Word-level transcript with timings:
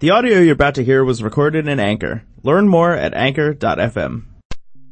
The 0.00 0.10
audio 0.10 0.38
you're 0.38 0.52
about 0.52 0.76
to 0.76 0.84
hear 0.84 1.02
was 1.02 1.24
recorded 1.24 1.66
in 1.66 1.80
Anchor. 1.80 2.22
Learn 2.44 2.68
more 2.68 2.92
at 2.92 3.14
anchor.fm. 3.14 4.26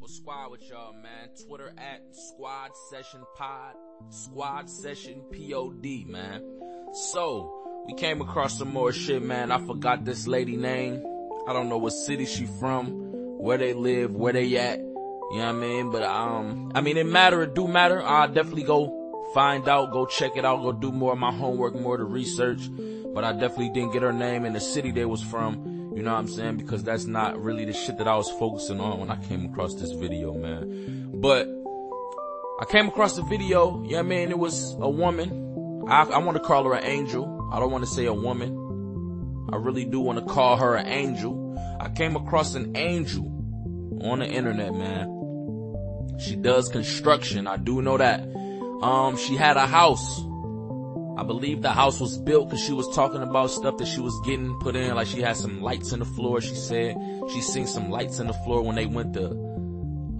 What's 0.00 0.16
squad 0.16 0.50
with 0.50 0.68
y'all, 0.68 0.94
man? 0.94 1.28
Twitter 1.46 1.72
at 1.78 2.00
Squad 2.10 2.70
Session 2.90 3.20
Pod, 3.36 3.74
Squad 4.10 4.68
Session 4.68 5.22
Pod, 5.30 6.08
man. 6.08 6.42
So, 7.12 7.84
we 7.86 7.94
came 7.94 8.20
across 8.20 8.58
some 8.58 8.72
more 8.72 8.90
shit, 8.90 9.22
man. 9.22 9.52
I 9.52 9.64
forgot 9.64 10.04
this 10.04 10.26
lady 10.26 10.56
name. 10.56 11.04
I 11.46 11.52
don't 11.52 11.68
know 11.68 11.78
what 11.78 11.92
city 11.92 12.26
she 12.26 12.46
from, 12.58 12.88
where 13.38 13.58
they 13.58 13.74
live, 13.74 14.12
where 14.12 14.32
they 14.32 14.56
at. 14.56 14.80
You 14.80 14.86
know 14.88 15.36
what 15.36 15.38
I 15.38 15.52
mean? 15.52 15.90
But, 15.92 16.02
um, 16.02 16.72
I 16.74 16.80
mean, 16.80 16.96
it 16.96 17.06
matter, 17.06 17.44
it 17.44 17.54
do 17.54 17.68
matter. 17.68 18.02
I'll 18.02 18.26
definitely 18.26 18.64
go 18.64 19.30
find 19.34 19.68
out, 19.68 19.92
go 19.92 20.06
check 20.06 20.32
it 20.34 20.44
out, 20.44 20.62
go 20.62 20.72
do 20.72 20.90
more 20.90 21.12
of 21.12 21.18
my 21.20 21.32
homework, 21.32 21.76
more 21.76 21.94
of 21.94 22.00
the 22.00 22.06
research 22.06 22.68
but 23.16 23.24
I 23.24 23.32
definitely 23.32 23.70
didn't 23.70 23.94
get 23.94 24.02
her 24.02 24.12
name 24.12 24.44
and 24.44 24.54
the 24.54 24.60
city 24.60 24.90
they 24.90 25.06
was 25.06 25.22
from. 25.22 25.94
You 25.96 26.02
know 26.02 26.12
what 26.12 26.18
I'm 26.18 26.28
saying? 26.28 26.58
Because 26.58 26.84
that's 26.84 27.06
not 27.06 27.42
really 27.42 27.64
the 27.64 27.72
shit 27.72 27.96
that 27.96 28.06
I 28.06 28.14
was 28.14 28.30
focusing 28.32 28.78
on 28.78 29.00
when 29.00 29.10
I 29.10 29.16
came 29.16 29.46
across 29.46 29.74
this 29.74 29.92
video, 29.92 30.34
man. 30.34 31.12
But 31.14 31.48
I 32.60 32.66
came 32.68 32.88
across 32.88 33.16
the 33.16 33.22
video. 33.22 33.82
Yeah, 33.86 34.02
man, 34.02 34.30
it 34.30 34.38
was 34.38 34.74
a 34.74 34.90
woman. 34.90 35.86
I, 35.88 36.02
I 36.02 36.18
want 36.18 36.36
to 36.36 36.42
call 36.42 36.64
her 36.64 36.74
an 36.74 36.84
angel. 36.84 37.48
I 37.50 37.58
don't 37.58 37.70
want 37.70 37.84
to 37.84 37.90
say 37.90 38.04
a 38.04 38.12
woman. 38.12 39.48
I 39.50 39.56
really 39.56 39.86
do 39.86 39.98
want 40.00 40.18
to 40.18 40.24
call 40.26 40.58
her 40.58 40.74
an 40.74 40.86
angel. 40.86 41.58
I 41.80 41.88
came 41.88 42.16
across 42.16 42.54
an 42.54 42.76
angel 42.76 43.24
on 44.02 44.18
the 44.18 44.26
internet, 44.26 44.74
man. 44.74 46.18
She 46.20 46.36
does 46.36 46.68
construction. 46.68 47.46
I 47.46 47.56
do 47.56 47.80
know 47.80 47.96
that. 47.96 48.20
Um, 48.82 49.16
she 49.16 49.36
had 49.36 49.56
a 49.56 49.66
house 49.66 50.20
I 51.16 51.22
believe 51.22 51.62
the 51.62 51.72
house 51.72 51.98
was 51.98 52.18
built 52.18 52.50
because 52.50 52.62
she 52.62 52.72
was 52.72 52.94
talking 52.94 53.22
about 53.22 53.50
stuff 53.50 53.78
that 53.78 53.88
she 53.88 54.00
was 54.00 54.18
getting 54.26 54.58
put 54.60 54.76
in. 54.76 54.94
Like 54.94 55.06
she 55.06 55.22
had 55.22 55.36
some 55.36 55.62
lights 55.62 55.92
in 55.92 56.00
the 56.00 56.04
floor. 56.04 56.42
She 56.42 56.54
said 56.54 56.96
she 57.32 57.40
seen 57.40 57.66
some 57.66 57.90
lights 57.90 58.18
in 58.18 58.26
the 58.26 58.34
floor 58.34 58.62
when 58.62 58.76
they 58.76 58.84
went 58.84 59.14
to, 59.14 59.24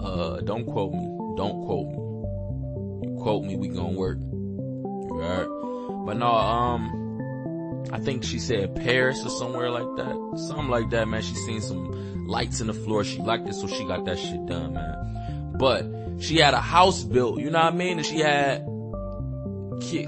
uh, 0.00 0.40
don't 0.40 0.64
quote 0.64 0.92
me. 0.92 1.06
Don't 1.36 1.66
quote 1.66 1.88
me. 1.88 3.08
You 3.08 3.18
quote 3.20 3.44
me, 3.44 3.56
we 3.56 3.68
gonna 3.68 3.92
work. 3.92 4.18
Alright. 4.22 6.06
But 6.06 6.16
no, 6.16 6.28
um, 6.28 7.88
I 7.92 7.98
think 7.98 8.24
she 8.24 8.38
said 8.38 8.74
Paris 8.76 9.22
or 9.24 9.30
somewhere 9.30 9.70
like 9.70 9.96
that. 9.96 10.38
Something 10.48 10.68
like 10.68 10.88
that, 10.90 11.08
man. 11.08 11.20
She 11.20 11.34
seen 11.34 11.60
some 11.60 12.26
lights 12.26 12.60
in 12.60 12.68
the 12.68 12.74
floor. 12.74 13.04
She 13.04 13.18
liked 13.18 13.46
it, 13.48 13.54
so 13.54 13.66
she 13.66 13.84
got 13.84 14.06
that 14.06 14.18
shit 14.18 14.46
done, 14.46 14.72
man. 14.72 15.52
But 15.58 15.86
she 16.20 16.38
had 16.38 16.54
a 16.54 16.60
house 16.60 17.04
built, 17.04 17.38
you 17.38 17.50
know 17.50 17.58
what 17.58 17.74
I 17.74 17.76
mean? 17.76 17.98
And 17.98 18.06
she 18.06 18.18
had 18.18 18.64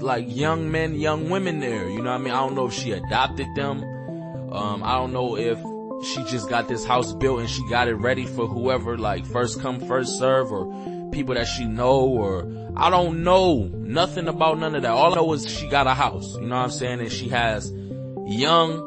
like 0.01 0.25
young 0.27 0.71
men, 0.71 0.95
young 0.95 1.29
women 1.29 1.59
there. 1.59 1.89
You 1.89 2.01
know 2.01 2.11
what 2.11 2.21
I 2.21 2.23
mean? 2.23 2.33
I 2.33 2.39
don't 2.39 2.55
know 2.55 2.67
if 2.67 2.73
she 2.73 2.91
adopted 2.91 3.47
them. 3.55 3.83
Um, 4.51 4.83
I 4.83 4.95
don't 4.95 5.13
know 5.13 5.37
if 5.37 5.59
she 6.05 6.23
just 6.25 6.49
got 6.49 6.67
this 6.67 6.85
house 6.85 7.13
built 7.13 7.39
and 7.39 7.49
she 7.49 7.67
got 7.69 7.87
it 7.87 7.95
ready 7.95 8.25
for 8.25 8.47
whoever, 8.47 8.97
like 8.97 9.25
first 9.25 9.61
come, 9.61 9.79
first 9.79 10.17
serve 10.17 10.51
or 10.51 10.65
people 11.11 11.35
that 11.35 11.45
she 11.45 11.65
know 11.65 12.01
or 12.01 12.47
I 12.75 12.89
don't 12.89 13.23
know 13.23 13.63
nothing 13.73 14.27
about 14.27 14.59
none 14.59 14.75
of 14.75 14.83
that. 14.83 14.91
All 14.91 15.11
I 15.11 15.15
know 15.15 15.33
is 15.33 15.47
she 15.47 15.67
got 15.67 15.87
a 15.87 15.93
house. 15.93 16.35
You 16.35 16.47
know 16.47 16.55
what 16.55 16.63
I'm 16.63 16.71
saying? 16.71 17.01
And 17.01 17.11
she 17.11 17.29
has 17.29 17.71
young 18.27 18.85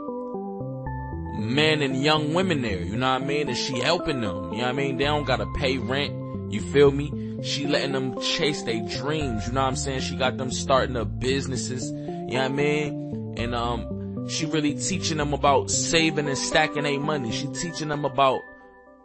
men 1.38 1.83
and 1.83 2.03
young 2.03 2.34
women 2.34 2.62
there. 2.62 2.80
You 2.80 2.97
know 2.97 3.12
what 3.12 3.22
I 3.22 3.25
mean? 3.25 3.48
And 3.48 3.56
she 3.56 3.78
helping 3.80 4.20
them. 4.20 4.53
You 4.53 4.58
know 4.58 4.64
what 4.64 4.69
I 4.69 4.72
mean? 4.72 4.97
They 4.97 5.05
don't 5.05 5.25
gotta 5.25 5.47
pay 5.56 5.78
rent. 5.78 6.53
You 6.53 6.60
feel 6.60 6.91
me? 6.91 7.10
She 7.42 7.66
letting 7.66 7.92
them 7.92 8.20
chase 8.20 8.62
their 8.62 8.80
dreams. 8.80 9.46
You 9.46 9.52
know 9.52 9.62
what 9.62 9.68
I'm 9.68 9.76
saying? 9.76 10.00
She 10.00 10.16
got 10.16 10.36
them 10.36 10.50
starting 10.50 10.96
up 10.96 11.18
businesses. 11.18 11.90
You 11.90 11.96
know 11.96 12.26
what 12.26 12.44
I 12.44 12.48
mean? 12.48 13.34
And, 13.36 13.54
um, 13.54 14.28
she 14.28 14.46
really 14.46 14.74
teaching 14.74 15.18
them 15.18 15.34
about 15.34 15.70
saving 15.70 16.28
and 16.28 16.38
stacking 16.38 16.84
their 16.84 17.00
money. 17.00 17.32
She 17.32 17.48
teaching 17.48 17.88
them 17.88 18.04
about 18.04 18.40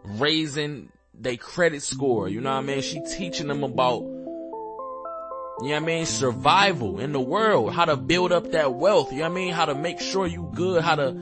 raising 0.03 0.91
their 1.13 1.37
credit 1.37 1.81
score. 1.81 2.29
You 2.29 2.41
know 2.41 2.51
what 2.51 2.59
I 2.59 2.61
mean? 2.61 2.81
She 2.81 3.01
teaching 3.01 3.47
them 3.47 3.63
about, 3.63 4.01
you 4.01 4.09
know 5.61 5.69
what 5.69 5.73
I 5.73 5.79
mean? 5.79 6.05
Survival 6.05 6.99
in 6.99 7.13
the 7.13 7.19
world. 7.19 7.73
How 7.73 7.85
to 7.85 7.97
build 7.97 8.31
up 8.31 8.51
that 8.51 8.75
wealth. 8.75 9.11
You 9.11 9.19
know 9.19 9.23
what 9.23 9.31
I 9.31 9.35
mean? 9.35 9.53
How 9.53 9.65
to 9.65 9.75
make 9.75 9.99
sure 9.99 10.27
you 10.27 10.51
good. 10.53 10.83
How 10.83 10.95
to, 10.95 11.13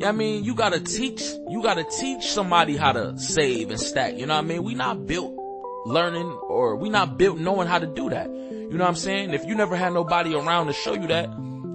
know 0.00 0.08
I 0.08 0.12
mean? 0.12 0.44
You 0.44 0.54
gotta 0.54 0.80
teach, 0.80 1.22
you 1.48 1.62
gotta 1.62 1.84
teach 1.84 2.30
somebody 2.30 2.76
how 2.76 2.92
to 2.92 3.18
save 3.18 3.70
and 3.70 3.80
stack. 3.80 4.16
You 4.16 4.26
know 4.26 4.34
what 4.34 4.44
I 4.44 4.46
mean? 4.46 4.62
We 4.64 4.74
not 4.74 5.06
built 5.06 5.39
learning 5.86 6.30
or 6.42 6.76
we 6.76 6.88
not 6.88 7.16
built 7.16 7.38
knowing 7.38 7.68
how 7.68 7.78
to 7.78 7.86
do 7.86 8.10
that. 8.10 8.28
You 8.30 8.76
know 8.76 8.84
what 8.84 8.90
I'm 8.90 8.96
saying? 8.96 9.34
If 9.34 9.44
you 9.46 9.54
never 9.54 9.76
had 9.76 9.92
nobody 9.92 10.34
around 10.34 10.66
to 10.66 10.72
show 10.72 10.94
you 10.94 11.08
that, 11.08 11.28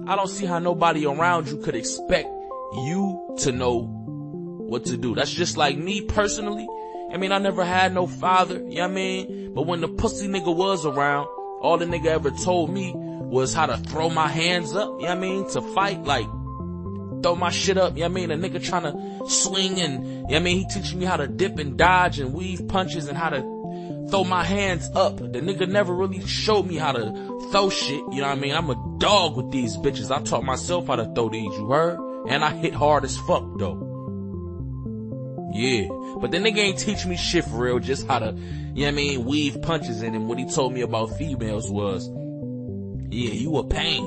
I 0.08 0.16
don't 0.16 0.28
see 0.28 0.46
how 0.46 0.58
nobody 0.58 1.04
around 1.06 1.48
you 1.48 1.58
could 1.58 1.74
expect 1.74 2.28
you 2.28 3.36
to 3.40 3.52
know 3.52 3.82
what 3.82 4.84
to 4.86 4.96
do. 4.96 5.14
That's 5.14 5.30
just 5.30 5.56
like 5.56 5.76
me 5.76 6.00
personally. 6.02 6.66
I 7.12 7.18
mean, 7.18 7.32
I 7.32 7.38
never 7.38 7.64
had 7.64 7.94
no 7.94 8.06
father, 8.06 8.54
you 8.54 8.76
know 8.76 8.82
what 8.82 8.90
I 8.90 8.94
mean? 8.94 9.54
But 9.54 9.62
when 9.62 9.80
the 9.80 9.88
pussy 9.88 10.26
nigga 10.28 10.54
was 10.54 10.84
around, 10.84 11.26
all 11.60 11.78
the 11.78 11.84
nigga 11.86 12.06
ever 12.06 12.30
told 12.30 12.70
me 12.70 12.92
was 12.94 13.54
how 13.54 13.66
to 13.66 13.76
throw 13.76 14.10
my 14.10 14.28
hands 14.28 14.74
up, 14.74 14.88
you 15.00 15.06
know 15.06 15.08
what 15.08 15.18
I 15.18 15.20
mean? 15.20 15.50
To 15.50 15.60
fight, 15.60 16.02
like, 16.04 16.26
throw 17.22 17.36
my 17.36 17.50
shit 17.50 17.78
up, 17.78 17.96
you 17.96 18.00
know 18.00 18.08
what 18.10 18.22
I 18.22 18.26
mean? 18.26 18.30
A 18.30 18.36
nigga 18.36 18.62
trying 18.62 18.82
to 18.82 19.28
swing 19.28 19.80
and, 19.80 20.04
you 20.04 20.12
know 20.12 20.22
what 20.22 20.36
I 20.36 20.38
mean? 20.40 20.58
He 20.58 20.66
teaching 20.66 20.98
me 20.98 21.06
how 21.06 21.16
to 21.16 21.26
dip 21.26 21.58
and 21.58 21.76
dodge 21.76 22.18
and 22.18 22.34
weave 22.34 22.66
punches 22.68 23.08
and 23.08 23.16
how 23.16 23.30
to 23.30 23.55
throw 24.10 24.24
my 24.24 24.44
hands 24.44 24.90
up. 24.94 25.18
The 25.18 25.40
nigga 25.40 25.68
never 25.68 25.94
really 25.94 26.24
showed 26.26 26.66
me 26.66 26.76
how 26.76 26.92
to 26.92 27.48
throw 27.50 27.70
shit. 27.70 28.00
You 28.12 28.20
know 28.20 28.28
what 28.28 28.38
I 28.38 28.40
mean? 28.40 28.54
I'm 28.54 28.70
a 28.70 28.98
dog 28.98 29.36
with 29.36 29.50
these 29.50 29.76
bitches. 29.76 30.10
I 30.10 30.22
taught 30.22 30.44
myself 30.44 30.86
how 30.86 30.96
to 30.96 31.04
throw 31.14 31.28
these, 31.28 31.52
you 31.56 31.68
heard? 31.70 31.98
And 32.28 32.44
I 32.44 32.50
hit 32.54 32.74
hard 32.74 33.04
as 33.04 33.16
fuck 33.16 33.44
though. 33.58 33.82
Yeah. 35.52 35.88
But 36.20 36.30
the 36.30 36.38
nigga 36.38 36.58
ain't 36.58 36.78
teach 36.78 37.06
me 37.06 37.16
shit 37.16 37.44
for 37.44 37.56
real, 37.56 37.78
just 37.78 38.06
how 38.06 38.18
to, 38.18 38.26
you 38.26 38.32
know 38.32 38.82
what 38.82 38.88
I 38.88 38.90
mean, 38.90 39.24
weave 39.24 39.60
punches 39.62 40.02
in. 40.02 40.14
And 40.14 40.28
what 40.28 40.38
he 40.38 40.46
told 40.46 40.72
me 40.72 40.80
about 40.82 41.16
females 41.18 41.70
was, 41.70 42.08
yeah, 43.10 43.32
you 43.32 43.56
a 43.58 43.64
Payne 43.66 44.04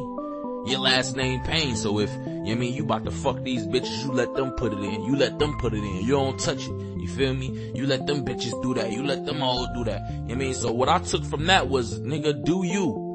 your 0.66 0.80
last 0.80 1.16
name 1.16 1.42
Payne. 1.42 1.75
So 1.75 2.00
if, 2.00 2.09
you 2.09 2.52
I 2.52 2.56
mean, 2.56 2.74
you 2.74 2.84
about 2.84 3.06
to 3.06 3.12
fuck 3.12 3.44
these 3.44 3.66
bitches, 3.66 4.03
you 4.03 4.12
let 4.12 4.34
them 4.36 4.52
put 4.52 4.74
it 4.74 4.80
in. 4.80 5.03
You 5.03 5.16
let 5.16 5.40
them 5.40 5.58
put 5.59 5.74
it 5.74 5.84
in. 5.84 6.02
You 6.02 6.12
don't 6.12 6.40
touch 6.40 6.68
it. 6.68 7.00
You 7.00 7.08
feel 7.08 7.34
me? 7.34 7.72
You 7.74 7.88
let 7.88 8.06
them 8.08 8.25
bitches 8.25 8.62
do 8.62 8.74
that. 8.75 8.92
You 8.92 9.03
let 9.03 9.25
them 9.25 9.42
all 9.42 9.68
do 9.74 9.84
that. 9.86 10.02
You 10.28 10.36
I 10.36 10.38
mean? 10.38 10.53
So 10.53 10.72
what 10.72 10.90
I 10.90 11.00
took 11.00 11.24
from 11.24 11.46
that 11.46 11.70
was, 11.70 12.00
nigga, 12.02 12.44
do 12.44 12.66
you. 12.66 13.06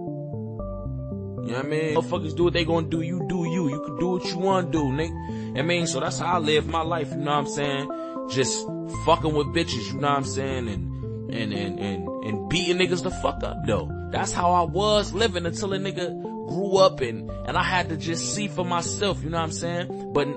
You 1.45 1.51
know 1.51 1.57
what 1.59 1.67
I 1.67 1.69
mean? 1.69 1.95
Motherfuckers 1.95 2.35
do 2.35 2.45
what 2.45 2.55
they 2.55 2.65
gonna 2.65 2.89
do. 2.89 3.03
You 3.03 3.27
do 3.29 3.45
you. 3.45 3.69
You 3.69 3.83
can 3.83 3.99
do 3.99 4.09
what 4.09 4.25
you 4.25 4.39
wanna 4.39 4.71
do, 4.71 4.85
nigga. 4.85 5.59
I 5.59 5.63
mean? 5.63 5.87
So 5.87 6.01
that's 6.01 6.19
how 6.19 6.35
I 6.35 6.39
live 6.39 6.67
my 6.67 6.83
life. 6.83 7.11
You 7.11 7.19
know 7.19 7.33
what 7.33 7.39
I'm 7.39 7.47
saying? 7.47 8.29
Just 8.31 8.67
fucking 9.05 9.35
with 9.35 9.49
bitches. 9.49 9.93
You 9.93 10.01
know 10.01 10.09
what 10.09 10.19
I'm 10.19 10.25
saying? 10.25 10.69
And, 10.69 11.35
and, 11.35 11.53
and, 11.53 11.79
and, 11.79 12.09
and 12.25 12.49
beating 12.49 12.79
niggas 12.79 13.03
the 13.03 13.11
fuck 13.11 13.43
up 13.43 13.59
though. 13.67 13.91
That's 14.11 14.33
how 14.33 14.53
I 14.53 14.63
was 14.63 15.13
living 15.13 15.45
until 15.45 15.75
a 15.75 15.79
nigga 15.79 16.34
grew 16.47 16.77
up 16.79 17.01
and, 17.01 17.31
and 17.47 17.57
I 17.57 17.63
had 17.63 17.89
to 17.89 17.97
just 17.97 18.35
see 18.35 18.49
for 18.49 18.65
myself, 18.65 19.23
you 19.23 19.31
know 19.31 19.39
what 19.39 19.45
I'm 19.45 19.53
saying? 19.53 20.13
But 20.13 20.29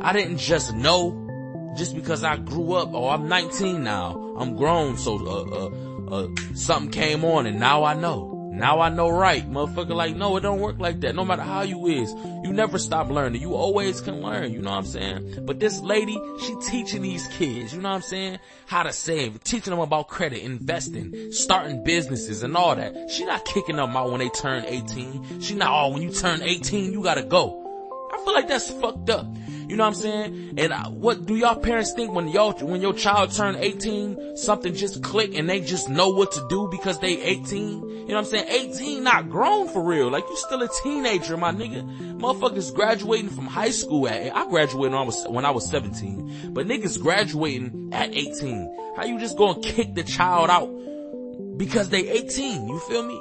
I 0.00 0.12
didn't 0.12 0.38
just 0.38 0.74
know 0.74 1.24
just 1.76 1.94
because 1.94 2.24
I 2.24 2.36
grew 2.36 2.72
up, 2.74 2.90
oh, 2.92 3.08
I'm 3.08 3.28
19 3.28 3.82
now, 3.82 4.34
I'm 4.36 4.56
grown, 4.56 4.96
so, 4.96 5.16
uh, 5.16 5.56
uh, 5.56 6.24
uh, 6.24 6.28
something 6.54 6.90
came 6.90 7.24
on 7.24 7.46
and 7.46 7.60
now 7.60 7.84
I 7.84 7.94
know. 7.94 8.37
Now 8.58 8.80
I 8.80 8.88
know 8.88 9.08
right. 9.08 9.48
Motherfucker 9.48 9.94
like, 9.94 10.16
no, 10.16 10.36
it 10.36 10.40
don't 10.40 10.60
work 10.60 10.78
like 10.78 11.00
that. 11.00 11.14
No 11.14 11.24
matter 11.24 11.42
how 11.42 11.62
you 11.62 11.86
is, 11.86 12.12
you 12.42 12.52
never 12.52 12.76
stop 12.78 13.08
learning. 13.08 13.40
You 13.40 13.54
always 13.54 14.00
can 14.00 14.20
learn, 14.20 14.52
you 14.52 14.60
know 14.60 14.70
what 14.70 14.78
I'm 14.78 14.86
saying? 14.86 15.44
But 15.46 15.60
this 15.60 15.80
lady, 15.80 16.20
she 16.40 16.56
teaching 16.68 17.02
these 17.02 17.26
kids, 17.28 17.72
you 17.72 17.80
know 17.80 17.90
what 17.90 17.96
I'm 17.96 18.02
saying? 18.02 18.38
How 18.66 18.82
to 18.82 18.92
save, 18.92 19.42
teaching 19.44 19.70
them 19.70 19.78
about 19.78 20.08
credit, 20.08 20.42
investing, 20.42 21.32
starting 21.32 21.84
businesses 21.84 22.42
and 22.42 22.56
all 22.56 22.74
that. 22.74 23.10
She 23.10 23.24
not 23.24 23.44
kicking 23.44 23.76
them 23.76 23.96
out 23.96 24.10
when 24.10 24.18
they 24.18 24.28
turn 24.30 24.64
18. 24.64 25.40
She 25.40 25.54
not, 25.54 25.70
oh, 25.70 25.92
when 25.92 26.02
you 26.02 26.10
turn 26.10 26.42
18, 26.42 26.92
you 26.92 27.02
gotta 27.02 27.22
go. 27.22 27.64
I 28.12 28.24
feel 28.24 28.34
like 28.34 28.48
that's 28.48 28.70
fucked 28.70 29.10
up. 29.10 29.26
You 29.68 29.76
know 29.76 29.84
what 29.84 29.88
I'm 29.88 29.94
saying? 29.94 30.54
And 30.56 30.72
uh, 30.72 30.84
what 30.88 31.26
do 31.26 31.36
y'all 31.36 31.60
parents 31.60 31.92
think 31.92 32.12
when 32.12 32.28
y'all, 32.28 32.52
when 32.52 32.80
your 32.80 32.94
child 32.94 33.32
turn 33.32 33.54
18, 33.56 34.36
something 34.36 34.74
just 34.74 35.02
click 35.02 35.34
and 35.36 35.48
they 35.48 35.60
just 35.60 35.90
know 35.90 36.08
what 36.08 36.32
to 36.32 36.46
do 36.48 36.68
because 36.70 36.98
they 37.00 37.20
18? 37.20 37.58
You 37.58 38.14
know 38.14 38.14
what 38.14 38.16
I'm 38.16 38.24
saying? 38.24 38.46
18 38.48 39.04
not 39.04 39.28
grown 39.28 39.68
for 39.68 39.84
real. 39.84 40.08
Like 40.10 40.24
you 40.28 40.36
still 40.36 40.62
a 40.62 40.68
teenager, 40.82 41.36
my 41.36 41.52
nigga. 41.52 42.18
Motherfuckers 42.18 42.74
graduating 42.74 43.28
from 43.28 43.46
high 43.46 43.70
school 43.70 44.08
at, 44.08 44.34
I 44.34 44.48
graduated 44.48 44.92
when 44.92 44.94
I 44.94 45.02
was, 45.02 45.26
when 45.28 45.44
I 45.44 45.50
was 45.50 45.68
17, 45.70 46.52
but 46.54 46.66
niggas 46.66 47.00
graduating 47.00 47.90
at 47.92 48.14
18. 48.14 48.94
How 48.96 49.04
you 49.04 49.20
just 49.20 49.36
gonna 49.36 49.60
kick 49.60 49.94
the 49.94 50.02
child 50.02 50.48
out 50.48 50.68
because 51.58 51.90
they 51.90 52.08
18? 52.08 52.68
You 52.68 52.78
feel 52.80 53.02
me? 53.02 53.20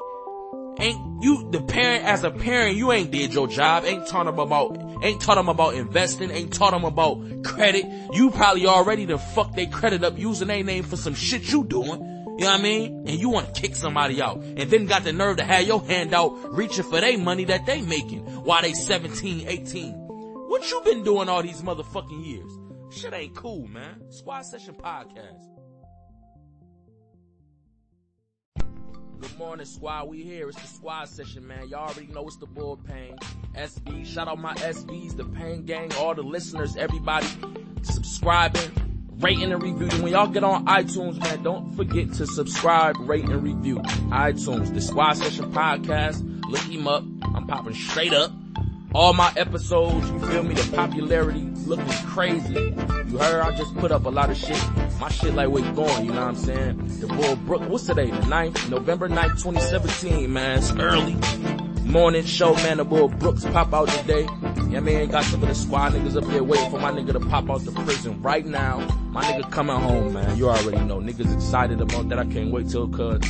Ain't 0.80 1.24
you 1.24 1.50
the 1.52 1.62
parent 1.62 2.04
as 2.06 2.24
a 2.24 2.32
parent 2.32 2.76
you 2.76 2.92
ain't 2.92 3.12
did 3.12 3.34
your 3.34 3.48
job 3.48 3.84
ain't 3.86 4.08
taught 4.08 4.26
them 4.26 4.40
about 4.40 4.78
ain't 5.04 5.22
taught 5.22 5.36
them 5.36 5.50
about 5.50 5.76
investing 5.76 6.32
ain't 6.32 6.54
taught 6.54 6.72
them 6.72 6.86
about 6.86 7.44
credit 7.44 7.86
you 8.14 8.30
probably 8.32 8.68
already 8.68 9.06
to 9.06 9.18
fuck 9.18 9.56
their 9.56 9.68
credit 9.68 10.04
up 10.04 10.18
using 10.18 10.48
their 10.48 10.64
name 10.64 10.84
for 10.84 10.98
some 10.98 11.14
shit 11.14 11.52
you 11.52 11.64
doing 11.64 12.18
you 12.38 12.44
know 12.44 12.52
what 12.52 12.60
I 12.60 12.64
mean? 12.64 13.08
And 13.08 13.20
you 13.20 13.30
want 13.30 13.56
to 13.56 13.62
kick 13.62 13.76
somebody 13.76 14.22
out 14.22 14.38
and 14.38 14.70
then 14.70 14.86
got 14.86 15.04
the 15.04 15.12
nerve 15.12 15.38
to 15.38 15.44
have 15.44 15.66
your 15.66 15.84
hand 15.84 16.14
out 16.14 16.54
reaching 16.54 16.84
for 16.84 17.02
their 17.02 17.18
money 17.18 17.46
that 17.46 17.66
they 17.66 17.82
making 17.82 18.20
while 18.44 18.62
they 18.62 18.74
17, 18.74 19.48
18. 19.48 19.94
What 19.94 20.62
What 20.62 20.70
you 20.70 20.82
been 20.86 21.04
doing 21.04 21.30
all 21.30 21.42
these 21.42 21.64
motherfucking 21.64 22.26
years? 22.26 22.52
Shit 22.92 23.14
ain't 23.14 23.36
cool, 23.36 23.68
man. 23.68 24.04
Squad 24.12 24.44
Session 24.44 24.76
Podcast. 24.76 25.57
Good 29.20 29.38
morning, 29.40 29.66
squad. 29.66 30.10
We 30.10 30.22
here. 30.22 30.48
It's 30.48 30.62
the 30.62 30.68
squad 30.68 31.10
session, 31.10 31.48
man. 31.48 31.70
Y'all 31.70 31.90
already 31.90 32.06
know 32.08 32.28
it's 32.28 32.38
the 32.38 32.46
bullpen. 32.46 33.20
SB. 33.56 34.06
Shout 34.06 34.28
out 34.28 34.38
my 34.38 34.54
SBs, 34.56 35.18
the 35.18 35.26
Payne 35.26 35.66
gang, 35.66 35.92
all 35.96 36.14
the 36.14 36.22
listeners, 36.22 36.76
everybody 36.76 37.26
subscribing, 37.82 39.08
rating 39.20 39.52
and 39.52 39.64
reviewing. 39.64 40.04
When 40.04 40.12
y'all 40.12 40.28
get 40.28 40.44
on 40.44 40.68
iTunes, 40.68 41.20
man, 41.20 41.42
don't 41.42 41.74
forget 41.76 42.14
to 42.14 42.28
subscribe, 42.28 42.96
rate 43.00 43.26
and 43.26 43.42
review. 43.42 43.78
iTunes, 44.10 44.72
the 44.72 44.82
squad 44.82 45.14
session 45.14 45.52
podcast. 45.52 46.24
Look 46.52 46.62
him 46.62 46.88
up. 46.88 47.04
I'm 47.24 47.48
popping 47.48 47.74
straight 47.74 48.14
up. 48.14 48.32
All 48.94 49.14
my 49.14 49.34
episodes, 49.36 50.10
you 50.12 50.20
feel 50.28 50.44
me? 50.44 50.54
The 50.54 50.76
popularity 50.76 51.42
looking 51.66 51.88
crazy. 52.06 52.76
You 53.10 53.18
heard 53.18 53.42
I 53.42 53.56
just 53.58 53.76
put 53.78 53.92
up 53.92 54.06
a 54.06 54.10
lot 54.10 54.30
of 54.30 54.38
shit. 54.38 54.62
My 55.00 55.10
shit 55.10 55.36
like 55.36 55.50
you 55.50 55.72
going, 55.74 56.06
you 56.06 56.12
know 56.12 56.22
what 56.22 56.30
I'm 56.30 56.36
saying? 56.36 57.00
The 57.00 57.06
Bull 57.08 57.36
Brook, 57.36 57.62
what's 57.70 57.86
today? 57.86 58.10
The 58.10 58.18
9th, 58.18 58.70
November 58.70 59.08
9th, 59.08 59.44
2017, 59.44 60.34
man. 60.34 60.58
It's 60.58 60.72
early. 60.72 61.16
Morning 61.84 62.26
show, 62.26 62.56
man. 62.56 62.78
The 62.78 62.84
Bull 62.84 63.08
Brooks 63.08 63.46
pop 63.46 63.74
out 63.76 63.90
today. 63.90 64.28
Yeah, 64.70 64.80
man, 64.80 65.08
got 65.10 65.24
some 65.26 65.44
of 65.44 65.50
the 65.50 65.56
squad 65.56 65.94
niggas 65.94 66.18
up 66.18 66.28
there 66.32 66.44
waiting 66.44 66.72
for 66.72 66.80
my 66.80 66.92
nigga 66.92 67.14
to 67.14 67.20
pop 67.20 67.48
out 67.50 67.64
the 67.64 67.72
prison 67.72 68.22
right 68.24 68.46
now. 68.46 68.80
My 69.12 69.24
nigga 69.24 69.52
coming 69.52 69.76
home, 69.76 70.14
man. 70.14 70.36
You 70.36 70.50
already 70.50 70.84
know. 70.84 70.98
Niggas 70.98 71.32
excited 71.32 71.80
about 71.80 72.10
that. 72.10 72.18
I 72.18 72.26
can't 72.26 72.52
wait 72.52 72.70
till 72.70 72.90
cuz 72.90 73.22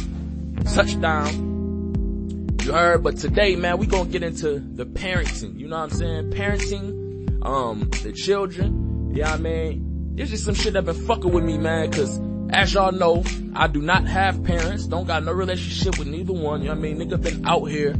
touchdown. 0.73 2.55
You 2.63 2.71
heard, 2.71 3.03
but 3.03 3.17
today, 3.17 3.57
man, 3.57 3.77
we 3.77 3.87
gonna 3.87 4.09
get 4.09 4.23
into 4.23 4.59
the 4.59 4.85
parenting. 4.85 5.59
You 5.59 5.67
know 5.67 5.77
what 5.77 5.91
I'm 5.91 5.97
saying? 5.97 6.31
Parenting, 6.31 7.45
um, 7.45 7.89
the 8.03 8.13
children. 8.13 9.11
Yeah, 9.13 9.33
I 9.33 9.37
mean, 9.37 9.86
there's 10.17 10.31
just 10.31 10.45
some 10.45 10.55
shit 10.55 10.73
that 10.73 10.83
been 10.83 11.05
fucking 11.05 11.31
with 11.31 11.43
me, 11.43 11.59
man, 11.59 11.91
cause 11.91 12.19
as 12.49 12.73
y'all 12.73 12.91
know, 12.91 13.23
I 13.55 13.67
do 13.67 13.81
not 13.81 14.07
have 14.07 14.43
parents, 14.43 14.87
don't 14.87 15.05
got 15.05 15.23
no 15.23 15.31
relationship 15.31 15.99
with 15.99 16.07
neither 16.07 16.33
one. 16.33 16.61
You 16.61 16.69
know 16.69 16.73
what 16.73 16.79
I 16.79 16.93
mean? 16.93 16.97
Nigga 16.97 17.21
been 17.21 17.45
out 17.45 17.65
here 17.65 17.93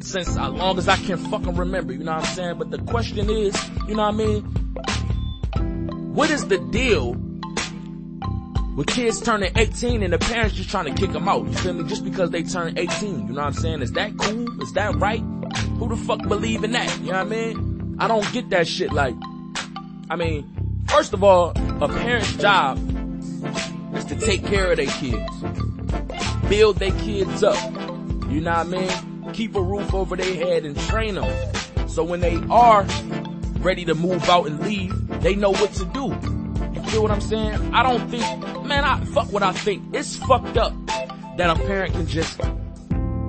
since 0.00 0.28
as 0.28 0.36
long 0.36 0.76
as 0.76 0.88
I 0.88 0.96
can 0.96 1.16
fucking 1.16 1.54
remember, 1.54 1.92
you 1.92 2.02
know 2.02 2.14
what 2.14 2.24
I'm 2.24 2.34
saying? 2.34 2.58
But 2.58 2.72
the 2.72 2.78
question 2.78 3.30
is, 3.30 3.56
you 3.86 3.94
know 3.94 4.02
what 4.02 4.14
I 4.14 4.16
mean? 4.16 4.42
What 6.14 6.30
is 6.30 6.48
the 6.48 6.58
deal 6.58 7.14
with 8.76 8.88
kids 8.88 9.20
turning 9.20 9.52
18 9.56 10.02
and 10.02 10.12
the 10.12 10.18
parents 10.18 10.56
just 10.56 10.68
trying 10.68 10.92
to 10.92 11.00
kick 11.00 11.12
them 11.12 11.28
out, 11.28 11.46
you 11.46 11.52
feel 11.52 11.74
me? 11.74 11.84
Just 11.84 12.04
because 12.04 12.30
they 12.30 12.42
turn 12.42 12.76
18, 12.76 13.28
you 13.28 13.32
know 13.34 13.34
what 13.34 13.44
I'm 13.44 13.52
saying? 13.52 13.82
Is 13.82 13.92
that 13.92 14.18
cool? 14.18 14.62
Is 14.62 14.72
that 14.72 14.96
right? 14.96 15.20
Who 15.78 15.88
the 15.88 15.96
fuck 15.96 16.26
believe 16.26 16.64
in 16.64 16.72
that? 16.72 16.98
You 16.98 17.12
know 17.12 17.24
what 17.24 17.26
I 17.26 17.30
mean? 17.30 17.96
I 18.00 18.08
don't 18.08 18.30
get 18.32 18.50
that 18.50 18.66
shit 18.66 18.92
like, 18.92 19.14
I 20.10 20.16
mean, 20.16 20.53
first 20.88 21.12
of 21.12 21.22
all, 21.24 21.50
a 21.82 21.88
parent's 21.88 22.36
job 22.36 22.78
is 23.94 24.04
to 24.06 24.16
take 24.16 24.44
care 24.44 24.70
of 24.70 24.76
their 24.76 24.86
kids. 24.86 25.32
Build 26.48 26.76
their 26.76 26.92
kids 26.92 27.42
up. 27.42 27.72
You 28.30 28.40
know 28.40 28.52
what 28.52 28.66
I 28.66 28.70
mean? 28.70 29.32
Keep 29.32 29.54
a 29.56 29.62
roof 29.62 29.94
over 29.94 30.16
their 30.16 30.34
head 30.34 30.64
and 30.64 30.78
train 30.78 31.14
them. 31.14 31.88
So 31.88 32.04
when 32.04 32.20
they 32.20 32.36
are 32.50 32.84
ready 33.58 33.84
to 33.84 33.94
move 33.94 34.28
out 34.28 34.46
and 34.46 34.60
leave, 34.60 34.92
they 35.22 35.34
know 35.34 35.50
what 35.50 35.72
to 35.74 35.84
do 35.86 36.08
You 36.74 36.82
feel 36.90 37.02
what 37.02 37.10
I'm 37.10 37.20
saying? 37.20 37.74
I 37.74 37.82
don't 37.82 38.08
think, 38.10 38.22
man, 38.64 38.84
I 38.84 39.02
fuck 39.06 39.32
what 39.32 39.42
I 39.42 39.52
think. 39.52 39.94
It's 39.94 40.16
fucked 40.16 40.56
up 40.56 40.72
that 41.36 41.50
a 41.50 41.54
parent 41.54 41.94
can 41.94 42.06
just 42.06 42.40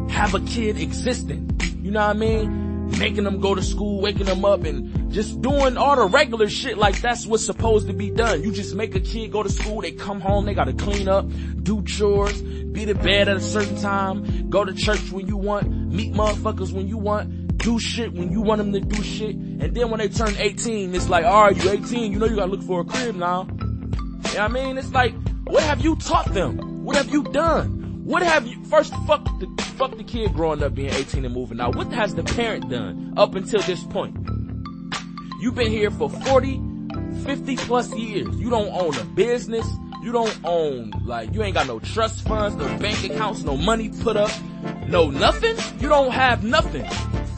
have 0.10 0.34
a 0.34 0.40
kid 0.42 0.78
existing. 0.78 1.60
You 1.82 1.92
know 1.92 2.00
what 2.00 2.16
I 2.16 2.20
mean? 2.20 2.90
Making 2.98 3.24
them 3.24 3.40
go 3.40 3.56
to 3.56 3.64
school, 3.64 4.02
waking 4.02 4.26
them 4.26 4.46
up 4.46 4.64
and 4.64 5.05
just 5.16 5.42
doing 5.42 5.78
all 5.78 5.96
the 5.96 6.08
regular 6.08 6.50
shit 6.50 6.78
like 6.78 7.00
that's 7.00 7.26
what's 7.26 7.46
supposed 7.46 7.88
to 7.88 7.94
be 7.94 8.10
done. 8.10 8.44
You 8.44 8.52
just 8.52 8.76
make 8.76 8.96
a 8.96 9.00
kid 9.00 9.32
go 9.32 9.44
to 9.44 9.50
school, 9.50 9.80
they 9.80 9.94
come 9.94 10.20
home, 10.20 10.46
they 10.46 10.54
gotta 10.54 10.74
clean 10.74 11.08
up, 11.08 11.26
do 11.64 11.82
chores, 11.84 12.42
be 12.42 12.86
to 12.86 12.96
bed 12.96 13.30
at 13.30 13.38
a 13.38 13.42
certain 13.42 13.80
time, 13.82 14.50
go 14.50 14.66
to 14.66 14.74
church 14.74 15.14
when 15.14 15.26
you 15.26 15.38
want, 15.38 15.72
meet 15.72 16.12
motherfuckers 16.12 16.74
when 16.74 16.90
you 16.90 16.98
want, 16.98 17.56
do 17.60 17.80
shit 17.80 18.12
when 18.12 18.30
you 18.30 18.42
want 18.42 18.58
them 18.58 18.74
to 18.74 18.82
do 18.82 19.02
shit. 19.04 19.38
And 19.38 19.74
then 19.74 19.90
when 19.90 20.00
they 20.00 20.10
turn 20.10 20.36
18, 20.38 20.94
it's 20.94 21.08
like, 21.08 21.24
alright, 21.24 21.64
you 21.64 21.70
18, 21.70 22.12
you 22.12 22.20
know 22.20 22.26
you 22.26 22.36
gotta 22.36 22.52
look 22.52 22.64
for 22.64 22.82
a 22.82 22.84
crib 22.84 23.16
now. 23.16 23.48
You 23.48 24.34
know 24.34 24.42
I 24.42 24.48
mean? 24.50 24.78
It's 24.78 24.92
like, 24.92 25.14
what 25.46 25.64
have 25.64 25.80
you 25.80 25.96
taught 25.96 26.34
them? 26.34 26.84
What 26.84 26.98
have 26.98 27.10
you 27.10 27.24
done? 27.24 28.04
What 28.04 28.22
have 28.22 28.46
you, 28.48 28.62
first 28.66 28.94
fuck 29.08 29.24
the, 29.40 29.64
fuck 29.78 29.96
the 29.96 30.04
kid 30.04 30.34
growing 30.34 30.62
up 30.62 30.76
being 30.76 30.92
18 30.92 31.24
and 31.24 31.34
moving 31.34 31.62
out. 31.62 31.78
What 31.78 31.94
has 31.94 32.16
the 32.16 32.24
parent 32.24 32.70
done 32.70 33.14
up 33.16 33.36
until 33.36 33.62
this 33.62 33.82
point? 33.82 34.25
You've 35.46 35.54
been 35.54 35.72
here 35.72 35.92
for 35.92 36.10
40, 36.10 36.60
50 37.24 37.56
plus 37.58 37.94
years. 37.94 38.36
You 38.36 38.50
don't 38.50 38.70
own 38.70 38.98
a 38.98 39.04
business. 39.04 39.68
You 40.02 40.12
don't 40.12 40.36
own, 40.44 40.90
like, 41.06 41.36
you 41.36 41.44
ain't 41.44 41.54
got 41.54 41.68
no 41.68 41.78
trust 41.78 42.24
funds, 42.24 42.56
no 42.56 42.66
bank 42.80 43.04
accounts, 43.04 43.44
no 43.44 43.56
money 43.56 43.90
put 43.90 44.18
up, 44.18 44.32
no 44.88 45.12
nothing. 45.12 45.56
You 45.80 45.88
don't 45.88 46.12
have 46.12 46.44
nothing. 46.44 46.90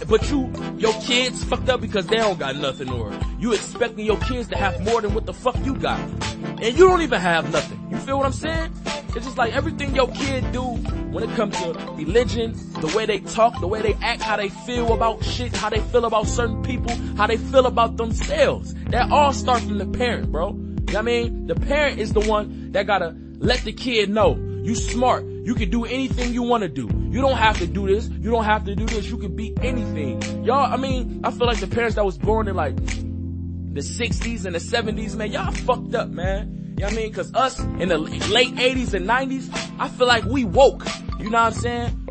But 0.07 0.31
you, 0.31 0.49
your 0.77 0.93
kids 1.01 1.43
fucked 1.43 1.67
up 1.67 1.81
because 1.81 2.07
they 2.07 2.15
don't 2.15 2.39
got 2.39 2.55
nothing 2.55 2.89
or 2.89 3.11
you 3.39 3.51
expecting 3.51 4.05
your 4.05 4.19
kids 4.21 4.47
to 4.51 4.57
have 4.57 4.79
more 4.85 5.01
than 5.01 5.13
what 5.13 5.25
the 5.25 5.33
fuck 5.33 5.57
you 5.65 5.75
got. 5.75 5.99
And 5.99 6.77
you 6.77 6.87
don't 6.87 7.01
even 7.01 7.19
have 7.19 7.51
nothing. 7.51 7.89
You 7.91 7.97
feel 7.97 8.15
what 8.15 8.25
I'm 8.25 8.31
saying? 8.31 8.71
It's 9.17 9.25
just 9.25 9.37
like 9.37 9.53
everything 9.53 9.93
your 9.93 10.07
kid 10.13 10.49
do 10.53 10.81
when 11.17 11.27
it 11.27 11.35
comes 11.35 11.57
to 11.57 11.73
religion, 11.95 12.53
the 12.79 12.93
way 12.95 13.07
they 13.07 13.17
talk, 13.17 13.59
the 13.59 13.65
way 13.65 13.81
they 13.81 13.95
act, 14.03 14.21
how 14.21 14.37
they 14.37 14.49
feel 14.49 14.93
about 14.93 15.23
shit, 15.23 15.55
how 15.55 15.67
they 15.67 15.79
feel 15.79 16.05
about 16.05 16.27
certain 16.27 16.61
people, 16.61 16.95
how 17.15 17.25
they 17.25 17.37
feel 17.37 17.65
about 17.65 17.97
themselves. 17.97 18.75
That 18.91 19.09
all 19.09 19.33
starts 19.33 19.65
from 19.65 19.79
the 19.79 19.87
parent, 19.87 20.31
bro. 20.31 20.49
You 20.49 20.53
know 20.53 20.83
what 20.83 20.95
I 20.95 21.01
mean? 21.01 21.47
The 21.47 21.55
parent 21.55 21.97
is 21.97 22.13
the 22.13 22.19
one 22.19 22.71
that 22.73 22.85
gotta 22.85 23.15
let 23.39 23.61
the 23.61 23.73
kid 23.73 24.11
know 24.11 24.35
you 24.61 24.75
smart. 24.75 25.25
You 25.25 25.55
can 25.55 25.71
do 25.71 25.85
anything 25.85 26.35
you 26.35 26.43
want 26.43 26.61
to 26.61 26.69
do. 26.69 26.87
You 27.09 27.19
don't 27.19 27.37
have 27.37 27.57
to 27.57 27.65
do 27.65 27.87
this. 27.87 28.07
You 28.07 28.29
don't 28.29 28.45
have 28.45 28.65
to 28.65 28.75
do 28.75 28.85
this. 28.85 29.07
You 29.07 29.17
can 29.17 29.35
be 29.35 29.55
anything. 29.63 30.21
Y'all, 30.45 30.71
I 30.71 30.77
mean, 30.77 31.21
I 31.23 31.31
feel 31.31 31.47
like 31.47 31.59
the 31.59 31.65
parents 31.65 31.95
that 31.95 32.05
was 32.05 32.19
born 32.19 32.47
in 32.47 32.55
like 32.55 32.75
the 32.75 33.81
60s 33.81 34.45
and 34.45 34.53
the 34.53 34.59
70s, 34.59 35.15
man, 35.15 35.31
y'all 35.31 35.51
fucked 35.51 35.95
up, 35.95 36.09
man. 36.09 36.75
You 36.77 36.81
know 36.81 36.89
what 36.89 36.93
I 36.93 36.95
mean? 36.95 37.11
Cause 37.11 37.33
us 37.33 37.59
in 37.59 37.89
the 37.89 37.97
late 37.97 38.53
80s 38.53 38.93
and 38.93 39.09
90s, 39.09 39.49
I 39.79 39.87
feel 39.87 40.05
like 40.05 40.25
we 40.25 40.45
woke. 40.45 40.85
You 41.19 41.29
know 41.29 41.43
what 41.43 41.53
I'm 41.53 41.53
saying? 41.53 42.09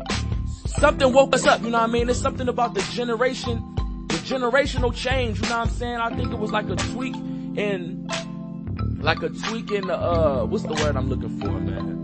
Something 0.65 1.13
woke 1.13 1.33
us 1.33 1.45
up, 1.47 1.61
you 1.61 1.69
know 1.69 1.79
what 1.79 1.89
I 1.89 1.91
mean? 1.91 2.09
It's 2.09 2.19
something 2.19 2.47
about 2.47 2.73
the 2.73 2.81
generation, 2.93 3.63
the 4.07 4.15
generational 4.15 4.93
change, 4.93 5.41
you 5.41 5.49
know 5.49 5.59
what 5.59 5.67
I'm 5.67 5.73
saying? 5.73 5.97
I 5.97 6.15
think 6.15 6.31
it 6.31 6.39
was 6.39 6.51
like 6.51 6.69
a 6.69 6.75
tweak 6.75 7.15
in, 7.15 8.07
like 8.99 9.23
a 9.23 9.29
tweak 9.29 9.71
in 9.71 9.87
the, 9.87 9.97
uh, 9.97 10.45
what's 10.45 10.63
the 10.63 10.73
word 10.73 10.95
I'm 10.95 11.09
looking 11.09 11.39
for, 11.39 11.51
man? 11.51 11.97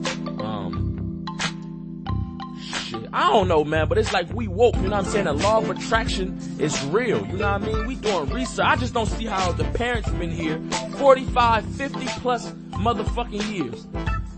shit. 2.94 3.10
I 3.13 3.30
don't 3.30 3.48
know, 3.48 3.63
man, 3.63 3.88
but 3.88 3.98
it's 3.98 4.13
like 4.13 4.32
we 4.34 4.48
woke, 4.48 4.75
you 4.75 4.84
know 4.84 4.89
what 4.89 5.06
I'm 5.06 5.12
saying? 5.12 5.25
The 5.25 5.34
law 5.34 5.60
of 5.60 5.70
attraction 5.70 6.38
is 6.60 6.84
real, 6.86 7.25
you 7.28 7.38
know 7.38 7.51
what 7.51 7.63
I 7.63 7.66
mean? 7.66 7.88
We 7.88 7.96
doing 7.96 8.30
research. 8.30 8.66
I 8.66 8.75
just 8.75 8.94
don't 8.94 9.08
see 9.08 9.25
how 9.25 9.51
the 9.51 9.63
parents 9.66 10.10
been 10.12 10.32
here 10.32 10.60
45, 10.98 11.66
50 11.75 12.06
plus 12.20 12.51
motherfucking 12.51 13.51
years. 13.51 13.86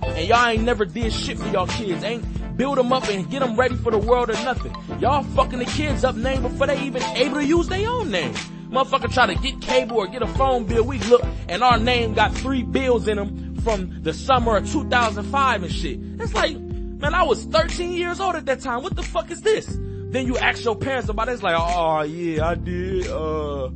And 0.02 0.28
y'all 0.28 0.48
ain't 0.48 0.64
never 0.64 0.86
did 0.86 1.12
shit 1.12 1.38
for 1.38 1.48
y'all 1.50 1.68
kids. 1.68 2.04
Ain't 2.04 2.24
build 2.58 2.78
them 2.78 2.94
up 2.94 3.08
and 3.10 3.30
get 3.30 3.40
them 3.40 3.56
ready 3.56 3.76
for 3.76 3.92
the 3.92 3.98
world 3.98 4.30
or 4.30 4.34
nothing. 4.44 4.76
Y'all 5.00 5.24
fucking 5.24 5.60
the 5.60 5.66
kids 5.66 6.04
up 6.04 6.16
name 6.16 6.42
before 6.42 6.68
they 6.68 6.82
even 6.82 7.02
able 7.16 7.36
to 7.36 7.46
use 7.46 7.68
their 7.68 7.90
own 7.90 8.12
name. 8.12 8.34
Motherfucker 8.70 9.14
try 9.14 9.28
to 9.28 9.36
get 9.36 9.62
cable 9.62 9.98
or 9.98 10.08
get 10.08 10.22
a 10.22 10.28
phone 10.28 10.66
bill. 10.66 10.84
We 10.84 11.00
look 11.00 11.24
and 11.48 11.64
our 11.64 11.80
name 11.80 12.14
got 12.14 12.34
three 12.36 12.64
bills 12.64 13.08
in 13.08 13.18
them 13.18 13.56
from 13.62 14.04
the 14.04 14.14
summer 14.14 14.58
of 14.58 14.70
2005 14.70 15.64
and 15.64 15.72
shit. 15.72 16.00
It's 16.20 16.34
like, 16.34 16.58
Man, 17.06 17.14
I 17.14 17.24
was 17.24 17.44
13 17.44 17.94
years 17.94 18.20
old 18.20 18.36
at 18.36 18.46
that 18.46 18.62
time. 18.62 18.82
What 18.82 18.96
the 18.96 19.04
fuck 19.04 19.30
is 19.30 19.42
this? 19.42 19.68
Then 19.68 20.26
you 20.26 20.38
ask 20.38 20.64
your 20.64 20.78
parents 20.78 21.10
about 21.10 21.28
it. 21.28 21.34
It's 21.34 21.44
like, 21.44 21.56
oh 21.56 22.02
yeah, 22.04 22.48
I 22.48 22.56
did. 22.56 23.08
Uh, 23.08 23.70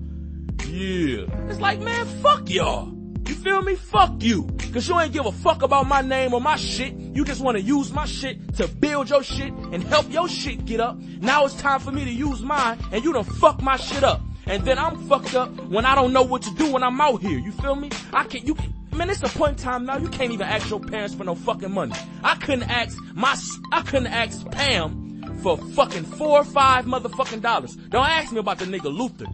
yeah. 0.66 1.26
It's 1.50 1.60
like, 1.60 1.80
man, 1.82 2.06
fuck 2.24 2.50
y'all. 2.50 2.99
Feel 3.44 3.62
me? 3.62 3.76
Fuck 3.76 4.22
you. 4.22 4.48
Cause 4.74 4.88
you 4.88 5.00
ain't 5.00 5.14
give 5.14 5.26
a 5.26 5.32
fuck 5.32 5.62
about 5.62 5.88
my 5.88 6.02
name 6.02 6.34
or 6.34 6.42
my 6.42 6.56
shit. 6.56 6.94
You 6.94 7.26
just 7.26 7.42
wanna 7.42 7.60
use 7.60 7.92
my 7.92 8.06
shit 8.06 8.56
to 8.58 8.68
build 8.68 9.10
your 9.10 9.24
shit 9.24 9.52
and 9.52 9.84
help 9.84 10.12
your 10.12 10.28
shit 10.28 10.66
get 10.66 10.80
up. 10.80 10.98
Now 10.98 11.46
it's 11.46 11.56
time 11.56 11.80
for 11.80 11.92
me 11.92 12.06
to 12.06 12.12
use 12.12 12.42
mine 12.42 12.78
and 12.92 13.04
you 13.04 13.14
done 13.14 13.24
fuck 13.24 13.62
my 13.62 13.78
shit 13.78 14.04
up. 14.04 14.22
And 14.46 14.64
then 14.66 14.78
I'm 14.78 15.08
fucked 15.08 15.36
up 15.36 15.50
when 15.70 15.86
I 15.86 15.96
don't 15.96 16.14
know 16.14 16.24
what 16.24 16.42
to 16.44 16.54
do 16.56 16.72
when 16.72 16.84
I'm 16.84 17.00
out 17.00 17.22
here. 17.22 17.40
You 17.40 17.52
feel 17.52 17.76
me? 17.76 17.90
I 18.14 18.26
can't, 18.26 18.46
you, 18.46 18.56
Man, 19.00 19.10
it's 19.10 19.24
a 19.24 19.30
point 19.30 19.52
in 19.52 19.64
time 19.64 19.86
now. 19.86 19.98
You 19.98 20.10
can't 20.10 20.32
even 20.32 20.48
ask 20.48 20.70
your 20.70 20.80
parents 20.82 21.16
for 21.16 21.24
no 21.24 21.34
fucking 21.34 21.72
money. 21.72 21.94
I 22.24 22.36
couldn't 22.36 22.70
ask 22.70 22.98
my, 23.14 23.34
I 23.72 23.82
couldn't 23.84 24.08
ask 24.08 24.46
Pam 24.52 25.38
for 25.42 25.58
fucking 25.58 26.04
four 26.04 26.40
or 26.40 26.44
five 26.44 26.86
motherfucking 26.86 27.42
dollars. 27.42 27.76
Don't 27.76 28.06
ask 28.06 28.34
me 28.34 28.40
about 28.40 28.60
the 28.60 28.66
nigga 28.66 28.94
Luther. 28.94 29.28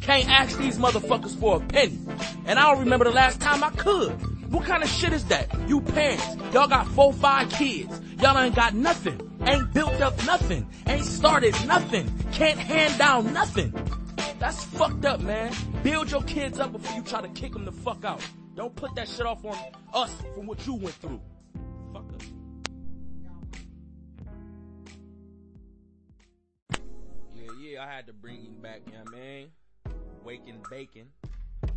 Can't 0.00 0.28
ask 0.28 0.58
these 0.58 0.78
motherfuckers 0.78 1.38
for 1.38 1.56
a 1.56 1.60
penny. 1.60 1.98
And 2.46 2.58
I 2.58 2.70
don't 2.70 2.80
remember 2.80 3.04
the 3.04 3.10
last 3.10 3.40
time 3.40 3.62
I 3.62 3.70
could. 3.70 4.12
What 4.50 4.64
kind 4.64 4.82
of 4.82 4.88
shit 4.88 5.12
is 5.12 5.24
that? 5.26 5.48
You 5.68 5.80
parents, 5.80 6.26
y'all 6.52 6.66
got 6.66 6.88
four, 6.88 7.12
five 7.12 7.50
kids. 7.50 8.00
Y'all 8.20 8.38
ain't 8.38 8.54
got 8.54 8.74
nothing. 8.74 9.20
Ain't 9.46 9.72
built 9.72 10.00
up 10.00 10.16
nothing. 10.26 10.66
Ain't 10.86 11.04
started 11.04 11.54
nothing. 11.66 12.10
Can't 12.32 12.58
hand 12.58 12.98
down 12.98 13.32
nothing. 13.32 13.72
That's 14.38 14.64
fucked 14.64 15.04
up, 15.04 15.20
man. 15.20 15.52
Build 15.82 16.10
your 16.10 16.22
kids 16.22 16.58
up 16.58 16.72
before 16.72 16.96
you 16.96 17.02
try 17.02 17.20
to 17.20 17.28
kick 17.28 17.52
them 17.52 17.64
the 17.64 17.72
fuck 17.72 18.04
out. 18.04 18.20
Don't 18.56 18.74
put 18.74 18.94
that 18.96 19.08
shit 19.08 19.26
off 19.26 19.44
on 19.44 19.56
us 19.94 20.12
from 20.34 20.46
what 20.46 20.66
you 20.66 20.74
went 20.74 20.94
through. 20.94 21.20
Yeah, 27.34 27.46
yeah, 27.62 27.84
I 27.84 27.94
had 27.94 28.06
to 28.06 28.12
bring 28.12 28.42
him 28.42 28.60
back, 28.60 28.80
you 28.86 28.92
know 28.92 29.04
what 29.04 29.14
I 29.14 29.18
mean? 29.18 29.48
Waking 30.24 30.62
bacon. 30.70 31.06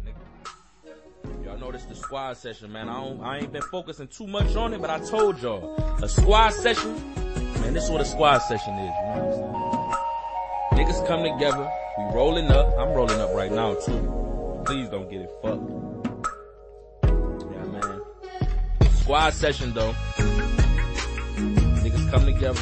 Nigga. 0.05 1.45
Y'all 1.45 1.57
noticed 1.57 1.89
the 1.89 1.95
squad 1.95 2.37
session, 2.37 2.71
man. 2.71 2.89
I 2.89 3.01
don't, 3.01 3.21
I 3.21 3.37
ain't 3.39 3.53
been 3.53 3.61
focusing 3.63 4.07
too 4.07 4.27
much 4.27 4.55
on 4.55 4.73
it, 4.73 4.81
but 4.81 4.89
I 4.89 4.99
told 4.99 5.41
y'all. 5.41 5.75
A 6.03 6.09
squad 6.09 6.49
session, 6.49 6.93
man, 7.61 7.73
this 7.73 7.85
is 7.85 7.89
what 7.89 8.01
a 8.01 8.05
squad 8.05 8.39
session 8.39 8.73
is, 8.75 8.79
you 8.79 9.05
know 9.05 9.15
what 9.15 9.23
I'm 9.23 9.33
saying? 9.33 10.87
Niggas 10.87 11.07
come 11.07 11.23
together, 11.23 11.69
we 11.97 12.03
rolling 12.15 12.51
up. 12.51 12.67
I'm 12.77 12.93
rolling 12.93 13.19
up 13.19 13.33
right 13.33 13.51
now 13.51 13.75
too. 13.75 14.63
Please 14.65 14.89
don't 14.89 15.09
get 15.09 15.21
it 15.21 15.31
fucked. 15.41 15.69
Yeah, 17.03 17.65
man. 17.65 18.01
Squad 18.91 19.33
session 19.33 19.73
though. 19.73 19.93
Niggas 21.83 22.11
come 22.11 22.25
together, 22.25 22.61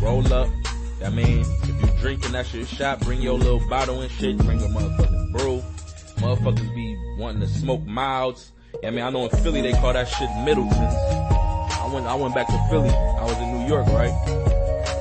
roll 0.00 0.32
up. 0.32 0.48
I 1.04 1.10
mean, 1.10 1.40
if 1.40 1.68
you 1.68 2.00
drinking 2.00 2.32
that 2.32 2.46
shit 2.46 2.66
shot, 2.66 3.00
bring 3.00 3.20
your 3.20 3.38
little 3.38 3.66
bottle 3.68 4.00
and 4.00 4.10
shit, 4.10 4.38
bring 4.38 4.58
a 4.58 4.66
motherfucking 4.66 5.32
brew. 5.32 5.62
Motherfuckers 6.16 6.74
be 6.74 6.96
wanting 7.18 7.40
to 7.40 7.46
smoke 7.46 7.82
milds. 7.82 8.52
I 8.82 8.90
mean, 8.90 9.04
I 9.04 9.10
know 9.10 9.24
in 9.24 9.30
Philly 9.42 9.60
they 9.60 9.72
call 9.72 9.92
that 9.92 10.08
shit 10.08 10.28
Middleton's. 10.44 10.74
I 10.74 11.90
went, 11.92 12.06
I 12.06 12.14
went 12.14 12.34
back 12.34 12.46
to 12.46 12.66
Philly. 12.70 12.88
I 12.88 13.22
was 13.24 13.36
in 13.38 13.58
New 13.58 13.66
York, 13.66 13.86
right? 13.88 14.12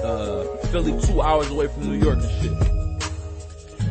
Uh, 0.03 0.57
Philly 0.67 0.99
two 1.01 1.21
hours 1.21 1.49
away 1.49 1.67
from 1.67 1.89
New 1.89 2.03
York 2.03 2.19
and 2.21 2.41
shit. 2.41 2.73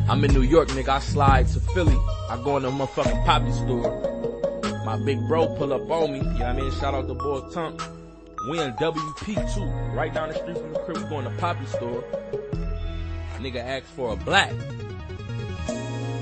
I'm 0.07 0.23
in 0.23 0.33
New 0.33 0.43
York, 0.43 0.69
nigga. 0.69 0.89
I 0.89 0.99
slide 0.99 1.47
to 1.47 1.59
Philly. 1.59 1.97
I 2.29 2.39
go 2.43 2.57
in 2.57 2.63
the 2.63 2.69
motherfucking 2.69 3.25
poppy 3.25 3.51
store. 3.53 4.83
My 4.85 4.97
big 5.03 5.19
bro 5.27 5.47
pull 5.55 5.73
up 5.73 5.89
on 5.89 6.11
me. 6.11 6.19
You 6.19 6.23
know 6.25 6.31
what 6.31 6.41
I 6.41 6.53
mean? 6.53 6.71
Shout 6.73 6.93
out 6.93 7.07
to 7.07 7.15
boy 7.15 7.41
Tunk. 7.51 7.81
We 8.49 8.59
in 8.59 8.73
WP2, 8.73 9.95
right 9.95 10.13
down 10.13 10.29
the 10.29 10.35
street 10.35 10.57
from 10.57 10.73
the 10.73 10.79
crib. 10.79 10.97
We 10.97 11.03
going 11.03 11.23
to 11.23 11.31
poppy 11.37 11.65
store. 11.65 12.03
Nigga 13.43 13.57
asked 13.57 13.87
for 13.87 14.13
a 14.13 14.15
black. 14.15 14.51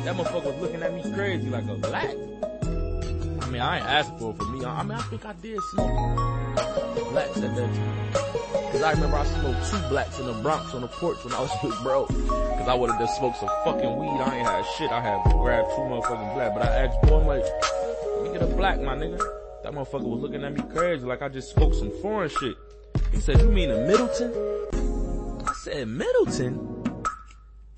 That 0.04 0.16
motherfucker 0.16 0.46
was 0.46 0.62
looking 0.62 0.82
at 0.82 0.92
me 0.92 1.04
crazy 1.14 1.50
like 1.50 1.68
a 1.68 1.76
black. 1.76 2.10
I 2.10 3.50
mean, 3.50 3.62
I 3.62 3.78
ain't 3.78 3.86
asking 3.86 4.18
for 4.18 4.32
it 4.32 4.38
for 4.38 4.46
me. 4.46 4.66
I 4.66 4.82
mean, 4.82 4.98
I 4.98 5.02
think 5.02 5.26
I 5.26 5.34
did 5.34 5.60
smoke 5.72 6.16
blacks 7.12 7.38
at 7.38 7.56
that 7.56 7.76
time. 7.76 8.72
Cause 8.72 8.82
I 8.82 8.92
remember 8.92 9.18
I 9.18 9.26
smoked 9.26 9.70
two 9.70 9.90
blacks 9.90 10.20
in 10.20 10.26
the 10.26 10.34
Bronx 10.34 10.74
on 10.74 10.82
the 10.82 10.88
porch 10.88 11.24
when 11.24 11.34
I 11.34 11.42
was 11.42 11.52
with 11.64 11.80
bro. 11.84 12.06
Cause 12.06 12.68
I 12.68 12.74
would've 12.74 12.98
just 12.98 13.18
smoked 13.18 13.38
some 13.38 13.50
fucking 13.66 13.98
weed. 13.98 14.08
I 14.08 14.38
ain't 14.38 14.48
had 14.48 14.66
shit. 14.78 14.92
I 14.92 15.02
had 15.02 15.24
grabbed 15.34 15.70
two 15.70 15.82
motherfucking 15.82 16.34
black. 16.34 16.54
But 16.56 16.64
I 16.64 16.86
asked 16.86 17.02
boy, 17.08 17.20
I'm 17.20 17.28
like, 17.28 17.44
let 17.44 18.24
me 18.24 18.32
get 18.32 18.42
a 18.42 18.56
black, 18.56 18.80
my 18.80 18.96
nigga. 18.96 19.41
That 19.72 19.78
motherfucker 19.78 20.04
was 20.04 20.20
looking 20.20 20.44
at 20.44 20.54
me 20.54 20.62
crazy 20.74 21.06
like 21.06 21.22
I 21.22 21.30
just 21.30 21.52
spoke 21.52 21.74
some 21.74 21.92
foreign 22.02 22.30
shit. 22.30 22.58
He 23.14 23.22
said, 23.22 23.40
you 23.40 23.48
mean 23.48 23.72
a 23.72 23.88
Middleton? 23.88 24.34
I 25.48 25.54
said, 25.64 25.88
Middleton? 25.88 26.56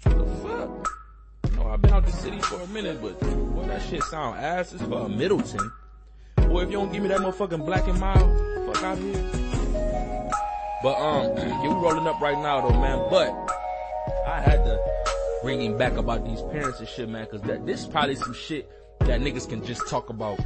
What 0.01 0.17
the 0.17 0.25
fuck? 0.41 1.55
No, 1.55 1.67
I've 1.67 1.83
been 1.83 1.93
out 1.93 2.03
the 2.03 2.11
city 2.11 2.39
for 2.39 2.59
a 2.59 2.67
minute, 2.69 2.99
but 2.99 3.19
boy, 3.19 3.67
that 3.67 3.83
shit 3.83 4.01
sound 4.05 4.39
ass 4.39 4.73
as 4.73 4.81
for 4.81 5.05
a 5.05 5.07
Middleton. 5.09 5.71
Boy, 6.37 6.63
if 6.63 6.71
you 6.71 6.77
don't 6.77 6.91
give 6.91 7.03
me 7.03 7.09
that 7.09 7.19
motherfucking 7.19 7.63
black 7.63 7.87
and 7.87 7.99
mild, 7.99 8.73
fuck 8.73 8.83
out 8.83 8.97
here. 8.97 9.29
But 10.81 10.95
um, 10.97 11.35
we 11.61 11.67
rolling 11.67 12.07
up 12.07 12.19
right 12.19 12.39
now 12.39 12.67
though, 12.67 12.79
man. 12.79 13.05
But 13.11 13.29
I 14.25 14.41
had 14.41 14.65
to 14.65 14.79
bring 15.43 15.61
him 15.61 15.77
back 15.77 15.97
about 15.97 16.25
these 16.25 16.41
parents 16.41 16.79
and 16.79 16.89
shit, 16.89 17.07
man, 17.07 17.27
cause 17.27 17.41
that 17.43 17.67
this 17.67 17.81
is 17.81 17.87
probably 17.87 18.15
some 18.15 18.33
shit 18.33 18.67
that 19.01 19.21
niggas 19.21 19.47
can 19.47 19.63
just 19.63 19.87
talk 19.87 20.09
about 20.09 20.39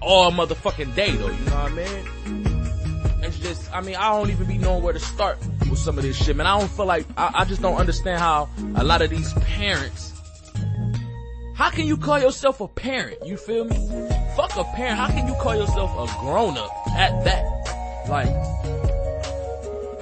all 0.00 0.30
motherfucking 0.32 0.94
day 0.94 1.10
though, 1.12 1.28
you 1.30 1.44
know 1.44 1.62
what 1.62 1.72
I 1.72 1.74
mean? 1.74 3.22
It's 3.22 3.38
just, 3.38 3.72
I 3.74 3.80
mean, 3.80 3.96
I 3.96 4.10
don't 4.10 4.30
even 4.30 4.46
be 4.46 4.58
knowing 4.58 4.82
where 4.82 4.92
to 4.92 5.00
start 5.00 5.38
with 5.70 5.78
some 5.78 5.96
of 5.96 6.04
this 6.04 6.22
shit, 6.22 6.36
man. 6.36 6.46
I 6.46 6.58
don't 6.58 6.70
feel 6.70 6.84
like, 6.86 7.06
I, 7.16 7.30
I 7.34 7.44
just 7.44 7.62
don't 7.62 7.76
understand 7.76 8.20
how 8.20 8.50
a 8.76 8.84
lot 8.84 9.00
of 9.00 9.10
these 9.10 9.32
parents, 9.32 10.12
how 11.54 11.70
can 11.70 11.86
you 11.86 11.96
call 11.96 12.18
yourself 12.18 12.60
a 12.60 12.68
parent? 12.68 13.24
You 13.24 13.36
feel 13.36 13.64
me? 13.64 13.76
Fuck 14.36 14.56
a 14.56 14.64
parent. 14.64 14.98
How 14.98 15.06
can 15.06 15.26
you 15.26 15.34
call 15.34 15.56
yourself 15.56 15.90
a 15.92 16.20
grown 16.20 16.58
up 16.58 16.70
at 16.88 17.24
that? 17.24 17.44
Like, 18.08 18.26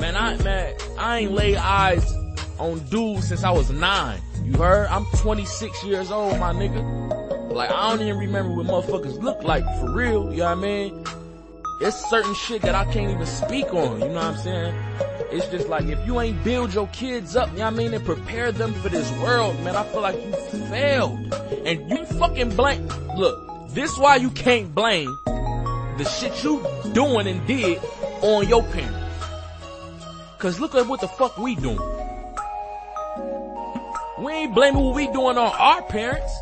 man, 0.00 0.16
I, 0.16 0.36
man, 0.42 0.74
I 0.98 1.18
ain't 1.20 1.32
laid 1.32 1.56
eyes 1.56 2.12
on 2.58 2.78
dudes 2.88 3.28
since 3.28 3.44
I 3.44 3.50
was 3.50 3.70
nine. 3.70 4.20
You 4.42 4.54
heard? 4.54 4.88
I'm 4.88 5.06
26 5.18 5.84
years 5.84 6.10
old, 6.10 6.38
my 6.40 6.52
nigga. 6.52 7.11
Like, 7.54 7.70
I 7.70 7.90
don't 7.90 8.00
even 8.00 8.18
remember 8.18 8.54
what 8.54 8.66
motherfuckers 8.66 9.20
look 9.22 9.42
like 9.42 9.64
for 9.78 9.90
real, 9.90 10.32
you 10.32 10.38
know 10.38 10.44
what 10.44 10.58
I 10.58 10.60
mean? 10.60 11.04
It's 11.82 12.08
certain 12.08 12.34
shit 12.34 12.62
that 12.62 12.74
I 12.74 12.84
can't 12.92 13.10
even 13.10 13.26
speak 13.26 13.74
on, 13.74 14.00
you 14.00 14.08
know 14.08 14.14
what 14.14 14.24
I'm 14.24 14.36
saying? 14.38 14.74
It's 15.32 15.46
just 15.48 15.68
like, 15.68 15.84
if 15.86 15.98
you 16.06 16.20
ain't 16.20 16.42
build 16.44 16.72
your 16.72 16.86
kids 16.88 17.36
up, 17.36 17.50
you 17.52 17.58
know 17.58 17.64
what 17.64 17.74
I 17.74 17.76
mean, 17.76 17.94
and 17.94 18.04
prepare 18.04 18.52
them 18.52 18.72
for 18.74 18.88
this 18.88 19.10
world, 19.18 19.58
man, 19.64 19.76
I 19.76 19.84
feel 19.84 20.00
like 20.00 20.16
you 20.24 20.32
failed. 20.32 21.34
And 21.66 21.90
you 21.90 22.04
fucking 22.18 22.56
blame, 22.56 22.88
look, 23.16 23.68
this 23.70 23.98
why 23.98 24.16
you 24.16 24.30
can't 24.30 24.74
blame 24.74 25.08
the 25.26 26.04
shit 26.04 26.42
you 26.42 26.64
doing 26.92 27.26
and 27.26 27.46
did 27.46 27.80
on 28.22 28.48
your 28.48 28.62
parents. 28.62 28.98
Cause 30.38 30.58
look 30.58 30.74
at 30.74 30.86
what 30.86 31.00
the 31.00 31.08
fuck 31.08 31.36
we 31.38 31.54
doing. 31.54 31.78
We 34.18 34.32
ain't 34.32 34.54
blaming 34.54 34.82
what 34.82 34.94
we 34.94 35.06
doing 35.08 35.36
on 35.36 35.52
our 35.58 35.82
parents. 35.82 36.32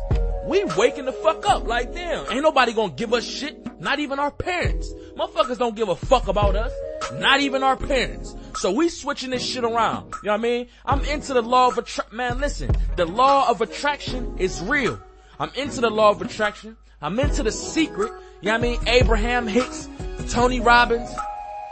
We 0.45 0.63
waking 0.77 1.05
the 1.05 1.11
fuck 1.11 1.47
up 1.47 1.67
like 1.67 1.93
damn. 1.93 2.31
Ain't 2.31 2.41
nobody 2.41 2.73
gonna 2.73 2.93
give 2.93 3.13
us 3.13 3.23
shit. 3.23 3.79
Not 3.79 3.99
even 3.99 4.19
our 4.19 4.31
parents. 4.31 4.91
Motherfuckers 5.15 5.57
don't 5.57 5.75
give 5.75 5.89
a 5.89 5.95
fuck 5.95 6.27
about 6.27 6.55
us. 6.55 6.71
Not 7.13 7.41
even 7.41 7.63
our 7.63 7.77
parents. 7.77 8.35
So 8.57 8.71
we 8.71 8.89
switching 8.89 9.29
this 9.29 9.43
shit 9.45 9.63
around. 9.63 10.13
You 10.23 10.27
know 10.27 10.31
what 10.33 10.39
I 10.39 10.43
mean? 10.43 10.67
I'm 10.85 11.03
into 11.05 11.33
the 11.33 11.41
law 11.41 11.67
of 11.67 11.77
attraction. 11.77 12.17
Man, 12.17 12.39
listen. 12.39 12.71
The 12.95 13.05
law 13.05 13.49
of 13.49 13.61
attraction 13.61 14.35
is 14.37 14.61
real. 14.61 14.99
I'm 15.39 15.51
into 15.55 15.81
the 15.81 15.89
law 15.89 16.11
of 16.11 16.21
attraction. 16.21 16.77
I'm 17.01 17.19
into 17.19 17.43
the 17.43 17.51
secret. 17.51 18.11
You 18.41 18.47
know 18.47 18.53
what 18.53 18.59
I 18.59 18.61
mean? 18.61 18.79
Abraham 18.87 19.47
Hicks, 19.47 19.87
Tony 20.29 20.59
Robbins, 20.59 21.09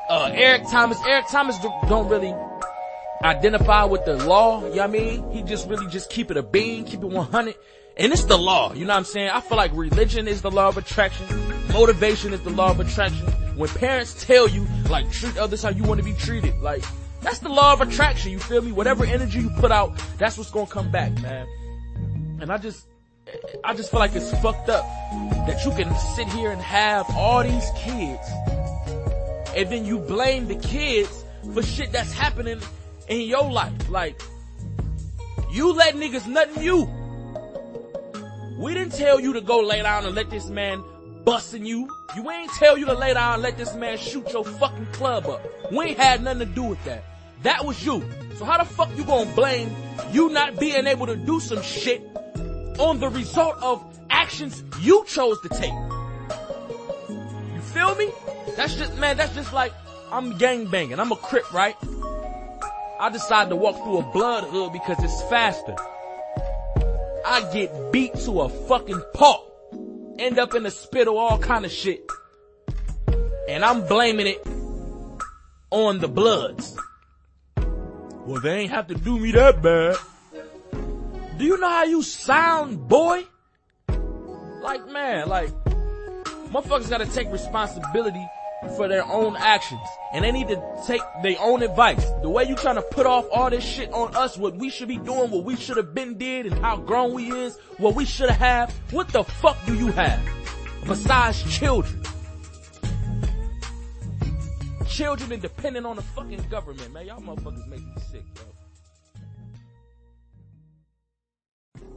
uh, 0.09 0.31
Eric 0.33 0.63
Thomas. 0.69 0.97
Eric 1.07 1.25
Thomas 1.29 1.57
don't 1.87 2.09
really 2.09 2.33
identify 3.23 3.83
with 3.83 4.05
the 4.05 4.17
law. 4.25 4.61
You 4.61 4.69
know 4.69 4.75
what 4.75 4.81
I 4.81 4.87
mean? 4.87 5.31
He 5.31 5.43
just 5.43 5.67
really 5.67 5.87
just 5.87 6.09
keep 6.09 6.31
it 6.31 6.37
a 6.37 6.43
bean, 6.43 6.85
keep 6.85 7.01
it 7.01 7.07
100. 7.07 7.55
And 7.99 8.13
it's 8.13 8.23
the 8.23 8.37
law. 8.37 8.73
You 8.73 8.85
know 8.85 8.93
what 8.93 8.99
I'm 8.99 9.03
saying? 9.03 9.29
I 9.29 9.41
feel 9.41 9.57
like 9.57 9.71
religion 9.73 10.27
is 10.27 10.41
the 10.41 10.49
law 10.49 10.69
of 10.69 10.77
attraction. 10.77 11.27
Motivation 11.73 12.33
is 12.33 12.41
the 12.41 12.49
law 12.49 12.71
of 12.71 12.79
attraction. 12.79 13.27
When 13.57 13.69
parents 13.69 14.25
tell 14.25 14.47
you, 14.47 14.65
like, 14.89 15.11
treat 15.11 15.37
others 15.37 15.61
how 15.61 15.69
you 15.69 15.83
want 15.83 15.99
to 15.99 16.05
be 16.05 16.13
treated, 16.13 16.57
like, 16.61 16.83
that's 17.21 17.39
the 17.39 17.49
law 17.49 17.73
of 17.73 17.81
attraction. 17.81 18.31
You 18.31 18.39
feel 18.39 18.61
me? 18.61 18.71
Whatever 18.71 19.05
energy 19.05 19.39
you 19.39 19.49
put 19.57 19.71
out, 19.71 20.01
that's 20.17 20.37
what's 20.37 20.49
gonna 20.49 20.65
come 20.65 20.89
back, 20.89 21.11
man. 21.21 21.45
And 22.39 22.51
I 22.51 22.57
just, 22.57 22.87
I 23.65 23.73
just 23.73 23.91
feel 23.91 23.99
like 23.99 24.15
it's 24.15 24.31
fucked 24.39 24.69
up 24.69 24.85
that 25.45 25.63
you 25.65 25.71
can 25.71 25.93
sit 26.15 26.29
here 26.29 26.51
and 26.51 26.61
have 26.61 27.05
all 27.17 27.43
these 27.43 27.69
kids 27.75 28.25
and 29.55 29.69
then 29.69 29.85
you 29.85 29.99
blame 29.99 30.47
the 30.47 30.55
kids 30.55 31.25
for 31.53 31.61
shit 31.61 31.91
that's 31.91 32.13
happening 32.13 32.61
in 33.07 33.21
your 33.21 33.49
life. 33.51 33.89
Like, 33.89 34.21
you 35.51 35.73
let 35.73 35.95
niggas 35.95 36.27
nothing 36.27 36.63
you. 36.63 36.89
We 38.59 38.73
didn't 38.73 38.91
tell 38.91 39.21
you 39.21 39.31
to 39.31 39.41
go 39.41 39.61
lay 39.61 39.81
down 39.81 40.05
and 40.05 40.13
let 40.13 40.29
this 40.29 40.49
man 40.49 40.83
busting 41.23 41.65
you. 41.65 41.89
You 42.17 42.29
ain't 42.29 42.51
tell 42.51 42.77
you 42.77 42.85
to 42.87 42.93
lay 42.93 43.13
down 43.13 43.35
and 43.35 43.41
let 43.41 43.57
this 43.57 43.73
man 43.73 43.97
shoot 43.97 44.29
your 44.33 44.43
fucking 44.43 44.87
club 44.87 45.27
up. 45.27 45.41
We 45.71 45.85
ain't 45.85 45.97
had 45.97 46.21
nothing 46.21 46.39
to 46.39 46.45
do 46.45 46.63
with 46.63 46.83
that. 46.83 47.05
That 47.43 47.63
was 47.63 47.85
you. 47.85 48.03
So 48.35 48.43
how 48.43 48.57
the 48.57 48.65
fuck 48.65 48.89
you 48.97 49.05
gonna 49.05 49.33
blame 49.33 49.73
you 50.11 50.27
not 50.27 50.59
being 50.59 50.87
able 50.87 51.05
to 51.05 51.15
do 51.15 51.39
some 51.39 51.61
shit 51.61 52.01
on 52.77 52.99
the 52.99 53.07
result 53.07 53.63
of 53.63 53.81
actions 54.09 54.61
you 54.81 55.05
chose 55.07 55.39
to 55.39 55.47
take? 55.47 55.71
You 57.53 57.61
feel 57.61 57.95
me? 57.95 58.11
That's 58.57 58.75
just, 58.75 58.97
man, 58.97 59.15
that's 59.15 59.33
just 59.35 59.53
like, 59.53 59.71
I'm 60.11 60.37
gang 60.37 60.69
banging. 60.69 60.99
I'm 60.99 61.13
a 61.13 61.15
crip, 61.15 61.49
right? 61.53 61.77
I 62.99 63.09
decide 63.09 63.47
to 63.51 63.55
walk 63.55 63.77
through 63.77 63.99
a 63.99 64.03
blood 64.11 64.43
hood 64.43 64.73
because 64.73 65.01
it's 65.01 65.21
faster. 65.29 65.77
I 67.29 67.47
get 67.53 67.91
beat 67.91 68.15
to 68.25 68.41
a 68.41 68.49
fucking 68.49 69.03
pulp. 69.13 69.45
End 70.17 70.39
up 70.39 70.55
in 70.55 70.63
the 70.63 70.71
spittle, 70.71 71.19
all 71.19 71.37
kind 71.37 71.63
of 71.63 71.71
shit. 71.71 72.03
And 73.47 73.63
I'm 73.63 73.85
blaming 73.85 74.25
it 74.25 74.45
on 75.69 75.99
the 75.99 76.07
bloods. 76.07 76.75
Well, 77.55 78.41
they 78.41 78.61
ain't 78.61 78.71
have 78.71 78.87
to 78.87 78.95
do 78.95 79.19
me 79.19 79.31
that 79.33 79.61
bad. 79.61 79.97
Do 81.37 81.45
you 81.45 81.57
know 81.57 81.69
how 81.69 81.83
you 81.83 82.01
sound, 82.01 82.87
boy? 82.87 83.25
Like, 83.87 84.89
man, 84.89 85.29
like, 85.29 85.49
motherfuckers 86.51 86.89
gotta 86.89 87.05
take 87.05 87.31
responsibility 87.31 88.25
for 88.75 88.87
their 88.87 89.05
own 89.05 89.35
actions. 89.37 89.81
And 90.13 90.23
they 90.23 90.31
need 90.31 90.47
to 90.49 90.83
take 90.85 91.01
their 91.23 91.35
own 91.39 91.63
advice. 91.63 92.03
The 92.21 92.29
way 92.29 92.45
you 92.45 92.55
trying 92.55 92.75
to 92.75 92.81
put 92.81 93.05
off 93.05 93.25
all 93.31 93.49
this 93.49 93.63
shit 93.63 93.91
on 93.93 94.15
us, 94.15 94.37
what 94.37 94.55
we 94.55 94.69
should 94.69 94.87
be 94.87 94.97
doing, 94.97 95.31
what 95.31 95.43
we 95.43 95.55
should 95.55 95.77
have 95.77 95.93
been 95.93 96.17
did, 96.17 96.45
and 96.45 96.55
how 96.59 96.77
grown 96.77 97.13
we 97.13 97.31
is, 97.31 97.57
what 97.77 97.95
we 97.95 98.05
should 98.05 98.29
have, 98.29 98.73
what 98.91 99.07
the 99.09 99.23
fuck 99.23 99.57
do 99.65 99.75
you 99.75 99.87
have? 99.91 100.19
Besides 100.85 101.43
children. 101.55 102.03
Children 104.87 105.31
and 105.75 105.85
on 105.85 105.95
the 105.95 106.01
fucking 106.01 106.45
government, 106.49 106.91
man. 106.91 107.05
Y'all 107.05 107.21
motherfuckers 107.21 107.67
make 107.67 107.79
me 107.79 107.93
sick, 108.11 108.23
bro. 108.33 108.43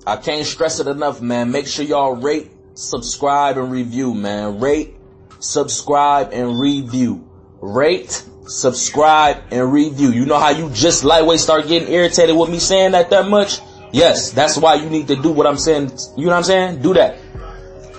I 0.06 0.16
can't 0.16 0.46
stress 0.46 0.78
it 0.80 0.86
enough, 0.86 1.20
man. 1.20 1.50
Make 1.50 1.66
sure 1.66 1.84
y'all 1.84 2.14
rate, 2.14 2.50
subscribe, 2.74 3.56
and 3.56 3.70
review, 3.70 4.14
man. 4.14 4.60
Rate, 4.60 4.94
subscribe, 5.42 6.32
and 6.32 6.58
review. 6.58 7.28
Rate, 7.60 8.24
subscribe, 8.46 9.42
and 9.50 9.72
review. 9.72 10.10
You 10.10 10.24
know 10.26 10.38
how 10.38 10.50
you 10.50 10.70
just 10.70 11.04
lightweight 11.04 11.40
start 11.40 11.68
getting 11.68 11.92
irritated 11.92 12.36
with 12.36 12.50
me 12.50 12.58
saying 12.58 12.92
that 12.92 13.10
that 13.10 13.28
much? 13.28 13.60
Yes, 13.92 14.30
that's 14.30 14.56
why 14.56 14.76
you 14.76 14.88
need 14.88 15.08
to 15.08 15.16
do 15.16 15.30
what 15.30 15.46
I'm 15.46 15.58
saying. 15.58 15.92
You 16.16 16.26
know 16.26 16.32
what 16.32 16.38
I'm 16.38 16.44
saying? 16.44 16.82
Do 16.82 16.94
that. 16.94 17.18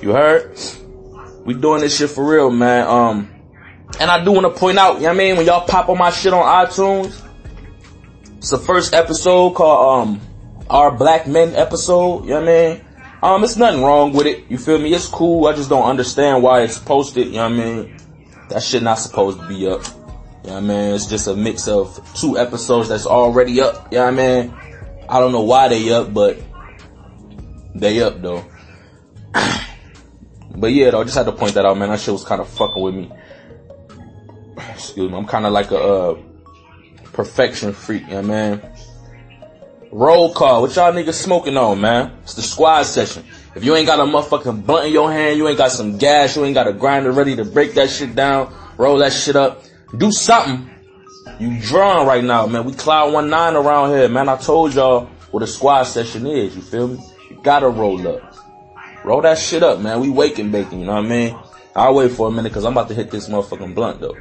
You 0.01 0.11
heard? 0.11 0.57
We 1.45 1.53
doing 1.53 1.81
this 1.81 1.97
shit 1.97 2.09
for 2.09 2.25
real, 2.25 2.49
man. 2.49 2.87
Um, 2.87 3.29
and 3.99 4.09
I 4.09 4.23
do 4.23 4.31
want 4.31 4.51
to 4.51 4.59
point 4.59 4.79
out, 4.79 4.95
you 4.95 5.01
know 5.01 5.09
what 5.09 5.15
I 5.15 5.17
mean? 5.17 5.37
When 5.37 5.45
y'all 5.45 5.67
pop 5.67 5.89
on 5.89 5.97
my 5.97 6.09
shit 6.09 6.33
on 6.33 6.43
iTunes, 6.43 7.21
it's 8.37 8.49
the 8.49 8.57
first 8.57 8.93
episode 8.93 9.51
called, 9.51 10.07
um, 10.07 10.21
our 10.69 10.91
black 10.91 11.27
men 11.27 11.55
episode, 11.55 12.23
you 12.23 12.31
know 12.31 12.41
what 12.41 12.49
I 12.49 12.73
mean? 12.73 12.85
Um, 13.23 13.41
it's 13.45 13.55
nothing 13.55 13.81
wrong 13.81 14.11
with 14.11 14.27
it. 14.27 14.43
You 14.49 14.57
feel 14.57 14.77
me? 14.77 14.93
It's 14.93 15.07
cool. 15.07 15.47
I 15.47 15.53
just 15.53 15.69
don't 15.69 15.85
understand 15.85 16.43
why 16.43 16.63
it's 16.63 16.77
posted, 16.77 17.27
you 17.27 17.35
know 17.35 17.49
what 17.49 17.53
I 17.53 17.55
mean? 17.55 17.97
That 18.49 18.61
shit 18.61 18.83
not 18.83 18.95
supposed 18.95 19.39
to 19.39 19.47
be 19.47 19.65
up. 19.65 19.81
You 20.43 20.49
know 20.49 20.53
what 20.55 20.57
I 20.57 20.59
mean? 20.59 20.93
It's 20.93 21.05
just 21.05 21.27
a 21.27 21.33
mix 21.33 21.69
of 21.69 22.01
two 22.15 22.37
episodes 22.37 22.89
that's 22.89 23.05
already 23.05 23.61
up, 23.61 23.93
you 23.93 23.99
know 23.99 24.11
what 24.11 24.13
I 24.13 24.41
mean? 24.41 24.53
I 25.07 25.21
don't 25.21 25.31
know 25.31 25.43
why 25.43 25.69
they 25.69 25.89
up, 25.93 26.13
but 26.13 26.37
they 27.73 28.01
up 28.01 28.21
though. 28.21 28.43
but 30.57 30.73
yeah, 30.73 30.91
though, 30.91 30.99
I 30.99 31.03
just 31.05 31.15
had 31.15 31.25
to 31.27 31.31
point 31.31 31.53
that 31.53 31.65
out, 31.65 31.77
man. 31.77 31.91
That 31.91 32.01
shit 32.01 32.11
was 32.11 32.25
kind 32.25 32.41
of 32.41 32.49
fucking 32.49 32.83
with 32.83 32.93
me. 32.93 33.09
Excuse 34.73 35.09
me. 35.09 35.17
I'm 35.17 35.27
kind 35.27 35.45
of 35.45 35.53
like 35.53 35.71
a, 35.71 35.79
uh, 35.79 36.17
perfection 37.13 37.71
freak, 37.71 38.01
you 38.01 38.21
know 38.21 38.27
what 38.27 38.31
I 38.31 38.49
mean? 38.49 38.61
Roll 39.93 40.33
call. 40.33 40.63
What 40.63 40.75
y'all 40.75 40.91
niggas 40.91 41.13
smoking 41.13 41.55
on, 41.55 41.79
man? 41.79 42.17
It's 42.23 42.33
the 42.33 42.41
squad 42.41 42.81
session. 42.81 43.23
If 43.53 43.63
you 43.63 43.75
ain't 43.75 43.85
got 43.85 43.99
a 43.99 44.03
motherfucking 44.11 44.65
blunt 44.65 44.87
in 44.87 44.91
your 44.91 45.11
hand, 45.11 45.37
you 45.37 45.47
ain't 45.47 45.59
got 45.59 45.69
some 45.69 45.99
gas, 45.99 46.35
you 46.35 46.43
ain't 46.43 46.55
got 46.55 46.67
a 46.67 46.73
grinder 46.73 47.11
ready 47.11 47.35
to 47.35 47.45
break 47.45 47.75
that 47.75 47.91
shit 47.91 48.15
down, 48.15 48.51
roll 48.79 48.97
that 48.97 49.13
shit 49.13 49.35
up, 49.35 49.61
do 49.95 50.11
something. 50.11 50.67
You 51.39 51.61
drawn 51.61 52.07
right 52.07 52.23
now, 52.23 52.47
man. 52.47 52.65
We 52.65 52.73
cloud 52.73 53.13
one 53.13 53.29
nine 53.29 53.55
around 53.55 53.91
here, 53.91 54.09
man. 54.09 54.29
I 54.29 54.37
told 54.37 54.73
y'all 54.73 55.05
what 55.29 55.43
a 55.43 55.47
squad 55.47 55.83
session 55.83 56.25
is, 56.25 56.55
you 56.55 56.63
feel 56.63 56.87
me? 56.87 56.99
You 57.29 57.39
gotta 57.43 57.69
roll 57.69 58.07
up. 58.07 58.35
Roll 59.05 59.21
that 59.21 59.37
shit 59.37 59.61
up, 59.61 59.79
man. 59.79 59.99
We 59.99 60.09
waking 60.09 60.49
bacon, 60.49 60.79
you 60.79 60.85
know 60.87 60.95
what 60.95 61.05
I 61.05 61.07
mean? 61.07 61.37
I'll 61.75 61.93
wait 61.93 62.13
for 62.13 62.29
a 62.29 62.31
minute 62.31 62.51
cause 62.51 62.65
I'm 62.65 62.71
about 62.71 62.87
to 62.87 62.95
hit 62.95 63.11
this 63.11 63.29
motherfucking 63.29 63.75
blunt 63.75 64.01
though. 64.01 64.17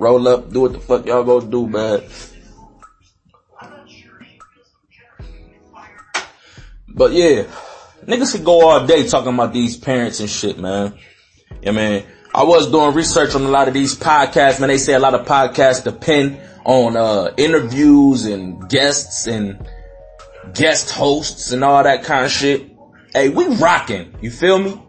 Roll 0.00 0.26
up, 0.28 0.50
do 0.50 0.62
what 0.62 0.72
the 0.72 0.80
fuck 0.80 1.04
y'all 1.04 1.22
go 1.24 1.42
do, 1.42 1.66
man. 1.66 2.00
But 6.88 7.12
yeah, 7.12 7.42
niggas 8.06 8.32
could 8.32 8.42
go 8.46 8.66
all 8.66 8.86
day 8.86 9.06
talking 9.06 9.34
about 9.34 9.52
these 9.52 9.76
parents 9.76 10.20
and 10.20 10.30
shit, 10.30 10.58
man. 10.58 10.94
Yeah, 11.60 11.72
man. 11.72 12.06
I 12.34 12.44
was 12.44 12.70
doing 12.70 12.94
research 12.94 13.34
on 13.34 13.42
a 13.42 13.48
lot 13.48 13.68
of 13.68 13.74
these 13.74 13.94
podcasts, 13.94 14.58
man. 14.58 14.70
They 14.70 14.78
say 14.78 14.94
a 14.94 14.98
lot 14.98 15.12
of 15.12 15.26
podcasts 15.26 15.84
depend 15.84 16.40
on, 16.64 16.96
uh, 16.96 17.34
interviews 17.36 18.24
and 18.24 18.70
guests 18.70 19.26
and 19.26 19.68
guest 20.54 20.92
hosts 20.92 21.52
and 21.52 21.62
all 21.62 21.82
that 21.82 22.04
kind 22.04 22.24
of 22.24 22.32
shit. 22.32 22.70
Hey, 23.12 23.28
we 23.28 23.48
rocking. 23.56 24.14
You 24.22 24.30
feel 24.30 24.58
me? 24.58 24.80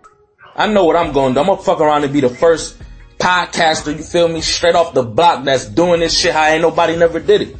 I 0.56 0.68
know 0.68 0.86
what 0.86 0.96
I'm 0.96 1.12
going 1.12 1.34
to 1.34 1.36
do. 1.36 1.42
I'm 1.42 1.48
gonna 1.48 1.62
fuck 1.62 1.82
around 1.82 2.06
and 2.06 2.14
be 2.14 2.22
the 2.22 2.30
first 2.30 2.78
podcaster, 3.22 3.96
you 3.96 4.04
feel 4.04 4.28
me, 4.28 4.42
straight 4.42 4.76
off 4.76 4.94
the 4.94 5.04
block 5.04 5.46
that's 5.46 5.66
doing 5.66 6.00
this 6.00 6.18
shit 6.18 6.34
how 6.34 6.46
ain't 6.46 6.62
nobody 6.62 6.98
never 6.98 7.20
did 7.20 7.42
it. 7.42 7.56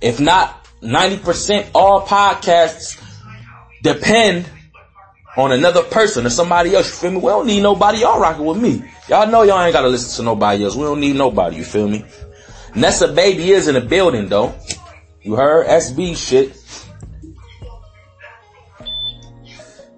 If 0.00 0.20
not 0.20 0.66
90% 0.82 1.70
all 1.74 2.06
podcasts 2.06 3.00
depend 3.82 4.50
on 5.36 5.52
another 5.52 5.82
person 5.82 6.26
or 6.26 6.30
somebody 6.30 6.74
else, 6.74 6.88
you 6.88 7.08
feel 7.08 7.10
me? 7.12 7.24
We 7.24 7.30
don't 7.30 7.46
need 7.46 7.62
nobody, 7.62 7.98
y'all 7.98 8.20
rocking 8.20 8.44
with 8.44 8.60
me. 8.60 8.84
Y'all 9.08 9.28
know 9.28 9.42
y'all 9.42 9.62
ain't 9.62 9.72
gotta 9.72 9.88
listen 9.88 10.16
to 10.16 10.22
nobody 10.22 10.64
else. 10.64 10.74
We 10.74 10.82
don't 10.82 11.00
need 11.00 11.16
nobody, 11.16 11.56
you 11.56 11.64
feel 11.64 11.88
me? 11.88 12.04
Nessa 12.74 13.12
Baby 13.12 13.52
is 13.52 13.68
in 13.68 13.74
the 13.74 13.80
building 13.80 14.28
though. 14.28 14.54
You 15.22 15.36
heard? 15.36 15.66
SB 15.66 16.16
shit. 16.16 16.60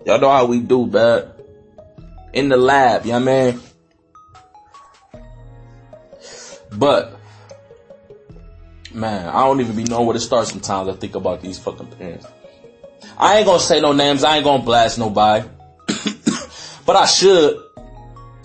Y'all 0.05 0.21
know 0.21 0.31
how 0.31 0.45
we 0.45 0.61
do, 0.61 0.87
man. 0.87 1.33
In 2.33 2.49
the 2.49 2.57
lab, 2.57 3.07
you 3.07 3.13
know 3.13 3.21
what 3.21 3.29
I 3.29 3.53
mean? 3.53 3.61
But, 6.77 7.19
man, 8.93 9.29
I 9.29 9.45
don't 9.45 9.61
even 9.61 9.77
be 9.77 9.85
knowing 9.85 10.07
where 10.07 10.15
to 10.15 10.21
start 10.21 10.47
sometimes. 10.47 10.89
I 10.89 10.93
think 10.95 11.15
about 11.15 11.41
these 11.41 11.59
fucking 11.59 11.89
parents. 11.89 12.27
I 13.19 13.39
ain't 13.39 13.47
gonna 13.47 13.61
say 13.61 13.81
no 13.81 13.93
names. 13.93 14.25
I 14.25 14.37
ain't 14.37 14.45
gonna 14.45 14.63
blast 14.63 14.99
nobody. 14.99 15.49
but 16.87 16.97
I 16.97 17.07
should. 17.07 17.63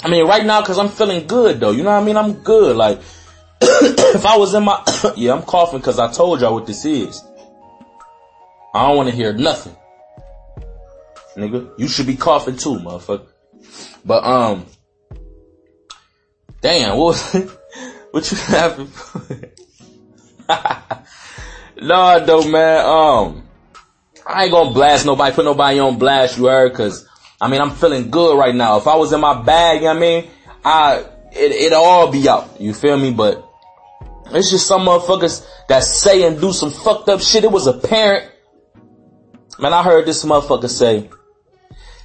I 0.03 0.09
mean, 0.09 0.25
right 0.25 0.45
now, 0.45 0.61
cause 0.63 0.79
I'm 0.79 0.89
feeling 0.89 1.27
good 1.27 1.59
though. 1.59 1.71
You 1.71 1.83
know 1.83 1.91
what 1.91 2.01
I 2.01 2.05
mean? 2.05 2.17
I'm 2.17 2.33
good. 2.43 2.75
Like, 2.75 2.99
if 3.61 4.25
I 4.25 4.37
was 4.37 4.53
in 4.53 4.63
my, 4.63 4.83
yeah, 5.15 5.33
I'm 5.33 5.43
coughing 5.43 5.81
cause 5.81 5.99
I 5.99 6.11
told 6.11 6.41
y'all 6.41 6.53
what 6.53 6.65
this 6.65 6.85
is. 6.85 7.21
I 8.73 8.87
don't 8.87 8.97
want 8.97 9.09
to 9.09 9.15
hear 9.15 9.33
nothing. 9.33 9.75
Nigga, 11.35 11.71
you 11.77 11.87
should 11.87 12.07
be 12.07 12.15
coughing 12.15 12.57
too, 12.57 12.75
motherfucker. 12.75 13.27
But, 14.05 14.23
um, 14.23 14.65
damn, 16.61 16.97
what 16.97 17.33
was? 17.33 17.57
What 18.11 18.29
you 18.29 18.37
having 18.37 18.87
for? 18.87 19.21
nah, 21.81 22.19
though, 22.19 22.47
man. 22.49 22.85
Um, 22.85 23.43
I 24.25 24.43
ain't 24.43 24.51
gonna 24.51 24.73
blast 24.73 25.05
nobody, 25.05 25.33
put 25.33 25.45
nobody 25.45 25.79
on 25.79 25.97
blast, 25.97 26.37
you 26.37 26.45
heard? 26.45 26.73
Cause, 26.73 27.07
I 27.39 27.49
mean, 27.49 27.61
I'm 27.61 27.71
feeling 27.71 28.11
good 28.11 28.37
right 28.37 28.53
now. 28.53 28.77
If 28.77 28.87
I 28.87 28.95
was 28.95 29.13
in 29.13 29.21
my 29.21 29.41
bag, 29.41 29.77
you 29.77 29.83
know 29.83 29.93
what 29.93 29.97
I 29.97 29.99
mean? 29.99 30.29
I, 30.63 31.05
it, 31.31 31.51
it'll 31.51 31.81
all 31.81 32.11
be 32.11 32.27
out. 32.27 32.59
You 32.59 32.73
feel 32.73 32.97
me? 32.97 33.11
But, 33.11 33.47
it's 34.33 34.49
just 34.49 34.67
some 34.67 34.81
motherfuckers 34.81 35.45
that 35.67 35.83
say 35.83 36.23
and 36.23 36.39
do 36.39 36.53
some 36.53 36.71
fucked 36.71 37.09
up 37.09 37.21
shit. 37.21 37.43
It 37.43 37.51
was 37.51 37.67
apparent. 37.67 37.89
parent. 37.89 38.31
Man, 39.59 39.73
I 39.73 39.83
heard 39.83 40.05
this 40.05 40.23
motherfucker 40.23 40.69
say, 40.69 41.09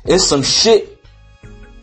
it's 0.04 0.24
some 0.24 0.42
shit 0.42 0.95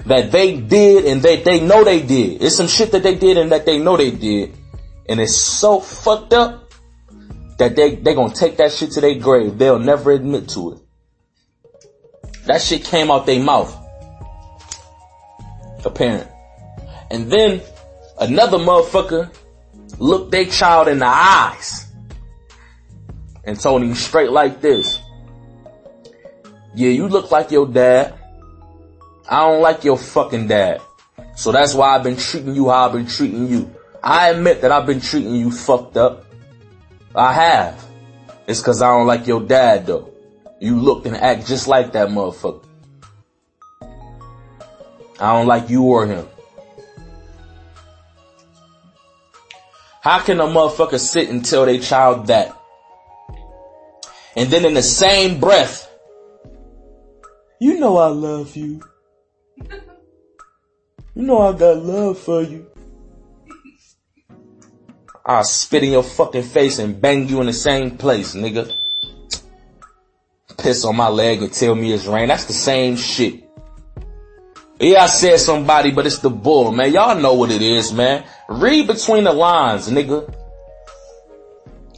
that 0.05 0.31
they 0.31 0.59
did 0.59 1.05
and 1.05 1.21
that 1.21 1.45
they 1.45 1.59
know 1.59 1.83
they 1.83 2.01
did. 2.01 2.41
It's 2.41 2.55
some 2.55 2.67
shit 2.67 2.91
that 2.91 3.03
they 3.03 3.15
did 3.15 3.37
and 3.37 3.51
that 3.51 3.65
they 3.65 3.79
know 3.79 3.97
they 3.97 4.11
did. 4.11 4.55
And 5.07 5.19
it's 5.19 5.35
so 5.35 5.79
fucked 5.79 6.33
up 6.33 6.73
that 7.57 7.75
they, 7.75 7.95
they 7.95 8.13
gonna 8.13 8.33
take 8.33 8.57
that 8.57 8.71
shit 8.71 8.91
to 8.91 9.01
their 9.01 9.15
grave. 9.15 9.57
They'll 9.57 9.79
never 9.79 10.11
admit 10.11 10.49
to 10.49 10.73
it. 10.73 10.79
That 12.45 12.61
shit 12.61 12.83
came 12.83 13.09
out 13.09 13.25
their 13.25 13.41
mouth. 13.41 13.73
A 15.85 15.89
parent. 15.89 16.29
And 17.11 17.31
then 17.31 17.61
another 18.19 18.57
motherfucker 18.57 19.33
looked 19.99 20.31
their 20.31 20.45
child 20.45 20.87
in 20.87 20.99
the 20.99 21.07
eyes 21.07 21.87
and 23.43 23.59
told 23.59 23.83
him 23.83 23.93
straight 23.93 24.31
like 24.31 24.61
this. 24.61 24.99
Yeah, 26.75 26.89
you 26.89 27.07
look 27.07 27.31
like 27.31 27.51
your 27.51 27.67
dad. 27.67 28.15
I 29.29 29.39
don't 29.47 29.61
like 29.61 29.83
your 29.83 29.97
fucking 29.97 30.47
dad. 30.47 30.81
So 31.35 31.51
that's 31.51 31.73
why 31.73 31.95
I've 31.95 32.03
been 32.03 32.17
treating 32.17 32.55
you 32.55 32.69
how 32.69 32.87
I've 32.87 32.93
been 32.93 33.07
treating 33.07 33.47
you. 33.47 33.73
I 34.03 34.29
admit 34.29 34.61
that 34.61 34.71
I've 34.71 34.85
been 34.85 35.01
treating 35.01 35.35
you 35.35 35.49
fucked 35.49 35.97
up. 35.97 36.25
I 37.15 37.33
have. 37.33 37.85
It's 38.47 38.61
cause 38.61 38.81
I 38.81 38.87
don't 38.87 39.07
like 39.07 39.27
your 39.27 39.41
dad 39.41 39.85
though. 39.85 40.13
You 40.59 40.79
look 40.79 41.05
and 41.05 41.15
act 41.15 41.47
just 41.47 41.67
like 41.67 41.93
that 41.93 42.09
motherfucker. 42.09 42.65
I 45.19 45.33
don't 45.33 45.47
like 45.47 45.69
you 45.69 45.83
or 45.83 46.05
him. 46.05 46.27
How 50.01 50.19
can 50.19 50.41
a 50.41 50.45
motherfucker 50.45 50.99
sit 50.99 51.29
and 51.29 51.45
tell 51.45 51.65
their 51.65 51.79
child 51.79 52.27
that? 52.27 52.57
And 54.35 54.49
then 54.49 54.65
in 54.65 54.73
the 54.73 54.83
same 54.83 55.39
breath, 55.39 55.89
you 57.61 57.79
know 57.79 57.95
I 57.97 58.07
love 58.07 58.57
you. 58.57 58.81
You 61.15 61.21
know 61.21 61.37
I 61.43 61.55
got 61.55 61.77
love 61.77 62.17
for 62.17 62.41
you. 62.41 62.65
I'll 65.23 65.43
spit 65.43 65.83
in 65.83 65.91
your 65.91 66.01
fucking 66.01 66.41
face 66.41 66.79
and 66.79 66.99
bang 66.99 67.29
you 67.29 67.39
in 67.39 67.45
the 67.45 67.53
same 67.53 67.97
place, 67.97 68.33
nigga. 68.33 68.73
Piss 70.57 70.83
on 70.83 70.95
my 70.95 71.09
leg 71.09 71.43
and 71.43 71.53
tell 71.53 71.75
me 71.75 71.93
it's 71.93 72.05
rain. 72.05 72.29
That's 72.29 72.45
the 72.45 72.53
same 72.53 72.95
shit. 72.95 73.43
Yeah, 74.79 75.03
I 75.03 75.07
said 75.07 75.39
somebody, 75.39 75.91
but 75.91 76.07
it's 76.07 76.17
the 76.17 76.31
bull, 76.31 76.71
man. 76.71 76.91
Y'all 76.91 77.19
know 77.19 77.35
what 77.35 77.51
it 77.51 77.61
is, 77.61 77.93
man. 77.93 78.25
Read 78.49 78.87
between 78.87 79.23
the 79.23 79.33
lines, 79.33 79.89
nigga. 79.89 80.33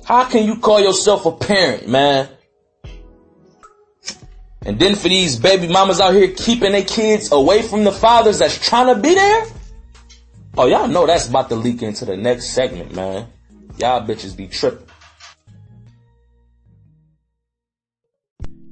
How 0.03 0.25
can 0.25 0.45
you 0.45 0.59
call 0.59 0.81
yourself 0.81 1.25
a 1.25 1.31
parent, 1.31 1.87
man? 1.87 2.29
And 4.65 4.79
then 4.79 4.95
for 4.95 5.07
these 5.07 5.37
baby 5.37 5.67
mamas 5.67 6.01
out 6.01 6.15
here 6.15 6.31
keeping 6.31 6.71
their 6.71 6.83
kids 6.83 7.31
away 7.31 7.61
from 7.61 7.83
the 7.83 7.91
fathers 7.91 8.39
that's 8.39 8.57
trying 8.57 8.93
to 8.93 8.99
be 8.99 9.13
there? 9.13 9.45
Oh, 10.57 10.65
y'all 10.65 10.87
know 10.87 11.05
that's 11.05 11.29
about 11.29 11.49
to 11.49 11.55
leak 11.55 11.83
into 11.83 12.03
the 12.03 12.17
next 12.17 12.47
segment, 12.47 12.95
man. 12.95 13.27
Y'all 13.77 14.05
bitches 14.05 14.35
be 14.35 14.47
tripping. 14.47 14.87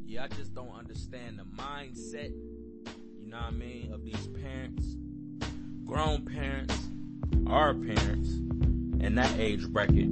Yeah, 0.05 0.23
I 0.23 0.27
just 0.29 0.55
don't 0.55 0.73
understand 0.75 1.39
the 1.39 1.43
mindset, 1.43 2.31
you 2.31 3.27
know 3.27 3.37
what 3.37 3.45
I 3.47 3.51
mean, 3.51 3.91
of 3.93 4.03
these 4.03 4.27
parents, 4.27 4.95
grown 5.85 6.25
parents, 6.25 6.75
our 7.45 7.75
parents, 7.75 8.29
in 9.03 9.13
that 9.15 9.37
age 9.37 9.67
bracket, 9.67 10.09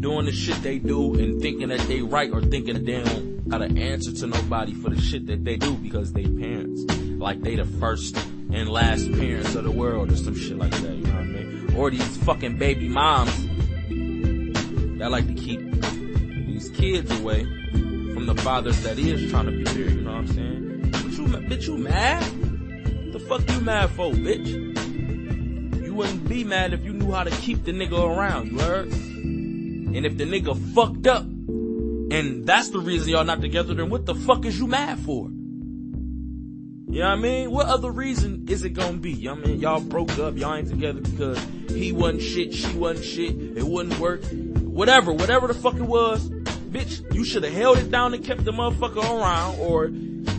doing 0.00 0.24
the 0.24 0.32
shit 0.32 0.62
they 0.62 0.78
do 0.78 1.14
and 1.14 1.42
thinking 1.42 1.68
that 1.68 1.80
they 1.80 2.00
right 2.00 2.30
or 2.32 2.40
thinking 2.40 2.74
that 2.74 2.86
they 2.86 3.02
don't 3.02 3.33
gotta 3.48 3.66
answer 3.66 4.12
to 4.12 4.26
nobody 4.26 4.72
for 4.74 4.90
the 4.90 5.00
shit 5.00 5.26
that 5.26 5.44
they 5.44 5.56
do 5.56 5.74
because 5.74 6.12
they 6.12 6.24
parents. 6.24 6.84
Like 7.18 7.42
they 7.42 7.56
the 7.56 7.64
first 7.64 8.16
and 8.52 8.68
last 8.68 9.10
parents 9.12 9.54
of 9.54 9.64
the 9.64 9.70
world 9.70 10.12
or 10.12 10.16
some 10.16 10.34
shit 10.34 10.56
like 10.56 10.70
that, 10.72 10.94
you 10.94 11.04
know 11.04 11.12
what 11.12 11.20
I 11.20 11.24
mean? 11.24 11.74
Or 11.76 11.90
these 11.90 12.16
fucking 12.18 12.58
baby 12.58 12.88
moms 12.88 13.34
that 14.98 15.10
like 15.10 15.26
to 15.26 15.34
keep 15.34 15.60
these 16.46 16.70
kids 16.70 17.10
away 17.20 17.44
from 18.14 18.26
the 18.26 18.34
fathers 18.36 18.82
that 18.82 18.98
is 18.98 19.30
trying 19.30 19.46
to 19.46 19.52
be 19.52 19.64
there, 19.64 19.90
you 19.90 20.00
know 20.00 20.12
what 20.12 20.18
I'm 20.18 20.28
saying? 20.28 20.90
But 20.90 21.12
you, 21.12 21.26
bitch, 21.26 21.66
you 21.66 21.76
mad? 21.76 22.22
The 23.12 23.18
fuck 23.20 23.48
you 23.50 23.60
mad 23.60 23.90
for, 23.90 24.12
bitch? 24.12 25.84
You 25.84 25.94
wouldn't 25.94 26.28
be 26.28 26.44
mad 26.44 26.72
if 26.72 26.84
you 26.84 26.92
knew 26.92 27.12
how 27.12 27.24
to 27.24 27.30
keep 27.30 27.64
the 27.64 27.72
nigga 27.72 28.16
around, 28.16 28.52
you 28.52 28.58
heard? 28.58 28.92
And 28.92 30.06
if 30.06 30.16
the 30.16 30.24
nigga 30.24 30.56
fucked 30.74 31.06
up, 31.06 31.26
and 32.14 32.46
that's 32.46 32.68
the 32.68 32.78
reason 32.78 33.08
y'all 33.08 33.24
not 33.24 33.40
together, 33.40 33.74
then 33.74 33.90
what 33.90 34.06
the 34.06 34.14
fuck 34.14 34.44
is 34.44 34.58
you 34.58 34.66
mad 34.66 34.98
for? 35.00 35.28
You 36.94 37.00
know 37.00 37.08
what 37.08 37.18
I 37.18 37.20
mean? 37.20 37.50
What 37.50 37.66
other 37.66 37.90
reason 37.90 38.46
is 38.48 38.62
it 38.64 38.70
gonna 38.70 38.98
be? 38.98 39.10
You 39.10 39.34
know 39.34 39.42
I 39.42 39.46
mean? 39.46 39.60
Y'all 39.60 39.80
broke 39.80 40.16
up, 40.18 40.36
y'all 40.36 40.54
ain't 40.54 40.68
together 40.68 41.00
because 41.00 41.44
he 41.68 41.90
wasn't 41.90 42.22
shit, 42.22 42.54
she 42.54 42.72
wasn't 42.76 43.04
shit, 43.04 43.34
it 43.56 43.64
wouldn't 43.64 43.98
work. 43.98 44.22
Whatever, 44.30 45.12
whatever 45.12 45.48
the 45.48 45.54
fuck 45.54 45.74
it 45.74 45.82
was, 45.82 46.30
bitch, 46.30 47.12
you 47.12 47.24
should 47.24 47.42
have 47.42 47.52
held 47.52 47.78
it 47.78 47.90
down 47.90 48.14
and 48.14 48.24
kept 48.24 48.44
the 48.44 48.52
motherfucker 48.52 49.02
around, 49.02 49.58
or 49.58 49.86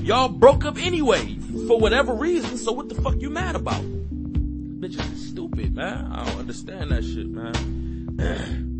y'all 0.01 0.29
broke 0.29 0.63
up 0.63 0.77
anyway, 0.77 1.35
for 1.67 1.77
whatever 1.77 2.13
reason, 2.13 2.57
so 2.57 2.71
what 2.71 2.87
the 2.87 2.95
fuck 2.95 3.15
you 3.19 3.29
mad 3.29 3.57
about? 3.57 3.81
Bitches 3.81 5.13
is 5.13 5.27
stupid, 5.27 5.75
man. 5.75 6.09
I 6.09 6.25
don't 6.25 6.39
understand 6.39 6.91
that 6.91 7.03
shit, 7.03 7.27
man. 7.27 8.79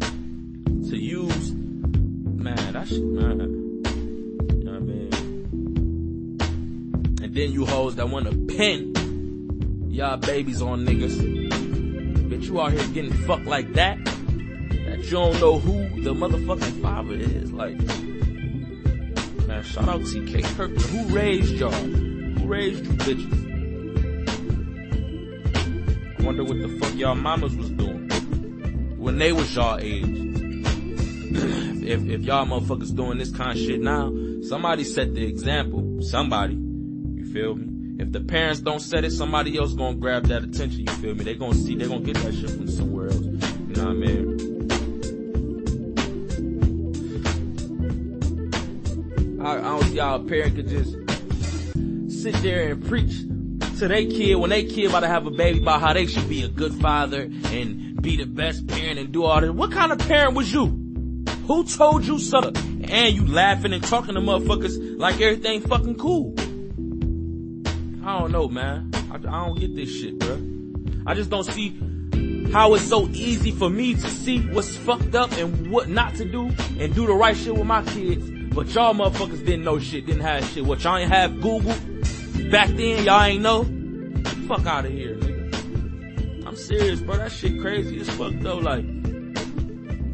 to 0.90 0.98
use, 0.98 1.64
man, 2.46 2.74
that 2.74 2.88
shit, 2.88 3.04
man. 3.04 3.56
then 7.36 7.52
you 7.52 7.66
hoes 7.66 7.96
that 7.96 8.08
wanna 8.10 8.32
pin 8.48 8.94
y'all 9.90 10.16
babies 10.16 10.62
on 10.62 10.86
niggas. 10.86 11.18
Bitch, 12.30 12.46
you 12.46 12.62
out 12.62 12.72
here 12.72 12.88
getting 12.94 13.12
fucked 13.12 13.46
like 13.46 13.74
that, 13.74 13.98
that 14.06 15.00
you 15.04 15.12
don't 15.12 15.38
know 15.42 15.60
who 15.60 16.02
the 16.02 16.14
motherfucking 16.14 16.82
father 16.82 17.16
is. 17.16 17.52
Like, 17.52 17.78
man, 19.48 19.64
shout 19.64 19.90
out 19.90 20.00
TK 20.00 20.44
Kirkland. 20.56 20.82
Who 20.82 21.14
raised 21.14 21.56
y'all? 21.56 21.72
Who 21.72 22.48
raised 22.48 22.86
you 22.86 22.94
bitches? 22.94 23.42
I 26.18 26.24
wonder 26.24 26.46
what 26.46 26.62
the 26.62 26.70
fuck 26.80 26.96
y'all 26.96 27.16
mamas 27.16 27.54
was 27.58 27.70
doing 27.72 28.10
when 28.98 29.18
they 29.18 29.34
was 29.34 29.54
y'all 29.54 29.78
age. 29.78 30.25
if, 31.86 32.06
if 32.06 32.21
y'all 32.21 32.45
motherfuckers 32.45 32.95
doing 32.95 33.17
this 33.17 33.32
kind 33.32 33.52
of 33.52 33.58
shit 33.58 33.82
now, 33.82 34.13
somebody 34.48 34.84
set 34.84 35.13
the 35.13 35.26
example. 35.26 36.02
Somebody 36.02 36.56
You 36.56 37.26
feel 37.32 37.56
me? 37.56 37.76
If 37.98 38.12
the 38.12 38.21
parents 38.21 38.60
don't 38.60 38.82
set 38.82 39.04
it, 39.06 39.12
somebody 39.12 39.58
else 39.58 39.74
gonna 39.74 39.95
grab 39.95 40.26
that 40.28 40.43
attention, 40.43 40.82
you 40.82 40.93
feel 40.93 41.15
me? 41.15 41.24
They 41.24 41.36
gonna 41.36 41.56
see, 41.56 41.76
they 41.76 41.88
gonna 41.88 42.02
get 42.02 42.17
that 42.17 42.34
shit 42.34 42.50
from 42.50 42.67
somewhere 42.69 43.08
else. 43.08 43.26
You 43.26 43.76
know 43.76 43.86
what 43.86 43.91
I 43.91 43.93
mean? 43.93 44.56
I, 49.41 49.58
I 49.58 49.62
don't 49.62 49.84
see 49.84 49.98
how 49.98 50.15
a 50.15 50.19
parent 50.19 50.56
could 50.56 50.67
just 50.67 50.91
sit 52.21 52.36
there 52.41 52.71
and 52.71 52.86
preach 52.86 53.21
to 53.80 53.88
their 53.88 54.06
kid 54.06 54.36
when 54.36 54.50
they 54.50 54.63
kid 54.63 54.89
about 54.89 55.02
to 55.02 55.08
have 55.08 55.26
a 55.26 55.32
baby 55.32 55.62
about 55.62 55.82
how 55.82 55.93
they 55.93 56.06
should 56.08 56.28
be 56.28 56.43
a 56.43 56.48
good 56.48 56.74
father 56.76 57.21
and 57.21 58.02
be 58.02 58.17
the 58.17 58.26
best 58.26 58.67
parent 58.67 59.00
and 59.00 59.12
do 59.12 59.24
all 59.24 59.41
this. 59.41 59.52
What 59.52 59.71
kind 59.71 59.91
of 59.91 60.00
parent 60.00 60.34
was 60.34 60.52
you? 60.52 60.85
Who 61.48 61.64
told 61.64 62.06
you 62.06 62.20
something? 62.20 62.86
And 62.90 63.16
you 63.16 63.26
laughing 63.28 63.74
and 63.74 63.84
talking 63.84 64.16
to 64.16 64.22
motherfuckers 64.22 64.98
like 64.98 65.22
everything 65.22 65.62
fucking 65.62 65.96
cool. 65.96 66.34
I 68.06 68.20
don't 68.20 68.32
know, 68.32 68.48
man. 68.48 68.92
I, 69.12 69.16
I 69.16 69.46
don't 69.46 69.60
get 69.60 69.76
this 69.76 69.90
shit, 69.90 70.18
bro. 70.20 70.40
I 71.08 71.14
just 71.14 71.30
don't 71.30 71.44
see 71.44 71.80
how 72.52 72.74
it's 72.74 72.88
so 72.88 73.08
easy 73.10 73.52
for 73.52 73.70
me 73.70 73.94
to 73.94 74.08
see 74.08 74.40
what's 74.48 74.76
fucked 74.76 75.14
up 75.14 75.32
and 75.34 75.70
what 75.70 75.90
not 75.90 76.16
to 76.16 76.26
do 76.26 76.48
and 76.80 76.96
do 76.96 77.06
the 77.06 77.14
right 77.14 77.36
shit 77.38 77.56
with 77.56 77.66
my 77.66 77.84
kids. 77.84 78.30
But 78.56 78.74
y'all 78.74 78.94
motherfuckers 78.94 79.46
didn't 79.46 79.66
know 79.66 79.78
shit, 79.80 80.06
didn't 80.06 80.22
have 80.22 80.46
shit. 80.46 80.66
What 80.66 80.84
y'all 80.84 80.98
ain't 80.98 81.12
have 81.12 81.42
Google 81.42 81.76
back 82.50 82.70
then, 82.70 83.04
y'all 83.04 83.22
ain't 83.24 83.42
know. 83.42 83.64
Fuck 84.48 84.66
out 84.66 84.86
of 84.86 84.92
here, 84.92 85.16
nigga. 85.16 86.48
I'm 86.48 86.56
serious, 86.56 87.02
bro. 87.02 87.18
That 87.18 87.32
shit 87.32 87.60
crazy 87.60 88.00
as 88.00 88.10
fuck 88.10 88.34
though. 88.40 88.58
Like, 88.58 88.86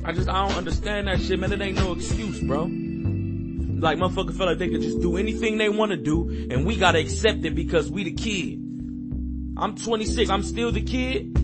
I 0.03 0.11
just 0.11 0.27
I 0.27 0.47
don't 0.47 0.57
understand 0.57 1.07
that 1.07 1.21
shit, 1.21 1.39
man. 1.39 1.51
It 1.51 1.61
ain't 1.61 1.77
no 1.77 1.93
excuse, 1.93 2.39
bro. 2.39 2.63
Like 2.63 3.97
motherfuckers 3.97 4.37
feel 4.37 4.47
like 4.47 4.57
they 4.57 4.69
could 4.69 4.81
just 4.81 5.01
do 5.01 5.17
anything 5.17 5.57
they 5.57 5.69
want 5.69 5.91
to 5.91 5.97
do 5.97 6.47
and 6.51 6.65
we 6.65 6.75
gotta 6.75 6.99
accept 6.99 7.45
it 7.45 7.55
because 7.55 7.89
we 7.89 8.03
the 8.03 8.11
kid. 8.11 8.59
I'm 9.57 9.75
26. 9.75 10.29
I'm 10.29 10.43
still 10.43 10.71
the 10.71 10.81
kid. 10.81 11.37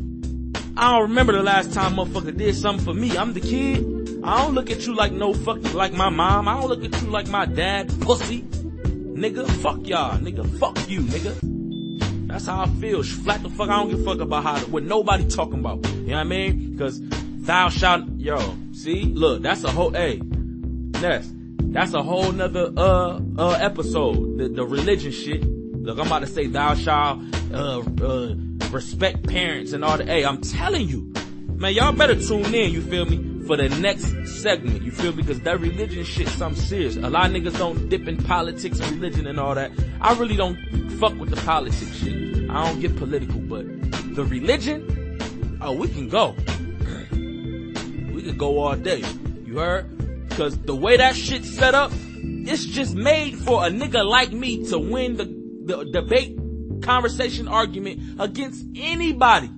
I 0.75 0.91
don't 0.91 1.09
remember 1.09 1.33
the 1.33 1.43
last 1.43 1.73
time 1.73 1.95
motherfucker 1.95 2.35
did 2.35 2.55
something 2.55 2.85
for 2.85 2.93
me. 2.93 3.17
I'm 3.17 3.33
the 3.33 3.41
kid. 3.41 4.21
I 4.23 4.43
don't 4.43 4.55
look 4.55 4.69
at 4.69 4.85
you 4.85 4.95
like 4.95 5.11
no 5.11 5.33
fuck, 5.33 5.73
like 5.73 5.93
my 5.93 6.09
mom. 6.09 6.47
I 6.47 6.59
don't 6.59 6.69
look 6.69 6.83
at 6.83 7.01
you 7.01 7.09
like 7.09 7.27
my 7.29 7.45
dad, 7.45 7.89
pussy. 8.01 8.41
Nigga, 8.41 9.47
fuck 9.47 9.87
y'all. 9.87 10.17
Nigga, 10.19 10.47
fuck 10.59 10.77
you, 10.89 11.01
nigga. 11.01 12.27
That's 12.27 12.45
how 12.45 12.61
I 12.61 12.67
feel. 12.67 13.01
Flat 13.03 13.41
the 13.41 13.49
fuck. 13.49 13.69
I 13.69 13.77
don't 13.77 13.89
give 13.89 14.01
a 14.01 14.03
fuck 14.03 14.19
about 14.19 14.43
how, 14.43 14.59
what 14.67 14.83
nobody 14.83 15.27
talking 15.27 15.59
about. 15.59 15.83
You 15.87 16.07
know 16.07 16.13
what 16.13 16.19
I 16.19 16.23
mean? 16.25 16.77
Cause 16.77 17.01
thou 17.47 17.69
shalt, 17.69 18.03
yo, 18.17 18.55
see, 18.73 19.05
look, 19.05 19.41
that's 19.41 19.63
a 19.63 19.71
whole, 19.71 19.91
hey, 19.91 20.17
Ness, 21.01 21.31
that's 21.57 21.93
a 21.93 22.03
whole 22.03 22.31
nother, 22.31 22.71
uh, 22.75 23.19
uh, 23.37 23.57
episode. 23.59 24.37
The, 24.37 24.49
the 24.49 24.65
religion 24.65 25.11
shit. 25.11 25.43
Look, 25.43 25.97
I'm 25.97 26.07
about 26.07 26.19
to 26.19 26.27
say 26.27 26.47
thou 26.47 26.75
shalt, 26.75 27.21
uh, 27.53 27.79
uh, 27.79 28.35
respect 28.69 29.25
parents 29.27 29.71
and 29.71 29.83
all 29.85 29.97
that. 29.97 30.07
Hey, 30.07 30.25
I'm 30.25 30.41
telling 30.41 30.89
you, 30.89 31.13
man, 31.47 31.73
y'all 31.73 31.93
better 31.93 32.15
tune 32.15 32.53
in, 32.53 32.71
you 32.73 32.81
feel 32.81 33.05
me, 33.05 33.45
for 33.47 33.55
the 33.55 33.69
next 33.69 34.13
segment, 34.27 34.81
you 34.81 34.91
feel 34.91 35.13
me? 35.13 35.23
Because 35.23 35.39
that 35.41 35.61
religion 35.61 36.03
shit 36.03 36.27
something 36.27 36.61
serious. 36.61 36.97
A 36.97 37.09
lot 37.09 37.27
of 37.27 37.31
niggas 37.31 37.57
don't 37.57 37.87
dip 37.87 38.09
in 38.09 38.17
politics 38.17 38.79
religion 38.91 39.25
and 39.25 39.39
all 39.39 39.55
that. 39.55 39.71
I 40.01 40.13
really 40.15 40.35
don't 40.35 40.57
fuck 40.99 41.17
with 41.17 41.29
the 41.29 41.37
politics 41.37 41.95
shit. 41.95 42.49
I 42.49 42.67
don't 42.67 42.81
get 42.81 42.97
political, 42.97 43.39
but 43.39 43.65
the 44.15 44.25
religion, 44.25 45.57
oh, 45.61 45.71
we 45.71 45.87
can 45.87 46.09
go. 46.09 46.35
Can 48.27 48.37
go 48.37 48.59
all 48.59 48.75
day. 48.75 49.03
You 49.45 49.59
heard? 49.59 50.29
Cause 50.31 50.57
the 50.57 50.75
way 50.75 50.97
that 50.97 51.15
shit 51.15 51.43
set 51.45 51.73
up, 51.73 51.91
it's 51.93 52.63
just 52.63 52.95
made 52.95 53.37
for 53.37 53.65
a 53.65 53.69
nigga 53.69 54.05
like 54.05 54.31
me 54.31 54.65
to 54.67 54.77
win 54.77 55.17
the, 55.17 55.25
the 55.65 55.85
debate, 55.85 56.37
conversation, 56.81 57.47
argument 57.47 58.19
against 58.19 58.65
anybody 58.75 59.49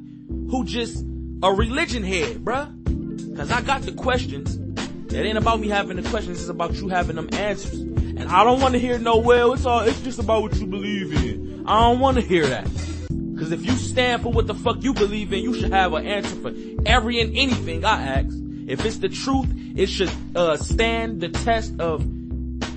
who 0.50 0.64
just 0.66 1.04
a 1.44 1.52
religion 1.52 2.04
head, 2.04 2.38
bruh. 2.38 2.76
Cause 3.36 3.52
I 3.52 3.62
got 3.62 3.82
the 3.82 3.92
questions. 3.92 4.58
It 5.14 5.26
ain't 5.26 5.38
about 5.38 5.60
me 5.60 5.70
having 5.70 5.98
the 5.98 6.08
questions, 6.10 6.40
it's 6.40 6.50
about 6.50 6.76
you 6.76 6.88
having 6.88 7.16
them 7.16 7.30
answers. 7.34 7.80
And 7.80 8.24
I 8.24 8.44
don't 8.44 8.62
want 8.62 8.74
to 8.74 8.80
hear 8.80 9.00
no, 9.00 9.18
well, 9.18 9.54
it's 9.54 9.66
all, 9.66 9.82
it's 9.82 10.02
just 10.02 10.20
about 10.20 10.44
what 10.44 10.56
you 10.56 10.68
believe 10.68 11.12
in. 11.14 11.66
I 11.68 11.80
don't 11.82 12.00
want 12.00 12.18
to 12.18 12.24
hear 12.24 12.46
that. 12.48 12.66
Cause 13.38 13.52
if 13.52 13.66
you 13.66 13.72
stand 13.72 14.22
for 14.22 14.32
what 14.32 14.48
the 14.48 14.54
fuck 14.54 14.84
you 14.84 14.94
believe 14.94 15.34
in, 15.34 15.40
you 15.40 15.54
should 15.60 15.72
have 15.72 15.94
an 15.94 16.06
answer 16.06 16.36
for 16.36 16.54
every 16.86 17.22
and 17.22 17.36
anything 17.36 17.86
I 17.86 18.02
ask. 18.02 18.39
If 18.70 18.86
it's 18.86 18.98
the 18.98 19.10
truth, 19.10 19.48
it 19.76 19.88
should 19.88 20.12
uh, 20.36 20.56
stand 20.56 21.22
the 21.22 21.30
test 21.30 21.80
of 21.80 22.06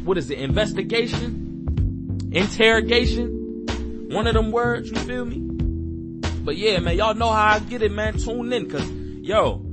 what 0.06 0.16
is 0.16 0.30
it? 0.30 0.38
Investigation, 0.38 2.18
interrogation. 2.32 4.08
One 4.08 4.26
of 4.26 4.34
them 4.34 4.52
words. 4.52 4.90
You 4.90 4.96
feel 4.96 5.24
me? 5.26 5.38
But 6.44 6.56
yeah, 6.56 6.78
man, 6.80 6.96
y'all 6.96 7.14
know 7.14 7.30
how 7.30 7.56
I 7.56 7.58
get 7.60 7.82
it, 7.82 7.92
man. 7.92 8.16
Tune 8.16 8.52
in, 8.52 8.70
cause 8.70 8.90
yo, 8.90 9.64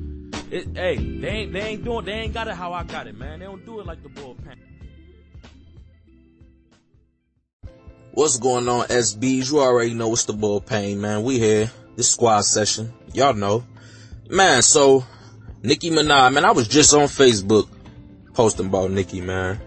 it, 0.51 0.67
hey, 0.75 0.97
they 0.97 1.27
ain't 1.29 1.53
they 1.53 1.61
ain't 1.61 1.83
doing 1.85 2.05
they 2.05 2.11
ain't 2.11 2.33
got 2.33 2.49
it 2.49 2.55
how 2.55 2.73
I 2.73 2.83
got 2.83 3.07
it, 3.07 3.17
man. 3.17 3.39
They 3.39 3.45
don't 3.45 3.65
do 3.65 3.79
it 3.79 3.85
like 3.85 4.03
the 4.03 4.09
bullpen. 4.09 4.55
What's 8.11 8.37
going 8.37 8.67
on, 8.67 8.87
SBs? 8.87 9.51
You 9.51 9.61
already 9.61 9.93
know 9.93 10.11
it's 10.11 10.25
the 10.25 10.33
bullpen, 10.33 10.97
man. 10.97 11.23
We 11.23 11.39
here. 11.39 11.71
This 11.95 12.11
squad 12.11 12.41
session. 12.41 12.93
Y'all 13.13 13.33
know. 13.33 13.63
Man, 14.29 14.61
so, 14.61 15.05
Nicki 15.63 15.89
Minaj, 15.89 16.33
man, 16.33 16.45
I 16.45 16.51
was 16.51 16.67
just 16.67 16.93
on 16.93 17.07
Facebook 17.07 17.67
posting 18.33 18.67
about 18.67 18.91
Nicki, 18.91 19.21
man. 19.21 19.59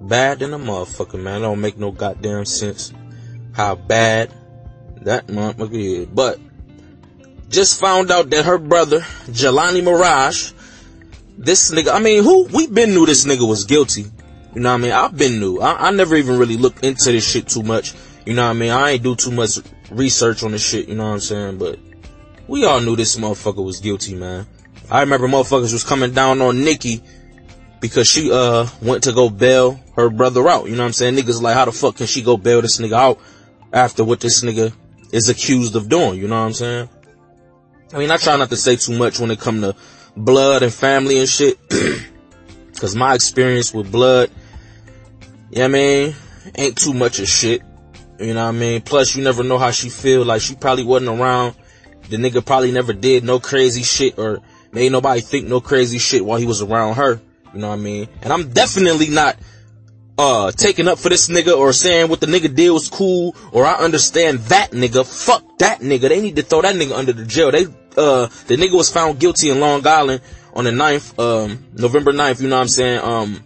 Bad 0.00 0.40
than 0.40 0.52
a 0.52 0.58
motherfucker, 0.58 1.20
man. 1.20 1.38
It 1.38 1.44
don't 1.44 1.60
make 1.60 1.78
no 1.78 1.92
goddamn 1.92 2.44
sense 2.44 2.92
how 3.54 3.74
bad 3.74 4.32
that 5.02 5.28
motherfucker 5.28 5.74
is. 5.74 6.06
But, 6.06 6.40
just 7.48 7.78
found 7.78 8.10
out 8.10 8.30
that 8.30 8.46
her 8.46 8.58
brother, 8.58 9.00
Jelani 9.26 9.82
Maraj, 9.82 10.54
this 11.38 11.70
nigga, 11.70 11.94
I 11.94 12.00
mean, 12.00 12.24
who, 12.24 12.44
we 12.44 12.66
been 12.66 12.90
knew 12.90 13.06
this 13.06 13.24
nigga 13.24 13.46
was 13.46 13.64
guilty 13.64 14.06
you 14.54 14.60
know 14.60 14.70
what 14.70 14.80
I 14.80 14.82
mean? 14.82 14.92
I've 14.92 15.16
been 15.16 15.40
new. 15.40 15.60
I, 15.60 15.88
I 15.88 15.90
never 15.92 16.14
even 16.14 16.38
really 16.38 16.58
looked 16.58 16.84
into 16.84 17.10
this 17.10 17.26
shit 17.26 17.48
too 17.48 17.62
much. 17.62 17.94
You 18.26 18.34
know 18.34 18.44
what 18.44 18.50
I 18.50 18.52
mean? 18.58 18.70
I 18.70 18.90
ain't 18.90 19.02
do 19.02 19.16
too 19.16 19.30
much 19.30 19.58
research 19.90 20.42
on 20.42 20.52
this 20.52 20.66
shit, 20.66 20.88
you 20.88 20.94
know 20.94 21.04
what 21.04 21.14
I'm 21.14 21.20
saying? 21.20 21.58
But 21.58 21.78
we 22.48 22.66
all 22.66 22.80
knew 22.80 22.94
this 22.94 23.16
motherfucker 23.16 23.64
was 23.64 23.80
guilty, 23.80 24.14
man. 24.14 24.46
I 24.90 25.00
remember 25.00 25.28
motherfuckers 25.28 25.72
was 25.72 25.84
coming 25.84 26.12
down 26.12 26.40
on 26.40 26.64
Nicki 26.64 27.02
because 27.80 28.08
she, 28.08 28.30
uh, 28.32 28.66
went 28.80 29.04
to 29.04 29.12
go 29.12 29.30
bail 29.30 29.80
her 29.96 30.10
brother 30.10 30.48
out. 30.48 30.66
You 30.66 30.76
know 30.76 30.82
what 30.82 30.88
I'm 30.88 30.92
saying? 30.92 31.16
Niggas 31.16 31.40
like, 31.40 31.54
how 31.54 31.64
the 31.64 31.72
fuck 31.72 31.96
can 31.96 32.06
she 32.06 32.22
go 32.22 32.36
bail 32.36 32.62
this 32.62 32.78
nigga 32.78 32.92
out 32.92 33.18
after 33.72 34.04
what 34.04 34.20
this 34.20 34.42
nigga 34.42 34.72
is 35.12 35.28
accused 35.28 35.76
of 35.76 35.88
doing? 35.88 36.18
You 36.18 36.28
know 36.28 36.38
what 36.40 36.46
I'm 36.46 36.52
saying? 36.52 36.88
I 37.92 37.98
mean, 37.98 38.10
I 38.10 38.16
try 38.16 38.36
not 38.36 38.50
to 38.50 38.56
say 38.56 38.76
too 38.76 38.96
much 38.96 39.18
when 39.18 39.30
it 39.30 39.40
come 39.40 39.60
to 39.60 39.74
blood 40.16 40.62
and 40.62 40.72
family 40.72 41.18
and 41.18 41.28
shit. 41.28 41.58
Cause 42.80 42.96
my 42.96 43.14
experience 43.14 43.72
with 43.72 43.92
blood 43.92 44.30
you 45.52 45.58
know 45.58 45.64
what 45.64 45.68
I 45.68 45.78
mean? 45.80 46.14
Ain't 46.56 46.78
too 46.78 46.94
much 46.94 47.18
of 47.18 47.28
shit. 47.28 47.60
You 48.18 48.32
know 48.32 48.42
what 48.42 48.54
I 48.54 48.58
mean? 48.58 48.80
Plus, 48.80 49.14
you 49.14 49.22
never 49.22 49.44
know 49.44 49.58
how 49.58 49.70
she 49.70 49.90
feel. 49.90 50.24
Like, 50.24 50.40
she 50.40 50.54
probably 50.54 50.84
wasn't 50.84 51.20
around. 51.20 51.54
The 52.08 52.16
nigga 52.16 52.44
probably 52.44 52.72
never 52.72 52.94
did 52.94 53.22
no 53.22 53.38
crazy 53.38 53.82
shit 53.82 54.18
or 54.18 54.40
made 54.72 54.90
nobody 54.90 55.20
think 55.20 55.46
no 55.46 55.60
crazy 55.60 55.98
shit 55.98 56.24
while 56.24 56.38
he 56.38 56.46
was 56.46 56.62
around 56.62 56.94
her. 56.94 57.20
You 57.52 57.60
know 57.60 57.68
what 57.68 57.74
I 57.74 57.78
mean? 57.78 58.08
And 58.22 58.32
I'm 58.32 58.48
definitely 58.50 59.08
not, 59.08 59.36
uh, 60.18 60.50
taking 60.52 60.88
up 60.88 60.98
for 60.98 61.08
this 61.08 61.28
nigga 61.28 61.56
or 61.56 61.72
saying 61.72 62.08
what 62.08 62.20
the 62.20 62.26
nigga 62.26 62.54
did 62.54 62.70
was 62.70 62.88
cool 62.88 63.36
or 63.52 63.66
I 63.66 63.74
understand 63.74 64.38
that 64.44 64.72
nigga. 64.72 65.06
Fuck 65.06 65.58
that 65.58 65.80
nigga. 65.80 66.08
They 66.08 66.20
need 66.20 66.36
to 66.36 66.42
throw 66.42 66.62
that 66.62 66.74
nigga 66.74 66.96
under 66.96 67.12
the 67.12 67.26
jail. 67.26 67.50
They, 67.50 67.64
uh, 67.64 68.28
the 68.46 68.56
nigga 68.56 68.74
was 68.74 68.88
found 68.90 69.20
guilty 69.20 69.50
in 69.50 69.60
Long 69.60 69.86
Island 69.86 70.22
on 70.54 70.64
the 70.64 70.70
9th, 70.70 71.18
um, 71.18 71.66
November 71.72 72.12
9th, 72.12 72.40
you 72.40 72.48
know 72.48 72.56
what 72.56 72.62
I'm 72.62 72.68
saying? 72.68 73.00
Um, 73.02 73.44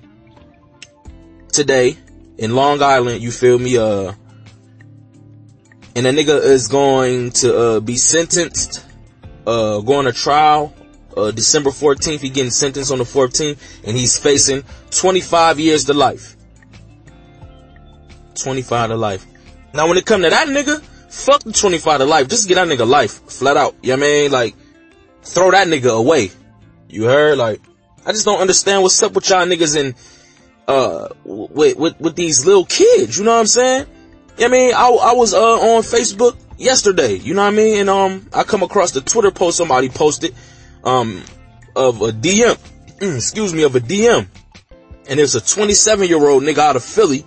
today 1.52 1.96
in 2.38 2.54
Long 2.54 2.82
Island, 2.82 3.22
you 3.22 3.30
feel 3.30 3.58
me? 3.58 3.76
Uh, 3.76 4.12
and 5.94 6.06
a 6.06 6.12
nigga 6.12 6.42
is 6.42 6.68
going 6.68 7.30
to, 7.30 7.56
uh, 7.56 7.80
be 7.80 7.96
sentenced, 7.96 8.84
uh, 9.46 9.80
going 9.80 10.06
to 10.06 10.12
trial, 10.12 10.74
uh, 11.16 11.30
December 11.30 11.70
14th. 11.70 12.20
He 12.20 12.30
getting 12.30 12.50
sentenced 12.50 12.92
on 12.92 12.98
the 12.98 13.04
14th 13.04 13.58
and 13.84 13.96
he's 13.96 14.18
facing 14.18 14.62
25 14.90 15.60
years 15.60 15.84
to 15.86 15.94
life. 15.94 16.36
25 18.34 18.90
to 18.90 18.96
life. 18.96 19.26
Now 19.74 19.88
when 19.88 19.96
it 19.96 20.06
come 20.06 20.22
to 20.22 20.30
that 20.30 20.48
nigga, 20.48 20.80
fuck 21.10 21.42
the 21.42 21.52
25 21.52 22.00
to 22.00 22.04
life. 22.04 22.28
Just 22.28 22.48
get 22.48 22.56
that 22.56 22.68
nigga 22.68 22.86
life. 22.86 23.22
Flat 23.30 23.56
out. 23.56 23.74
You 23.82 23.90
know 23.90 23.96
what 23.96 24.06
I 24.06 24.08
mean? 24.08 24.30
Like, 24.30 24.54
throw 25.22 25.50
that 25.50 25.66
nigga 25.66 25.96
away. 25.96 26.30
You 26.88 27.04
heard? 27.04 27.38
Like, 27.38 27.60
I 28.04 28.12
just 28.12 28.24
don't 28.24 28.40
understand 28.40 28.82
what's 28.82 29.02
up 29.02 29.12
with 29.12 29.28
y'all 29.28 29.46
niggas 29.46 29.78
and 29.78 29.94
uh, 30.68 31.08
with, 31.24 31.76
with, 31.76 32.00
with 32.00 32.16
these 32.16 32.44
little 32.44 32.64
kids, 32.64 33.18
you 33.18 33.24
know 33.24 33.32
what 33.32 33.40
I'm 33.40 33.46
saying? 33.46 33.86
I 34.38 34.48
mean, 34.48 34.74
I, 34.74 34.88
I 34.88 35.12
was, 35.12 35.32
uh, 35.32 35.38
on 35.38 35.82
Facebook 35.82 36.36
yesterday, 36.58 37.14
you 37.14 37.34
know 37.34 37.42
what 37.42 37.52
I 37.52 37.56
mean? 37.56 37.80
And, 37.80 37.90
um, 37.90 38.26
I 38.32 38.42
come 38.42 38.62
across 38.62 38.90
the 38.92 39.00
Twitter 39.00 39.30
post 39.30 39.56
somebody 39.56 39.88
posted, 39.88 40.34
um, 40.86 41.22
of 41.74 42.00
a 42.00 42.12
DM, 42.12 42.56
excuse 43.16 43.52
me, 43.52 43.64
of 43.64 43.76
a 43.76 43.80
DM. 43.80 44.26
And 45.08 45.20
it's 45.20 45.34
a 45.34 45.40
27 45.40 46.08
year 46.08 46.26
old 46.26 46.42
nigga 46.42 46.58
out 46.58 46.76
of 46.76 46.84
Philly 46.84 47.24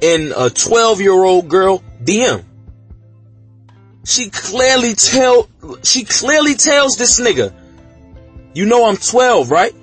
and 0.00 0.32
a 0.36 0.48
12 0.48 1.00
year 1.00 1.12
old 1.12 1.48
girl 1.48 1.82
DM. 2.02 2.44
She 4.06 4.30
clearly 4.30 4.94
tell, 4.94 5.48
she 5.82 6.04
clearly 6.04 6.54
tells 6.54 6.96
this 6.96 7.20
nigga, 7.20 7.52
you 8.54 8.64
know 8.64 8.88
I'm 8.88 8.96
12, 8.96 9.50
right? 9.50 9.74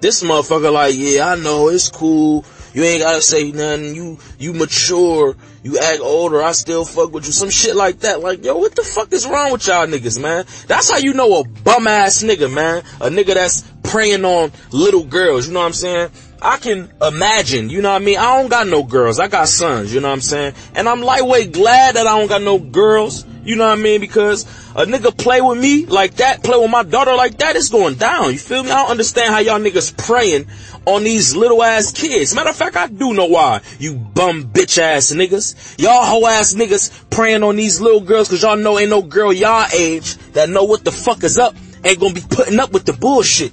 This 0.00 0.22
motherfucker 0.22 0.72
like, 0.72 0.94
yeah, 0.94 1.28
I 1.32 1.34
know, 1.36 1.68
it's 1.68 1.88
cool. 1.88 2.44
You 2.76 2.82
ain't 2.82 3.00
gotta 3.00 3.22
say 3.22 3.52
nothing. 3.52 3.94
You, 3.94 4.18
you 4.38 4.52
mature. 4.52 5.34
You 5.62 5.78
act 5.78 6.00
older. 6.00 6.42
I 6.42 6.52
still 6.52 6.84
fuck 6.84 7.10
with 7.10 7.24
you. 7.24 7.32
Some 7.32 7.48
shit 7.48 7.74
like 7.74 8.00
that. 8.00 8.20
Like, 8.20 8.44
yo, 8.44 8.58
what 8.58 8.76
the 8.76 8.82
fuck 8.82 9.10
is 9.14 9.26
wrong 9.26 9.50
with 9.52 9.66
y'all 9.66 9.86
niggas, 9.86 10.20
man? 10.20 10.44
That's 10.66 10.90
how 10.90 10.98
you 10.98 11.14
know 11.14 11.40
a 11.40 11.48
bum 11.48 11.86
ass 11.86 12.22
nigga, 12.22 12.52
man. 12.52 12.84
A 13.00 13.08
nigga 13.08 13.32
that's 13.32 13.62
preying 13.82 14.26
on 14.26 14.52
little 14.72 15.04
girls. 15.04 15.48
You 15.48 15.54
know 15.54 15.60
what 15.60 15.66
I'm 15.68 15.72
saying? 15.72 16.10
I 16.42 16.58
can 16.58 16.92
imagine, 17.00 17.70
you 17.70 17.80
know 17.80 17.92
what 17.92 18.02
I 18.02 18.04
mean? 18.04 18.18
I 18.18 18.36
don't 18.36 18.50
got 18.50 18.66
no 18.66 18.82
girls. 18.82 19.18
I 19.20 19.28
got 19.28 19.48
sons, 19.48 19.94
you 19.94 20.00
know 20.00 20.08
what 20.08 20.14
I'm 20.14 20.20
saying? 20.20 20.52
And 20.74 20.86
I'm 20.86 21.00
lightweight 21.00 21.52
glad 21.52 21.94
that 21.94 22.06
I 22.06 22.18
don't 22.18 22.28
got 22.28 22.42
no 22.42 22.58
girls. 22.58 23.24
You 23.42 23.56
know 23.56 23.66
what 23.66 23.78
I 23.78 23.80
mean? 23.82 24.00
Because 24.00 24.44
a 24.74 24.84
nigga 24.84 25.16
play 25.16 25.40
with 25.40 25.58
me 25.58 25.86
like 25.86 26.16
that, 26.16 26.42
play 26.42 26.58
with 26.58 26.70
my 26.70 26.82
daughter 26.82 27.14
like 27.14 27.38
that, 27.38 27.56
it's 27.56 27.70
going 27.70 27.94
down. 27.94 28.32
You 28.32 28.38
feel 28.38 28.62
me? 28.62 28.70
I 28.70 28.82
don't 28.82 28.90
understand 28.90 29.32
how 29.32 29.38
y'all 29.38 29.60
niggas 29.60 29.96
praying 29.96 30.46
on 30.86 31.04
these 31.04 31.36
little 31.36 31.62
ass 31.62 31.92
kids. 31.92 32.34
Matter 32.34 32.50
of 32.50 32.56
fact, 32.56 32.76
I 32.76 32.86
do 32.86 33.12
know 33.12 33.26
why. 33.26 33.60
You 33.78 33.96
bum 33.96 34.44
bitch 34.44 34.78
ass 34.78 35.12
niggas. 35.12 35.78
Y'all 35.78 36.04
hoe 36.04 36.26
ass 36.26 36.54
niggas 36.54 37.10
praying 37.10 37.42
on 37.42 37.56
these 37.56 37.80
little 37.80 38.00
girls 38.00 38.28
cause 38.28 38.42
y'all 38.42 38.56
know 38.56 38.78
ain't 38.78 38.90
no 38.90 39.02
girl 39.02 39.32
y'all 39.32 39.66
age 39.74 40.16
that 40.32 40.48
know 40.48 40.64
what 40.64 40.84
the 40.84 40.92
fuck 40.92 41.22
is 41.24 41.38
up 41.38 41.54
ain't 41.86 42.00
gonna 42.00 42.14
be 42.14 42.22
putting 42.28 42.58
up 42.58 42.72
with 42.72 42.84
the 42.84 42.92
bullshit. 42.92 43.52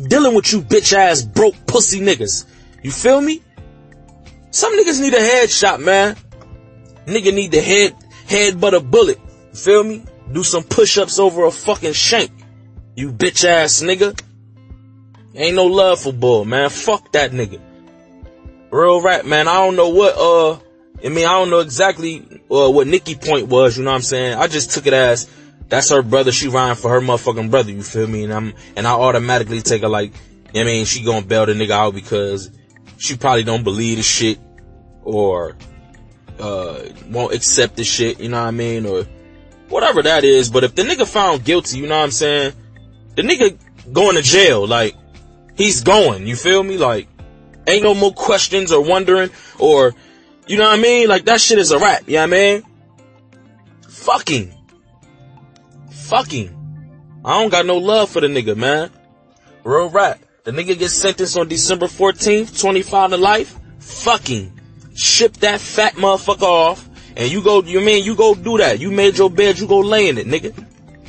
Dealing 0.00 0.34
with 0.34 0.52
you 0.52 0.60
bitch 0.60 0.92
ass 0.92 1.22
broke 1.22 1.54
pussy 1.66 2.00
niggas. 2.00 2.46
You 2.82 2.90
feel 2.90 3.20
me? 3.20 3.42
Some 4.50 4.78
niggas 4.78 5.00
need 5.00 5.14
a 5.14 5.18
headshot, 5.18 5.80
man. 5.80 6.16
Nigga 7.06 7.34
need 7.34 7.50
the 7.50 7.60
head, 7.60 7.94
head 8.26 8.60
but 8.60 8.74
a 8.74 8.80
bullet. 8.80 9.18
You 9.52 9.58
feel 9.58 9.84
me? 9.84 10.04
Do 10.32 10.42
some 10.42 10.62
push-ups 10.62 11.18
over 11.18 11.44
a 11.44 11.50
fucking 11.50 11.92
shank. 11.92 12.30
You 12.96 13.12
bitch 13.12 13.44
ass 13.44 13.82
nigga. 13.82 14.18
Ain't 15.34 15.56
no 15.56 15.64
love 15.64 16.00
for 16.00 16.12
bull, 16.12 16.44
man. 16.44 16.70
Fuck 16.70 17.12
that 17.12 17.32
nigga. 17.32 17.60
Real 18.70 19.00
rap, 19.00 19.24
man. 19.24 19.48
I 19.48 19.54
don't 19.54 19.76
know 19.76 19.88
what, 19.88 20.16
uh, 20.16 20.58
I 21.04 21.08
mean, 21.08 21.26
I 21.26 21.32
don't 21.32 21.50
know 21.50 21.60
exactly, 21.60 22.24
uh, 22.50 22.70
what 22.70 22.86
Nicki 22.86 23.14
point 23.14 23.48
was, 23.48 23.76
you 23.76 23.84
know 23.84 23.90
what 23.90 23.96
I'm 23.96 24.02
saying? 24.02 24.38
I 24.38 24.46
just 24.46 24.72
took 24.72 24.86
it 24.86 24.92
as, 24.92 25.28
that's 25.68 25.90
her 25.90 26.02
brother, 26.02 26.32
she 26.32 26.48
riding 26.48 26.76
for 26.76 26.90
her 26.90 27.00
motherfucking 27.00 27.50
brother, 27.50 27.72
you 27.72 27.82
feel 27.82 28.06
me? 28.06 28.24
And 28.24 28.32
I'm, 28.32 28.54
and 28.76 28.86
I 28.86 28.92
automatically 28.92 29.60
take 29.60 29.82
her 29.82 29.88
like, 29.88 30.12
I 30.54 30.64
mean, 30.64 30.84
she 30.86 31.04
gonna 31.04 31.26
bail 31.26 31.46
the 31.46 31.52
nigga 31.52 31.70
out 31.70 31.94
because 31.94 32.50
she 32.98 33.16
probably 33.16 33.42
don't 33.42 33.64
believe 33.64 33.96
the 33.96 34.02
shit, 34.02 34.38
or, 35.02 35.56
uh, 36.38 36.80
won't 37.10 37.34
accept 37.34 37.76
the 37.76 37.84
shit, 37.84 38.20
you 38.20 38.28
know 38.28 38.40
what 38.40 38.48
I 38.48 38.52
mean? 38.52 38.86
Or, 38.86 39.04
whatever 39.68 40.02
that 40.02 40.24
is, 40.24 40.50
but 40.50 40.64
if 40.64 40.74
the 40.74 40.82
nigga 40.82 41.06
found 41.06 41.44
guilty, 41.44 41.78
you 41.78 41.86
know 41.86 41.98
what 41.98 42.04
I'm 42.04 42.10
saying? 42.10 42.52
The 43.16 43.22
nigga 43.22 43.58
going 43.92 44.16
to 44.16 44.22
jail, 44.22 44.66
like, 44.66 44.94
he's 45.56 45.82
going, 45.82 46.26
you 46.26 46.36
feel 46.36 46.62
me? 46.62 46.78
Like, 46.78 47.08
ain't 47.66 47.82
no 47.82 47.94
more 47.94 48.12
questions 48.12 48.72
or 48.72 48.82
wondering 48.82 49.30
or, 49.58 49.94
you 50.46 50.58
know 50.58 50.64
what 50.64 50.78
I 50.78 50.82
mean? 50.82 51.08
Like, 51.08 51.24
that 51.26 51.40
shit 51.40 51.58
is 51.58 51.70
a 51.70 51.78
wrap, 51.78 52.02
you 52.06 52.14
know 52.14 52.20
what 52.20 52.34
I 52.34 52.36
mean? 52.36 52.62
Fucking. 53.88 54.54
Fucking. 55.90 57.20
I 57.24 57.40
don't 57.40 57.50
got 57.50 57.64
no 57.64 57.78
love 57.78 58.10
for 58.10 58.20
the 58.20 58.26
nigga, 58.26 58.56
man. 58.56 58.90
Real 59.64 59.88
rap. 59.88 60.20
The 60.44 60.50
nigga 60.50 60.78
gets 60.78 60.92
sentenced 60.92 61.38
on 61.38 61.48
December 61.48 61.86
14th, 61.86 62.60
25 62.60 63.10
to 63.10 63.16
life. 63.16 63.58
Fucking. 63.78 64.60
Ship 64.94 65.32
that 65.38 65.60
fat 65.60 65.94
motherfucker 65.94 66.42
off 66.42 66.88
and 67.16 67.30
you 67.30 67.42
go, 67.42 67.62
you 67.62 67.80
mean 67.80 68.04
you 68.04 68.14
go 68.14 68.34
do 68.34 68.58
that. 68.58 68.80
You 68.80 68.90
made 68.90 69.16
your 69.16 69.30
bed, 69.30 69.58
you 69.58 69.66
go 69.66 69.80
lay 69.80 70.08
in 70.08 70.18
it, 70.18 70.26
nigga. 70.26 70.52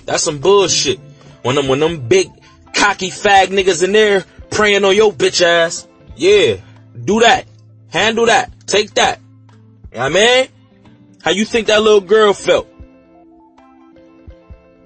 That's 0.05 0.23
some 0.23 0.39
bullshit. 0.39 0.99
When 1.41 1.55
them, 1.55 1.67
when 1.67 1.79
them 1.79 2.07
big 2.07 2.29
cocky 2.73 3.09
fag 3.09 3.47
niggas 3.47 3.83
in 3.83 3.91
there 3.91 4.23
praying 4.49 4.83
on 4.83 4.95
your 4.95 5.11
bitch 5.11 5.41
ass. 5.41 5.87
Yeah. 6.15 6.57
Do 7.03 7.19
that. 7.21 7.45
Handle 7.89 8.27
that. 8.27 8.51
Take 8.67 8.93
that. 8.95 9.19
You 9.93 9.99
I 9.99 10.09
mean? 10.09 10.47
How 11.21 11.31
you 11.31 11.45
think 11.45 11.67
that 11.67 11.81
little 11.81 12.01
girl 12.01 12.33
felt? 12.33 12.67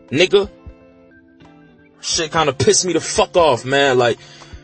Nigga. 0.09 0.49
Shit 2.01 2.31
kinda 2.31 2.53
pissed 2.53 2.85
me 2.85 2.93
the 2.93 3.01
fuck 3.01 3.35
off, 3.35 3.65
man. 3.65 3.97
Like, 3.97 4.17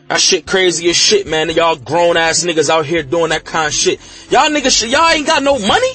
that 0.08 0.20
shit 0.20 0.46
crazy 0.46 0.88
as 0.88 0.96
shit, 0.96 1.26
man. 1.26 1.50
Y'all 1.50 1.76
grown 1.76 2.16
ass 2.16 2.44
niggas 2.44 2.70
out 2.70 2.86
here 2.86 3.02
doing 3.02 3.30
that 3.30 3.44
kind 3.44 3.66
of 3.66 3.74
shit. 3.74 4.00
Y'all 4.30 4.48
niggas, 4.48 4.90
y'all 4.90 5.10
ain't 5.10 5.26
got 5.26 5.42
no 5.42 5.58
money? 5.58 5.92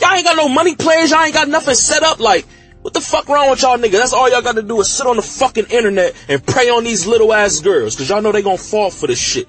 Y'all 0.00 0.12
ain't 0.14 0.24
got 0.24 0.36
no 0.36 0.48
money 0.48 0.74
players. 0.76 1.10
Y'all 1.10 1.22
ain't 1.22 1.34
got 1.34 1.48
nothing 1.48 1.74
set 1.74 2.02
up. 2.02 2.20
Like, 2.20 2.46
what 2.84 2.92
the 2.92 3.00
fuck 3.00 3.30
wrong 3.30 3.48
with 3.48 3.62
y'all 3.62 3.78
niggas? 3.78 3.92
That's 3.92 4.12
all 4.12 4.30
y'all 4.30 4.42
got 4.42 4.56
to 4.56 4.62
do 4.62 4.78
is 4.78 4.90
sit 4.90 5.06
on 5.06 5.16
the 5.16 5.22
fucking 5.22 5.68
internet 5.70 6.14
and 6.28 6.46
prey 6.46 6.68
on 6.68 6.84
these 6.84 7.06
little 7.06 7.32
ass 7.32 7.60
girls. 7.60 7.96
Cause 7.96 8.10
y'all 8.10 8.20
know 8.20 8.30
they 8.30 8.42
gonna 8.42 8.58
fall 8.58 8.90
for 8.90 9.06
this 9.06 9.18
shit. 9.18 9.48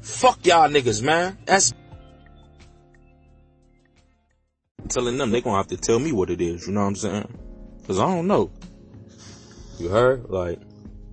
Fuck 0.00 0.46
y'all 0.46 0.66
niggas, 0.70 1.02
man. 1.02 1.36
That's 1.44 1.74
telling 4.88 5.18
them, 5.18 5.30
they 5.30 5.42
gonna 5.42 5.58
have 5.58 5.66
to 5.66 5.76
tell 5.76 5.98
me 5.98 6.10
what 6.10 6.30
it 6.30 6.40
is, 6.40 6.66
you 6.66 6.72
know 6.72 6.80
what 6.80 6.86
I'm 6.86 6.96
saying? 6.96 7.38
Cause 7.86 8.00
I 8.00 8.06
don't 8.06 8.26
know. 8.26 8.50
You 9.78 9.90
heard? 9.90 10.30
Like, 10.30 10.58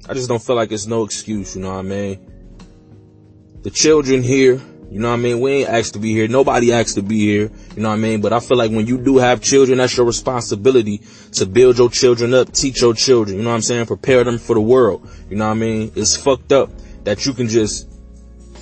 I 0.07 0.13
just 0.13 0.29
don't 0.29 0.41
feel 0.41 0.55
like 0.55 0.71
it's 0.71 0.87
no 0.87 1.03
excuse, 1.03 1.57
you 1.57 1.63
know 1.63 1.73
what 1.73 1.79
I 1.79 1.81
mean? 1.81 2.31
The 3.63 3.71
children 3.71 4.23
here, 4.23 4.61
you 4.93 4.99
know 4.99 5.07
what 5.07 5.15
I 5.15 5.17
mean? 5.17 5.39
We 5.39 5.51
ain't 5.53 5.69
asked 5.69 5.93
to 5.93 5.99
be 5.99 6.13
here. 6.13 6.27
Nobody 6.27 6.71
asked 6.71 6.93
to 6.97 7.01
be 7.01 7.17
here. 7.17 7.49
You 7.75 7.81
know 7.81 7.89
what 7.89 7.95
I 7.95 7.97
mean? 7.97 8.21
But 8.21 8.31
I 8.31 8.39
feel 8.39 8.59
like 8.59 8.69
when 8.69 8.85
you 8.85 8.99
do 8.99 9.17
have 9.17 9.41
children, 9.41 9.79
that's 9.79 9.97
your 9.97 10.05
responsibility 10.05 11.01
to 11.31 11.47
build 11.47 11.79
your 11.79 11.89
children 11.89 12.31
up, 12.35 12.51
teach 12.51 12.81
your 12.81 12.93
children. 12.93 13.37
You 13.37 13.43
know 13.43 13.49
what 13.49 13.55
I'm 13.55 13.63
saying? 13.63 13.87
Prepare 13.87 14.23
them 14.23 14.37
for 14.37 14.53
the 14.53 14.61
world. 14.61 15.09
You 15.31 15.37
know 15.37 15.47
what 15.47 15.53
I 15.53 15.55
mean? 15.55 15.91
It's 15.95 16.15
fucked 16.15 16.51
up 16.51 16.69
that 17.05 17.25
you 17.25 17.33
can 17.33 17.47
just 17.47 17.89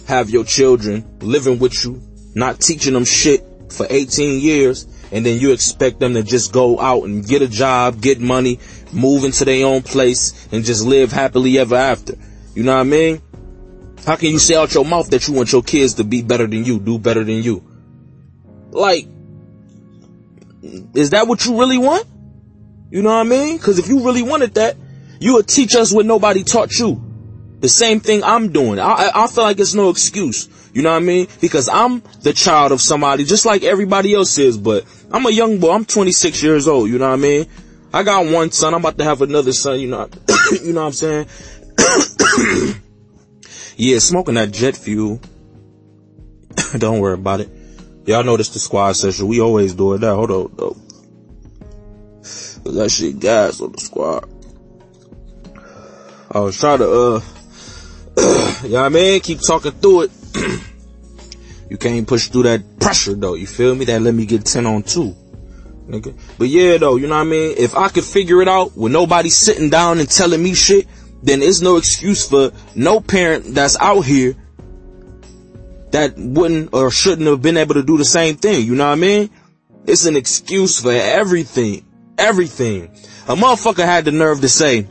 have 0.07 0.29
your 0.29 0.45
children 0.45 1.05
living 1.19 1.59
with 1.59 1.83
you, 1.83 2.01
not 2.33 2.61
teaching 2.61 2.93
them 2.93 3.03
shit 3.03 3.43
for 3.67 3.85
18 3.89 4.39
years, 4.39 4.87
and 5.11 5.25
then 5.25 5.37
you 5.37 5.51
expect 5.51 5.99
them 5.99 6.13
to 6.13 6.23
just 6.23 6.53
go 6.53 6.79
out 6.79 7.03
and 7.03 7.27
get 7.27 7.41
a 7.41 7.47
job, 7.49 7.99
get 7.99 8.21
money, 8.21 8.57
move 8.93 9.25
into 9.25 9.43
their 9.43 9.65
own 9.67 9.81
place, 9.81 10.47
and 10.53 10.63
just 10.63 10.85
live 10.85 11.11
happily 11.11 11.59
ever 11.59 11.75
after. 11.75 12.13
You 12.55 12.63
know 12.63 12.75
what 12.75 12.79
I 12.79 12.83
mean? 12.83 13.21
How 14.05 14.15
can 14.15 14.31
you 14.31 14.39
say 14.39 14.55
out 14.55 14.73
your 14.73 14.85
mouth 14.85 15.09
that 15.11 15.27
you 15.27 15.33
want 15.33 15.51
your 15.51 15.61
kids 15.61 15.95
to 15.95 16.03
be 16.03 16.21
better 16.21 16.47
than 16.47 16.65
you, 16.65 16.79
do 16.79 16.97
better 16.97 17.23
than 17.23 17.43
you? 17.43 17.63
Like, 18.71 19.07
is 20.93 21.11
that 21.11 21.27
what 21.27 21.45
you 21.45 21.59
really 21.59 21.77
want? 21.77 22.05
You 22.89 23.01
know 23.01 23.09
what 23.09 23.25
I 23.25 23.29
mean? 23.29 23.59
Cause 23.59 23.79
if 23.79 23.87
you 23.87 24.03
really 24.03 24.21
wanted 24.21 24.55
that, 24.55 24.75
you 25.19 25.35
would 25.35 25.47
teach 25.47 25.75
us 25.75 25.93
what 25.93 26.05
nobody 26.05 26.43
taught 26.43 26.77
you. 26.77 27.01
The 27.59 27.69
same 27.69 27.99
thing 27.99 28.23
I'm 28.23 28.51
doing. 28.51 28.79
I, 28.79 29.11
I 29.13 29.27
feel 29.27 29.43
like 29.43 29.59
it's 29.59 29.75
no 29.75 29.89
excuse. 29.89 30.49
You 30.73 30.81
know 30.81 30.91
what 30.91 30.97
I 30.97 31.05
mean? 31.05 31.27
Because 31.39 31.69
I'm 31.69 32.01
the 32.21 32.33
child 32.33 32.71
of 32.71 32.81
somebody 32.81 33.23
just 33.23 33.45
like 33.45 33.63
everybody 33.63 34.15
else 34.15 34.37
is, 34.39 34.57
but 34.57 34.85
I'm 35.11 35.25
a 35.25 35.31
young 35.31 35.59
boy. 35.59 35.71
I'm 35.73 35.85
26 35.85 36.41
years 36.41 36.67
old. 36.67 36.89
You 36.89 36.97
know 36.97 37.07
what 37.07 37.13
I 37.13 37.17
mean? 37.17 37.45
I 37.93 38.03
got 38.03 38.25
one 38.25 38.51
son. 38.51 38.73
I'm 38.73 38.79
about 38.79 38.97
to 38.97 39.03
have 39.03 39.21
another 39.21 39.53
son. 39.53 39.79
You 39.79 39.89
know, 39.89 40.09
you 40.63 40.73
know 40.73 40.81
what 40.81 40.87
I'm 40.87 40.93
saying? 40.93 41.27
yeah, 43.81 43.97
smoking 43.97 44.35
that 44.35 44.51
jet 44.51 44.77
fuel. 44.77 45.19
Don't 46.77 46.99
worry 46.99 47.15
about 47.15 47.39
it. 47.39 47.49
Y'all 48.05 48.23
notice 48.23 48.49
the 48.49 48.59
squad 48.59 48.91
session. 48.91 49.27
We 49.27 49.41
always 49.41 49.73
do 49.73 49.93
it 49.93 50.01
that. 50.01 50.13
Hold 50.13 50.29
on, 50.29 50.51
though. 50.55 50.77
That 52.71 52.91
shit 52.91 53.19
gas 53.19 53.59
on 53.59 53.71
the 53.71 53.79
squad. 53.79 54.29
I 56.29 56.39
was 56.41 56.59
trying 56.59 56.77
to, 56.77 56.91
uh, 56.91 57.21
you 58.63 58.69
know 58.69 58.81
what 58.81 58.85
I 58.85 58.89
mean? 58.89 59.19
Keep 59.19 59.41
talking 59.41 59.71
through 59.71 60.01
it. 60.03 60.11
you 61.71 61.77
can't 61.77 62.07
push 62.07 62.27
through 62.27 62.43
that 62.43 62.79
pressure 62.79 63.15
though, 63.15 63.33
you 63.33 63.47
feel 63.47 63.73
me? 63.73 63.85
That 63.85 64.03
let 64.03 64.13
me 64.13 64.27
get 64.27 64.45
10 64.45 64.67
on 64.67 64.83
2. 64.83 65.15
Nigga. 65.87 66.15
But 66.37 66.49
yeah 66.49 66.77
though, 66.77 66.97
you 66.97 67.07
know 67.07 67.15
what 67.15 67.21
I 67.21 67.29
mean? 67.29 67.55
If 67.57 67.75
I 67.75 67.89
could 67.89 68.03
figure 68.03 68.43
it 68.43 68.47
out 68.47 68.77
with 68.77 68.91
nobody 68.91 69.29
sitting 69.29 69.71
down 69.71 69.97
and 69.97 70.07
telling 70.07 70.41
me 70.43 70.53
shit, 70.53 70.87
then 71.23 71.41
it's 71.41 71.61
no 71.61 71.77
excuse 71.77 72.27
for 72.27 72.51
no 72.75 72.99
parent 72.99 73.53
that's 73.53 73.77
out 73.79 74.01
here 74.01 74.35
that 75.91 76.17
wouldn't 76.17 76.73
or 76.73 76.89
shouldn't 76.89 77.27
have 77.27 77.41
been 77.41 77.57
able 77.57 77.75
to 77.75 77.83
do 77.83 77.97
the 77.97 78.05
same 78.05 78.35
thing. 78.35 78.65
You 78.65 78.75
know 78.75 78.87
what 78.87 78.93
I 78.93 78.95
mean? 78.95 79.29
It's 79.85 80.05
an 80.05 80.15
excuse 80.15 80.79
for 80.79 80.91
everything. 80.91 81.85
Everything. 82.17 82.85
A 83.27 83.35
motherfucker 83.35 83.85
had 83.85 84.05
the 84.05 84.11
nerve 84.11 84.41
to 84.41 84.49
say, 84.49 84.87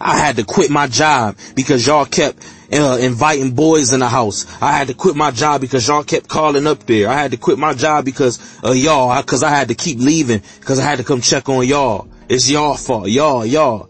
I 0.00 0.18
had 0.18 0.36
to 0.36 0.44
quit 0.44 0.70
my 0.70 0.86
job 0.88 1.36
because 1.54 1.86
y'all 1.86 2.04
kept 2.04 2.44
uh, 2.72 2.98
inviting 3.00 3.52
boys 3.52 3.92
in 3.92 4.00
the 4.00 4.08
house. 4.08 4.46
I 4.60 4.72
had 4.72 4.88
to 4.88 4.94
quit 4.94 5.16
my 5.16 5.30
job 5.30 5.60
because 5.60 5.86
y'all 5.86 6.02
kept 6.02 6.28
calling 6.28 6.66
up 6.66 6.84
there. 6.86 7.08
I 7.08 7.14
had 7.14 7.30
to 7.30 7.36
quit 7.36 7.58
my 7.58 7.74
job 7.74 8.04
because 8.04 8.58
of 8.62 8.76
y'all, 8.76 9.20
because 9.22 9.42
I 9.42 9.50
had 9.50 9.68
to 9.68 9.74
keep 9.74 9.98
leaving 9.98 10.42
because 10.58 10.78
I 10.80 10.84
had 10.84 10.98
to 10.98 11.04
come 11.04 11.20
check 11.20 11.48
on 11.48 11.66
y'all. 11.66 12.08
It's 12.28 12.50
y'all 12.50 12.74
fault. 12.74 13.08
Y'all, 13.08 13.46
y'all. 13.46 13.88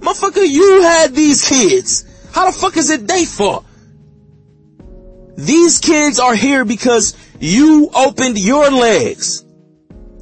Motherfucker, 0.00 0.48
you 0.48 0.82
had 0.82 1.14
these 1.14 1.48
kids. 1.48 2.04
How 2.32 2.50
the 2.50 2.56
fuck 2.56 2.76
is 2.76 2.90
it 2.90 3.06
they 3.06 3.24
fault? 3.24 3.64
These 5.36 5.78
kids 5.78 6.18
are 6.18 6.34
here 6.34 6.64
because 6.64 7.16
you 7.38 7.90
opened 7.94 8.38
your 8.38 8.70
legs. 8.70 9.44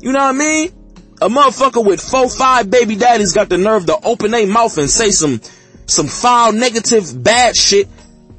You 0.01 0.13
know 0.13 0.21
what 0.21 0.35
I 0.35 0.39
mean? 0.39 0.73
A 1.21 1.29
motherfucker 1.29 1.85
with 1.85 2.01
four, 2.01 2.29
five 2.29 2.71
baby 2.71 2.95
daddies 2.95 3.33
got 3.33 3.49
the 3.49 3.59
nerve 3.59 3.87
to 3.87 3.99
open 4.05 4.31
their 4.31 4.47
mouth 4.47 4.79
and 4.79 4.89
say 4.89 5.11
some, 5.11 5.41
some 5.87 6.07
foul, 6.07 6.53
negative, 6.53 7.23
bad 7.23 7.57
shit 7.57 7.89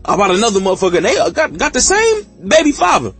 about 0.06 0.32
another 0.32 0.62
motherfucker. 0.62 1.02
They 1.02 1.18
uh, 1.18 1.30
got, 1.32 1.58
got 1.58 1.74
the 1.74 1.82
same 1.82 2.24
baby 2.48 2.72
father. 2.72 3.12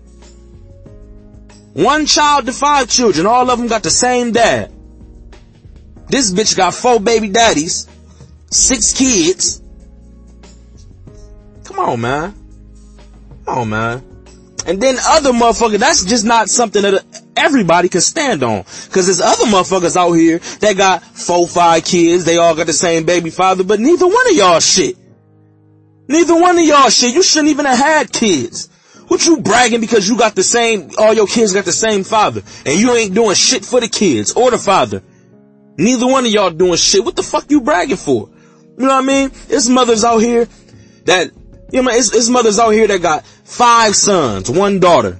One 1.74 2.06
child 2.06 2.46
to 2.46 2.54
five 2.54 2.88
children. 2.88 3.28
All 3.28 3.50
of 3.50 3.60
them 3.60 3.68
got 3.68 3.84
the 3.84 3.90
same 3.90 4.32
dad. 4.32 4.72
This 6.08 6.32
bitch 6.32 6.56
got 6.56 6.74
four 6.74 7.00
baby 7.00 7.30
daddies, 7.30 7.89
six 8.52 8.94
kids. 8.94 9.62
Come 11.64 11.80
on, 11.80 12.02
man. 12.02 12.34
Come 13.46 13.58
on, 13.60 13.70
man. 13.70 14.10
And 14.66 14.82
then 14.82 14.98
other 15.02 15.32
motherfuckers, 15.32 15.80
that's 15.80 16.06
just 16.06 16.26
not 16.26 16.50
something 16.50 16.82
that 16.82 17.04
everybody 17.36 17.90
can 17.90 18.02
stand 18.02 18.44
on. 18.44 18.64
Cause 18.64 19.06
there's 19.06 19.22
other 19.22 19.46
motherfuckers 19.46 19.96
out 19.96 20.12
here 20.14 20.40
that 20.60 20.78
got 20.78 21.04
four, 21.04 21.48
five 21.48 21.86
kids. 21.86 22.26
They 22.26 22.38
all 22.38 22.56
got 22.56 22.68
the 22.68 22.74
same 22.74 23.06
baby 23.06 23.30
father, 23.30 23.64
but 23.64 23.80
neither 23.80 24.06
one 24.06 24.30
of 24.30 24.36
y'all 24.36 24.60
shit. 24.60 24.98
Neither 26.08 26.40
one 26.40 26.58
of 26.58 26.66
y'all 26.66 26.90
shit. 26.90 27.14
You 27.14 27.24
shouldn't 27.24 27.50
even 27.50 27.66
have 27.66 27.78
had 27.78 28.12
kids. 28.12 28.70
What 29.08 29.26
you 29.26 29.38
bragging 29.38 29.82
because 29.82 30.08
you 30.08 30.18
got 30.18 30.36
the 30.36 30.44
same, 30.44 30.92
all 31.00 31.14
your 31.14 31.26
kids 31.26 31.54
got 31.54 31.66
the 31.66 31.72
same 31.72 32.04
father 32.04 32.44
and 32.66 32.80
you 32.80 32.94
ain't 32.94 33.16
doing 33.16 33.36
shit 33.36 33.66
for 33.66 33.80
the 33.80 33.88
kids 33.88 34.34
or 34.34 34.52
the 34.52 34.58
father. 34.58 35.02
Neither 35.78 36.06
one 36.06 36.26
of 36.26 36.32
y'all 36.32 36.52
doing 36.52 36.76
shit. 36.76 37.04
What 37.04 37.16
the 37.16 37.24
fuck 37.24 37.50
you 37.50 37.62
bragging 37.62 37.96
for? 37.96 38.30
You 38.80 38.86
know 38.86 38.96
what 38.96 39.04
I 39.04 39.06
mean? 39.06 39.32
It's 39.50 39.68
mothers 39.68 40.04
out 40.04 40.20
here 40.20 40.48
that, 41.06 41.32
you 41.72 41.84
know, 41.84 41.92
it's, 41.92 42.16
it's 42.16 42.30
mothers 42.30 42.58
out 42.58 42.72
here 42.72 42.88
that 42.88 43.02
got 43.02 43.26
five 43.26 43.96
sons, 43.96 44.50
one 44.50 44.80
daughter 44.80 45.20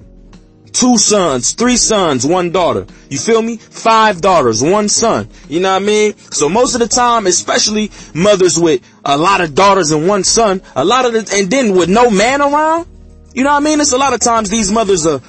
two 0.72 0.96
sons, 0.96 1.52
three 1.52 1.76
sons, 1.76 2.26
one 2.26 2.50
daughter. 2.50 2.86
You 3.08 3.18
feel 3.18 3.42
me? 3.42 3.56
Five 3.56 4.20
daughters, 4.20 4.62
one 4.62 4.88
son. 4.88 5.28
You 5.48 5.60
know 5.60 5.72
what 5.72 5.82
I 5.82 5.84
mean? 5.84 6.16
So 6.30 6.48
most 6.48 6.74
of 6.74 6.80
the 6.80 6.88
time, 6.88 7.26
especially 7.26 7.90
mothers 8.14 8.58
with 8.58 8.82
a 9.04 9.16
lot 9.16 9.40
of 9.40 9.54
daughters 9.54 9.90
and 9.90 10.06
one 10.06 10.24
son, 10.24 10.62
a 10.76 10.84
lot 10.84 11.06
of 11.06 11.12
the, 11.12 11.36
and 11.36 11.50
then 11.50 11.74
with 11.74 11.88
no 11.88 12.10
man 12.10 12.40
around, 12.40 12.86
you 13.34 13.44
know 13.44 13.50
what 13.50 13.62
I 13.62 13.64
mean? 13.64 13.80
It's 13.80 13.92
a 13.92 13.98
lot 13.98 14.12
of 14.12 14.20
times 14.20 14.50
these 14.50 14.70
mothers 14.72 15.06
are 15.06 15.20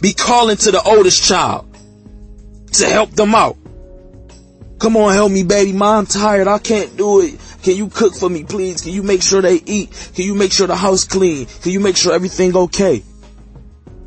be 0.00 0.12
calling 0.12 0.56
to 0.56 0.70
the 0.70 0.82
oldest 0.82 1.24
child 1.24 1.66
to 2.72 2.88
help 2.88 3.10
them 3.10 3.34
out. 3.34 3.56
Come 4.78 4.96
on, 4.96 5.12
help 5.12 5.32
me, 5.32 5.42
baby. 5.42 5.72
Mom, 5.72 6.00
I'm 6.00 6.06
tired. 6.06 6.46
I 6.46 6.58
can't 6.58 6.96
do 6.96 7.20
it. 7.22 7.40
Can 7.62 7.76
you 7.76 7.88
cook 7.88 8.14
for 8.14 8.30
me, 8.30 8.44
please? 8.44 8.82
Can 8.82 8.92
you 8.92 9.02
make 9.02 9.22
sure 9.22 9.42
they 9.42 9.56
eat? 9.56 10.12
Can 10.14 10.24
you 10.24 10.34
make 10.34 10.52
sure 10.52 10.66
the 10.66 10.76
house 10.76 11.04
clean? 11.04 11.46
Can 11.46 11.72
you 11.72 11.80
make 11.80 11.96
sure 11.96 12.12
everything 12.12 12.56
okay? 12.56 13.02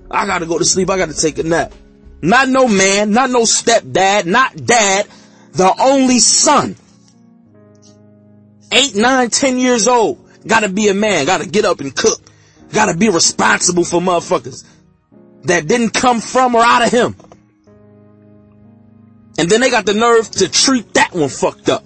I 0.09 0.25
gotta 0.25 0.45
go 0.45 0.57
to 0.57 0.65
sleep. 0.65 0.89
I 0.89 0.97
gotta 0.97 1.13
take 1.13 1.37
a 1.37 1.43
nap. 1.43 1.73
Not 2.21 2.49
no 2.49 2.67
man, 2.67 3.11
not 3.11 3.29
no 3.29 3.41
stepdad, 3.41 4.25
not 4.25 4.55
dad, 4.55 5.07
the 5.53 5.73
only 5.79 6.19
son. 6.19 6.75
Eight, 8.71 8.95
nine, 8.95 9.29
ten 9.29 9.57
years 9.57 9.87
old. 9.87 10.29
Gotta 10.47 10.69
be 10.69 10.87
a 10.87 10.93
man. 10.93 11.25
Gotta 11.25 11.47
get 11.47 11.65
up 11.65 11.81
and 11.81 11.95
cook. 11.95 12.19
Gotta 12.71 12.95
be 12.95 13.09
responsible 13.09 13.83
for 13.83 13.99
motherfuckers 13.99 14.65
that 15.43 15.67
didn't 15.67 15.93
come 15.93 16.21
from 16.21 16.55
or 16.55 16.63
out 16.63 16.85
of 16.85 16.91
him. 16.91 17.15
And 19.37 19.49
then 19.49 19.61
they 19.61 19.69
got 19.69 19.85
the 19.85 19.93
nerve 19.93 20.29
to 20.31 20.49
treat 20.49 20.93
that 20.93 21.13
one 21.13 21.29
fucked 21.29 21.69
up. 21.69 21.83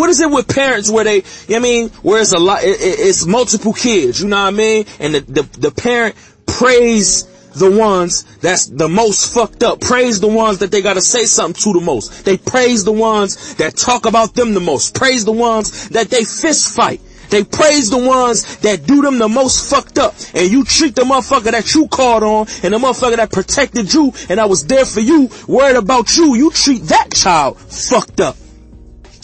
What 0.00 0.08
is 0.08 0.18
it 0.22 0.30
with 0.30 0.48
parents 0.48 0.90
where 0.90 1.04
they, 1.04 1.16
you 1.16 1.22
know 1.50 1.56
I 1.56 1.60
mean, 1.60 1.88
where 2.00 2.22
it's 2.22 2.32
a 2.32 2.38
lot, 2.38 2.64
it, 2.64 2.80
it, 2.80 3.00
it's 3.00 3.26
multiple 3.26 3.74
kids, 3.74 4.22
you 4.22 4.28
know 4.28 4.44
what 4.44 4.54
I 4.54 4.56
mean? 4.56 4.86
And 4.98 5.14
the, 5.14 5.20
the, 5.20 5.42
the 5.58 5.70
parent 5.70 6.16
praise 6.46 7.24
the 7.52 7.70
ones 7.70 8.24
that's 8.38 8.64
the 8.64 8.88
most 8.88 9.34
fucked 9.34 9.62
up. 9.62 9.82
Praise 9.82 10.18
the 10.18 10.26
ones 10.26 10.60
that 10.60 10.70
they 10.70 10.80
gotta 10.80 11.02
say 11.02 11.26
something 11.26 11.60
to 11.64 11.78
the 11.78 11.84
most. 11.84 12.24
They 12.24 12.38
praise 12.38 12.82
the 12.82 12.92
ones 12.92 13.56
that 13.56 13.76
talk 13.76 14.06
about 14.06 14.32
them 14.32 14.54
the 14.54 14.60
most. 14.60 14.94
Praise 14.94 15.26
the 15.26 15.32
ones 15.32 15.90
that 15.90 16.08
they 16.08 16.24
fist 16.24 16.74
fight. 16.74 17.02
They 17.28 17.44
praise 17.44 17.90
the 17.90 17.98
ones 17.98 18.56
that 18.60 18.86
do 18.86 19.02
them 19.02 19.18
the 19.18 19.28
most 19.28 19.68
fucked 19.68 19.98
up. 19.98 20.14
And 20.32 20.50
you 20.50 20.64
treat 20.64 20.94
the 20.94 21.02
motherfucker 21.02 21.50
that 21.50 21.74
you 21.74 21.88
called 21.88 22.22
on 22.22 22.46
and 22.62 22.72
the 22.72 22.78
motherfucker 22.78 23.16
that 23.16 23.30
protected 23.30 23.92
you 23.92 24.14
and 24.30 24.40
I 24.40 24.46
was 24.46 24.66
there 24.66 24.86
for 24.86 25.00
you, 25.00 25.28
worried 25.46 25.76
about 25.76 26.16
you, 26.16 26.36
you 26.36 26.50
treat 26.50 26.84
that 26.84 27.12
child 27.12 27.58
fucked 27.58 28.22
up. 28.22 28.38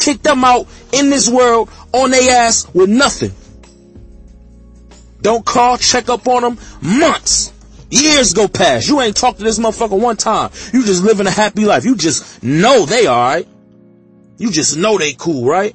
Kick 0.06 0.22
them 0.22 0.44
out 0.44 0.68
in 0.92 1.10
this 1.10 1.28
world 1.28 1.68
on 1.92 2.12
their 2.12 2.30
ass 2.42 2.72
with 2.72 2.88
nothing. 2.88 3.32
Don't 5.20 5.44
call, 5.44 5.78
check 5.78 6.08
up 6.08 6.28
on 6.28 6.42
them 6.42 6.58
months. 6.80 7.52
Years 7.90 8.32
go 8.32 8.46
past. 8.46 8.86
You 8.86 9.00
ain't 9.00 9.16
talked 9.16 9.38
to 9.38 9.44
this 9.44 9.58
motherfucker 9.58 10.00
one 10.00 10.16
time. 10.16 10.52
You 10.72 10.84
just 10.84 11.02
living 11.02 11.26
a 11.26 11.30
happy 11.32 11.64
life. 11.64 11.84
You 11.84 11.96
just 11.96 12.40
know 12.40 12.86
they 12.86 13.08
alright. 13.08 13.48
You 14.38 14.52
just 14.52 14.76
know 14.76 14.96
they 14.96 15.12
cool, 15.12 15.44
right? 15.44 15.74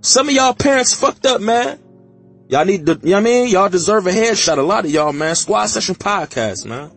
Some 0.00 0.30
of 0.30 0.34
y'all 0.34 0.54
parents 0.54 0.98
fucked 0.98 1.26
up, 1.26 1.42
man. 1.42 1.78
Y'all 2.48 2.64
need 2.64 2.86
to, 2.86 2.92
you 3.02 3.10
know 3.10 3.16
what 3.16 3.18
I 3.18 3.20
mean? 3.20 3.48
Y'all 3.48 3.68
deserve 3.68 4.06
a 4.06 4.12
headshot. 4.12 4.56
A 4.56 4.62
lot 4.62 4.86
of 4.86 4.90
y'all, 4.90 5.12
man. 5.12 5.34
Squad 5.34 5.66
Session 5.66 5.94
Podcast, 5.94 6.64
man. 6.64 6.90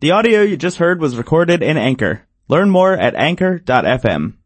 The 0.00 0.12
audio 0.12 0.40
you 0.40 0.56
just 0.56 0.78
heard 0.78 1.02
was 1.02 1.18
recorded 1.18 1.62
in 1.62 1.76
Anchor. 1.76 2.26
Learn 2.50 2.68
more 2.68 2.94
at 2.94 3.14
anchor.fm. 3.14 4.39